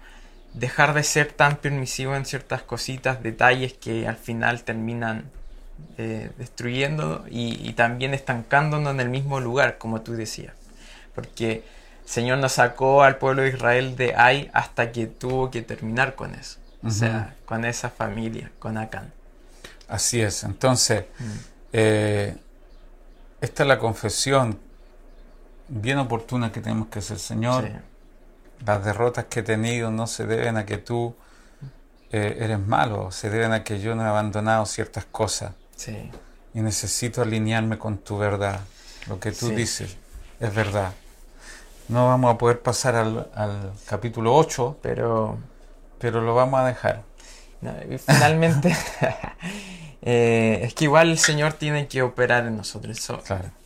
dejar 0.54 0.94
de 0.94 1.04
ser 1.04 1.32
tan 1.32 1.58
permisivo 1.58 2.16
en 2.16 2.26
ciertas 2.26 2.64
cositas, 2.64 3.22
detalles 3.22 3.74
que 3.74 4.08
al 4.08 4.16
final 4.16 4.64
terminan 4.64 5.30
destruyendo 5.98 7.26
y, 7.30 7.68
y 7.68 7.74
también 7.74 8.14
estancándonos 8.14 8.94
en 8.94 9.02
el 9.02 9.10
mismo 9.10 9.40
lugar, 9.40 9.78
como 9.78 10.02
tú 10.02 10.14
decías. 10.14 10.54
Porque 11.14 11.64
Señor 12.10 12.40
nos 12.40 12.54
sacó 12.54 13.04
al 13.04 13.18
pueblo 13.18 13.44
de 13.44 13.50
Israel 13.50 13.96
de 13.96 14.16
ahí 14.16 14.50
hasta 14.54 14.92
que 14.92 15.06
tuvo 15.06 15.52
que 15.52 15.62
terminar 15.62 16.16
con 16.16 16.34
eso. 16.34 16.58
O 16.84 16.90
sea, 16.90 17.36
con 17.46 17.66
esa 17.66 17.90
familia, 17.90 18.52
con 18.58 18.78
Acán. 18.78 19.12
Así 19.88 20.22
es. 20.22 20.44
Entonces, 20.44 21.06
mm. 21.20 21.26
eh, 21.74 22.38
esta 23.42 23.64
es 23.64 23.70
la 23.70 23.78
confesión 23.78 24.58
bien 25.68 26.00
oportuna 26.00 26.52
que 26.52 26.62
tenemos 26.62 26.88
que 26.88 27.00
hacer, 27.00 27.20
Señor. 27.20 27.70
Las 28.66 28.84
derrotas 28.84 29.26
que 29.26 29.42
he 29.42 29.44
tenido 29.44 29.92
no 29.92 30.08
se 30.08 30.26
deben 30.26 30.58
a 30.58 30.66
que 30.66 30.78
tú 30.78 31.16
eh, 32.12 32.38
eres 32.40 32.60
malo, 32.60 33.12
se 33.12 33.30
deben 33.30 33.52
a 33.52 33.64
que 33.64 33.80
yo 33.80 33.94
no 33.94 34.04
he 34.04 34.08
abandonado 34.08 34.66
ciertas 34.66 35.06
cosas. 35.06 35.52
Sí. 35.80 36.12
Y 36.54 36.60
necesito 36.60 37.22
alinearme 37.22 37.78
con 37.78 38.00
tu 38.00 38.18
verdad. 38.18 38.60
Lo 39.08 39.18
que 39.18 39.32
tú 39.32 39.48
dices 39.50 39.96
es 40.42 40.54
verdad. 40.54 40.92
No 41.88 42.08
vamos 42.08 42.36
a 42.36 42.38
poder 42.38 42.60
pasar 42.60 42.96
al, 42.96 43.72
capítulo 43.88 44.36
8, 44.36 44.80
pero, 44.82 45.38
pero 45.98 46.20
lo 46.20 46.36
vamos 46.36 46.60
a 46.60 46.66
dejar. 46.66 47.04
finalmente, 48.06 48.76
eh, 50.02 50.60
es 50.64 50.74
que 50.74 50.84
igual 50.84 51.12
el 51.12 51.18
Señor 51.18 51.54
tiene 51.54 51.88
que 51.88 52.02
operar 52.02 52.46
en 52.46 52.58
nosotros. 52.58 53.00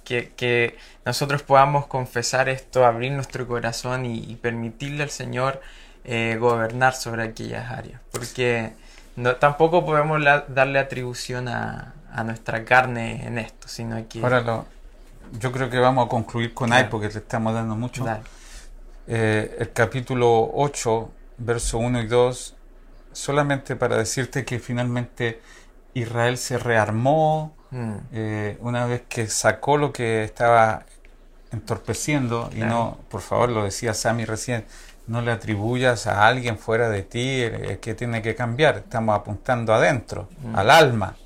que, 0.04 0.34
que, 0.36 0.78
nosotros 1.06 1.42
podamos 1.42 1.88
confesar 1.88 2.48
esto, 2.48 2.86
abrir 2.86 3.12
nuestro 3.12 3.48
corazón 3.48 4.06
y, 4.06 4.36
permitirle 4.36 5.02
al 5.02 5.10
Señor 5.10 5.62
eh, 6.04 6.38
gobernar 6.40 6.94
sobre 6.94 7.24
aquellas 7.24 7.72
áreas. 7.72 8.00
Porque 8.12 8.74
no, 9.16 9.36
tampoco 9.36 9.86
podemos 9.86 10.22
darle 10.48 10.80
atribución 10.80 11.48
a, 11.48 11.94
a, 12.12 12.24
nuestra 12.24 12.66
carne 12.66 13.26
en 13.26 13.38
esto, 13.38 13.68
sino 13.68 14.08
que... 14.08 14.22
Ahora 14.22 14.42
lo, 14.42 14.66
yo 15.40 15.52
creo 15.52 15.70
que 15.70 15.80
vamos 15.80 16.06
a 16.06 16.10
concluir 16.10 16.54
con 16.54 16.74
ahí 16.74 16.88
porque 16.90 17.10
le 17.10 17.20
estamos 17.20 17.54
dando 17.54 17.76
mucho. 17.76 18.06
Eh, 19.08 19.58
el 19.60 19.74
capítulo 19.74 20.52
8, 20.54 21.12
verso 21.40 21.78
1 21.78 22.02
y 22.02 22.08
2, 22.08 22.56
solamente 23.12 23.76
para 23.76 23.98
decirte 23.98 24.46
que 24.46 24.60
finalmente 24.60 25.42
Israel 25.94 26.38
se 26.38 26.58
rearmó 26.58 27.56
mm. 27.72 27.94
eh, 28.14 28.58
una 28.62 28.86
vez 28.86 29.04
que 29.10 29.28
sacó 29.28 29.78
lo 29.78 29.92
que 29.92 30.24
estaba 30.24 30.86
entorpeciendo 31.52 32.50
y 32.56 32.60
no, 32.60 32.98
por 33.10 33.22
favor, 33.22 33.50
lo 33.50 33.64
decía 33.64 33.94
Sami 33.94 34.26
recién, 34.26 34.66
no 35.08 35.22
le 35.22 35.32
atribuyas 35.32 36.08
a 36.08 36.28
alguien 36.28 36.58
fuera 36.58 36.90
de 36.90 37.04
ti 37.04 37.42
el, 37.42 37.80
que 37.80 37.94
tiene 37.94 38.22
que 38.22 38.36
cambiar, 38.36 38.78
estamos 38.78 39.16
apuntando 39.16 39.74
adentro, 39.74 40.30
mm. 40.42 40.56
al 40.56 40.70
alma. 40.70 41.18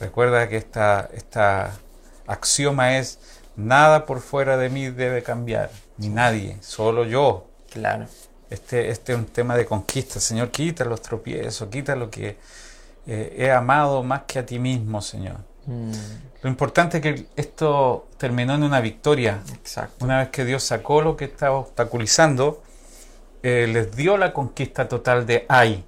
Recuerda 0.00 0.48
que 0.48 0.56
esta, 0.56 1.08
esta 1.14 1.72
axioma 2.26 2.98
es, 2.98 3.18
nada 3.56 4.04
por 4.06 4.20
fuera 4.20 4.56
de 4.56 4.68
mí 4.68 4.90
debe 4.90 5.22
cambiar, 5.22 5.70
ni 5.96 6.08
nadie, 6.08 6.58
solo 6.60 7.04
yo. 7.04 7.46
Claro. 7.70 8.06
Este, 8.50 8.90
este 8.90 9.12
es 9.12 9.18
un 9.18 9.26
tema 9.26 9.56
de 9.56 9.64
conquista, 9.64 10.20
Señor, 10.20 10.50
quita 10.50 10.84
los 10.84 11.00
tropiezos, 11.00 11.68
quita 11.68 11.96
lo 11.96 12.10
que 12.10 12.36
eh, 13.06 13.34
he 13.38 13.50
amado 13.50 14.02
más 14.02 14.22
que 14.26 14.38
a 14.38 14.46
ti 14.46 14.58
mismo, 14.58 15.00
Señor. 15.00 15.36
Mm. 15.66 15.92
Lo 16.42 16.50
importante 16.50 16.98
es 16.98 17.02
que 17.02 17.26
esto 17.36 18.08
terminó 18.18 18.54
en 18.54 18.62
una 18.62 18.80
victoria. 18.80 19.40
Exacto. 19.54 20.04
Una 20.04 20.18
vez 20.18 20.28
que 20.28 20.44
Dios 20.44 20.62
sacó 20.62 21.00
lo 21.00 21.16
que 21.16 21.24
estaba 21.24 21.56
obstaculizando, 21.56 22.62
eh, 23.44 23.68
les 23.68 23.94
dio 23.94 24.16
la 24.16 24.32
conquista 24.32 24.88
total 24.88 25.24
de 25.26 25.46
Ai. 25.48 25.84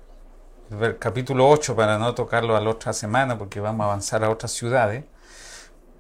El 0.70 0.98
capítulo 0.98 1.48
8, 1.48 1.74
para 1.74 1.98
no 1.98 2.14
tocarlo 2.14 2.56
a 2.56 2.60
la 2.60 2.70
otra 2.70 2.92
semana, 2.92 3.36
porque 3.36 3.58
vamos 3.58 3.84
a 3.84 3.88
avanzar 3.88 4.22
a 4.22 4.30
otras 4.30 4.52
ciudades 4.52 5.04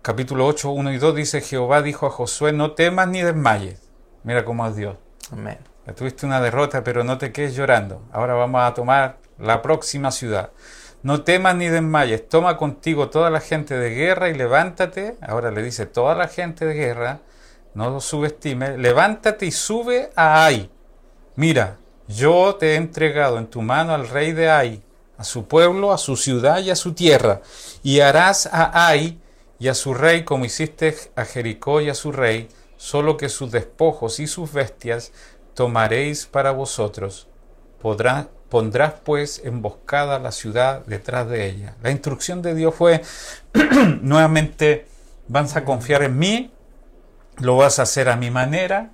capítulo 0.06 0.46
8, 0.46 0.70
1 0.70 0.92
y 0.92 0.98
2 0.98 1.16
dice, 1.16 1.40
Jehová 1.40 1.82
dijo 1.82 2.06
a 2.06 2.10
Josué, 2.10 2.52
no 2.52 2.74
temas 2.74 3.08
ni 3.08 3.22
desmayes. 3.22 3.82
Mira 4.22 4.44
cómo 4.44 4.64
es 4.64 4.76
Dios. 4.76 4.96
Amén. 5.32 5.58
tuviste 5.96 6.26
una 6.26 6.40
derrota, 6.40 6.84
pero 6.84 7.02
no 7.02 7.18
te 7.18 7.32
quedes 7.32 7.56
llorando. 7.56 8.02
Ahora 8.12 8.34
vamos 8.34 8.62
a 8.62 8.72
tomar 8.72 9.16
la 9.36 9.62
próxima 9.62 10.12
ciudad. 10.12 10.52
No 11.02 11.24
temas 11.24 11.56
ni 11.56 11.66
desmayes, 11.66 12.28
toma 12.28 12.56
contigo 12.56 13.10
toda 13.10 13.30
la 13.30 13.40
gente 13.40 13.76
de 13.76 13.96
guerra 13.96 14.28
y 14.28 14.34
levántate. 14.34 15.16
Ahora 15.20 15.50
le 15.50 15.60
dice 15.60 15.86
toda 15.86 16.14
la 16.14 16.28
gente 16.28 16.66
de 16.66 16.74
guerra, 16.74 17.18
no 17.74 17.90
lo 17.90 17.98
subestime, 17.98 18.78
levántate 18.78 19.46
y 19.46 19.50
sube 19.50 20.12
a 20.14 20.44
Ai. 20.44 20.70
Mira, 21.36 21.76
yo 22.08 22.56
te 22.56 22.72
he 22.72 22.76
entregado 22.76 23.38
en 23.38 23.46
tu 23.46 23.60
mano 23.60 23.92
al 23.92 24.08
rey 24.08 24.32
de 24.32 24.50
Ai, 24.50 24.82
a 25.18 25.24
su 25.24 25.46
pueblo, 25.46 25.92
a 25.92 25.98
su 25.98 26.16
ciudad 26.16 26.60
y 26.60 26.70
a 26.70 26.76
su 26.76 26.94
tierra, 26.94 27.42
y 27.82 28.00
harás 28.00 28.46
a 28.46 28.88
Ai 28.88 29.20
y 29.58 29.68
a 29.68 29.74
su 29.74 29.92
rey 29.92 30.24
como 30.24 30.46
hiciste 30.46 30.96
a 31.14 31.26
Jericó 31.26 31.82
y 31.82 31.90
a 31.90 31.94
su 31.94 32.10
rey, 32.10 32.48
solo 32.78 33.18
que 33.18 33.28
sus 33.28 33.52
despojos 33.52 34.18
y 34.18 34.26
sus 34.26 34.52
bestias 34.52 35.12
tomaréis 35.54 36.26
para 36.26 36.52
vosotros. 36.52 37.28
pondrás 38.48 38.94
pues 39.04 39.42
emboscada 39.44 40.18
la 40.18 40.32
ciudad 40.32 40.86
detrás 40.86 41.28
de 41.28 41.50
ella. 41.50 41.74
La 41.82 41.90
instrucción 41.90 42.40
de 42.40 42.54
Dios 42.54 42.74
fue, 42.74 43.02
nuevamente, 44.00 44.86
vas 45.28 45.54
a 45.56 45.64
confiar 45.64 46.02
en 46.02 46.18
mí, 46.18 46.50
lo 47.38 47.56
vas 47.56 47.78
a 47.78 47.82
hacer 47.82 48.08
a 48.08 48.16
mi 48.16 48.30
manera. 48.30 48.92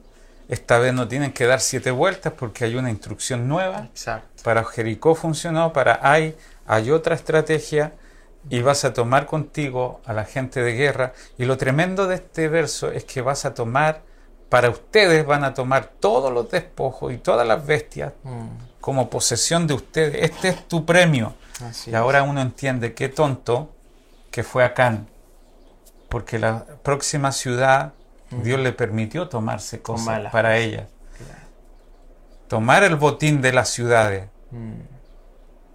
Esta 0.49 0.79
vez 0.79 0.93
no 0.93 1.09
tienen 1.09 1.33
que 1.33 1.47
dar 1.47 1.61
siete 1.61 1.91
vueltas 1.91 2.33
porque 2.37 2.65
hay 2.65 2.77
una 2.77 2.91
instrucción 2.91 3.49
nueva. 3.49 3.89
Para 4.43 4.65
Jericó 4.65 5.15
funcionó, 5.15 5.73
para 5.73 6.01
Ai 6.03 6.37
hay 6.67 6.91
otra 6.91 7.15
estrategia 7.15 7.93
y 8.51 8.61
vas 8.61 8.85
a 8.85 8.93
tomar 8.93 9.27
contigo 9.27 10.01
a 10.05 10.13
la 10.13 10.25
gente 10.25 10.63
de 10.63 10.73
guerra. 10.73 11.13
Y 11.39 11.45
lo 11.45 11.57
tremendo 11.57 12.07
de 12.07 12.17
este 12.17 12.49
verso 12.49 12.91
es 12.91 13.05
que 13.05 13.23
vas 13.23 13.45
a 13.45 13.55
tomar, 13.55 14.03
para 14.49 14.71
ustedes 14.71 15.25
van 15.25 15.45
a 15.45 15.55
tomar 15.55 15.87
todos 16.01 16.33
los 16.33 16.51
despojos 16.51 17.13
y 17.13 17.19
todas 17.19 17.47
las 17.47 17.65
bestias 17.65 18.13
mm. 18.23 18.47
como 18.81 19.09
posesión 19.09 19.67
de 19.67 19.75
ustedes. 19.75 20.31
Este 20.31 20.49
es 20.49 20.69
tu 20.69 20.85
premio. 20.85 21.35
y 21.87 21.95
ahora 21.95 22.23
uno 22.23 22.41
entiende 22.41 22.95
qué 22.95 23.09
tonto 23.09 23.71
que 24.31 24.43
fue 24.43 24.65
Acán, 24.65 25.09
porque 26.09 26.39
la 26.39 26.65
próxima 26.83 27.33
ciudad. 27.33 27.93
Dios 28.43 28.61
le 28.61 28.73
permitió 28.73 29.29
tomarse 29.29 29.83
cosas 29.83 30.31
para 30.33 30.57
ella. 30.59 30.89
Tomar 32.49 32.83
el 32.85 32.97
botín 32.97 33.41
de 33.43 33.53
las 33.53 33.69
ciudades. 33.69 34.29
Mm. 34.51 34.93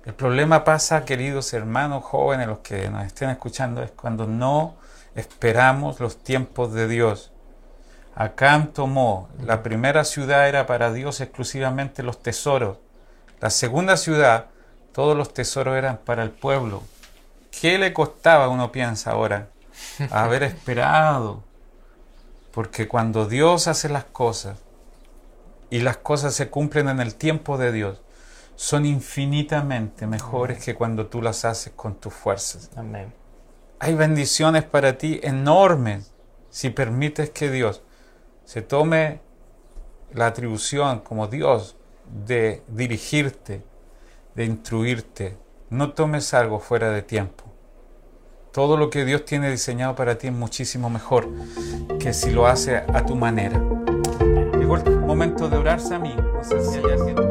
El 0.05 0.13
problema 0.13 0.63
pasa, 0.63 1.03
queridos 1.03 1.53
hermanos 1.53 2.03
jóvenes, 2.03 2.47
los 2.47 2.59
que 2.59 2.89
nos 2.89 3.05
estén 3.05 3.29
escuchando, 3.29 3.83
es 3.83 3.91
cuando 3.91 4.25
no 4.25 4.77
esperamos 5.15 5.99
los 5.99 6.23
tiempos 6.23 6.73
de 6.73 6.87
Dios. 6.87 7.33
Acán 8.15 8.73
tomó, 8.73 9.29
la 9.43 9.63
primera 9.63 10.03
ciudad 10.03 10.47
era 10.47 10.65
para 10.65 10.93
Dios 10.93 11.19
exclusivamente 11.19 12.03
los 12.03 12.23
tesoros. 12.23 12.77
La 13.41 13.49
segunda 13.49 13.97
ciudad, 13.97 14.47
todos 14.93 15.15
los 15.15 15.33
tesoros 15.33 15.75
eran 15.75 15.97
para 15.97 16.23
el 16.23 16.31
pueblo. 16.31 16.83
¿Qué 17.59 17.77
le 17.77 17.93
costaba, 17.93 18.47
uno 18.47 18.71
piensa 18.71 19.11
ahora, 19.11 19.49
haber 20.11 20.43
esperado? 20.43 21.43
Porque 22.57 22.87
cuando 22.87 23.27
Dios 23.27 23.67
hace 23.67 23.87
las 23.87 24.05
cosas 24.05 24.57
y 25.69 25.81
las 25.81 25.97
cosas 25.97 26.33
se 26.33 26.49
cumplen 26.49 26.89
en 26.89 26.99
el 26.99 27.13
tiempo 27.13 27.59
de 27.59 27.71
Dios, 27.71 28.01
son 28.55 28.87
infinitamente 28.87 30.07
mejores 30.07 30.65
que 30.65 30.73
cuando 30.73 31.05
tú 31.05 31.21
las 31.21 31.45
haces 31.45 31.73
con 31.75 31.93
tus 31.93 32.15
fuerzas. 32.15 32.71
Amén. 32.75 33.13
Hay 33.77 33.93
bendiciones 33.93 34.63
para 34.63 34.97
ti 34.97 35.19
enormes 35.21 36.11
si 36.49 36.71
permites 36.71 37.29
que 37.29 37.51
Dios 37.51 37.83
se 38.43 38.63
tome 38.63 39.21
la 40.11 40.25
atribución 40.25 41.01
como 41.01 41.27
Dios 41.27 41.77
de 42.25 42.63
dirigirte, 42.69 43.63
de 44.33 44.45
instruirte. 44.45 45.37
No 45.69 45.93
tomes 45.93 46.33
algo 46.33 46.59
fuera 46.59 46.89
de 46.89 47.03
tiempo. 47.03 47.43
Todo 48.51 48.77
lo 48.77 48.89
que 48.89 49.05
Dios 49.05 49.25
tiene 49.25 49.51
diseñado 49.51 49.95
para 49.95 50.17
ti 50.17 50.27
es 50.27 50.33
muchísimo 50.33 50.89
mejor 50.89 51.27
que 51.99 52.13
si 52.13 52.31
lo 52.31 52.47
hace 52.47 52.77
a 52.77 53.05
tu 53.05 53.15
manera. 53.15 53.61
Llegó 54.57 54.77
el 54.77 54.99
momento 55.01 55.49
de 55.49 55.57
orarse 55.57 55.93
a 55.95 55.99
mí. 55.99 56.15
No 56.15 56.43
sé 56.43 56.61
si 56.63 56.77
hay 56.77 57.26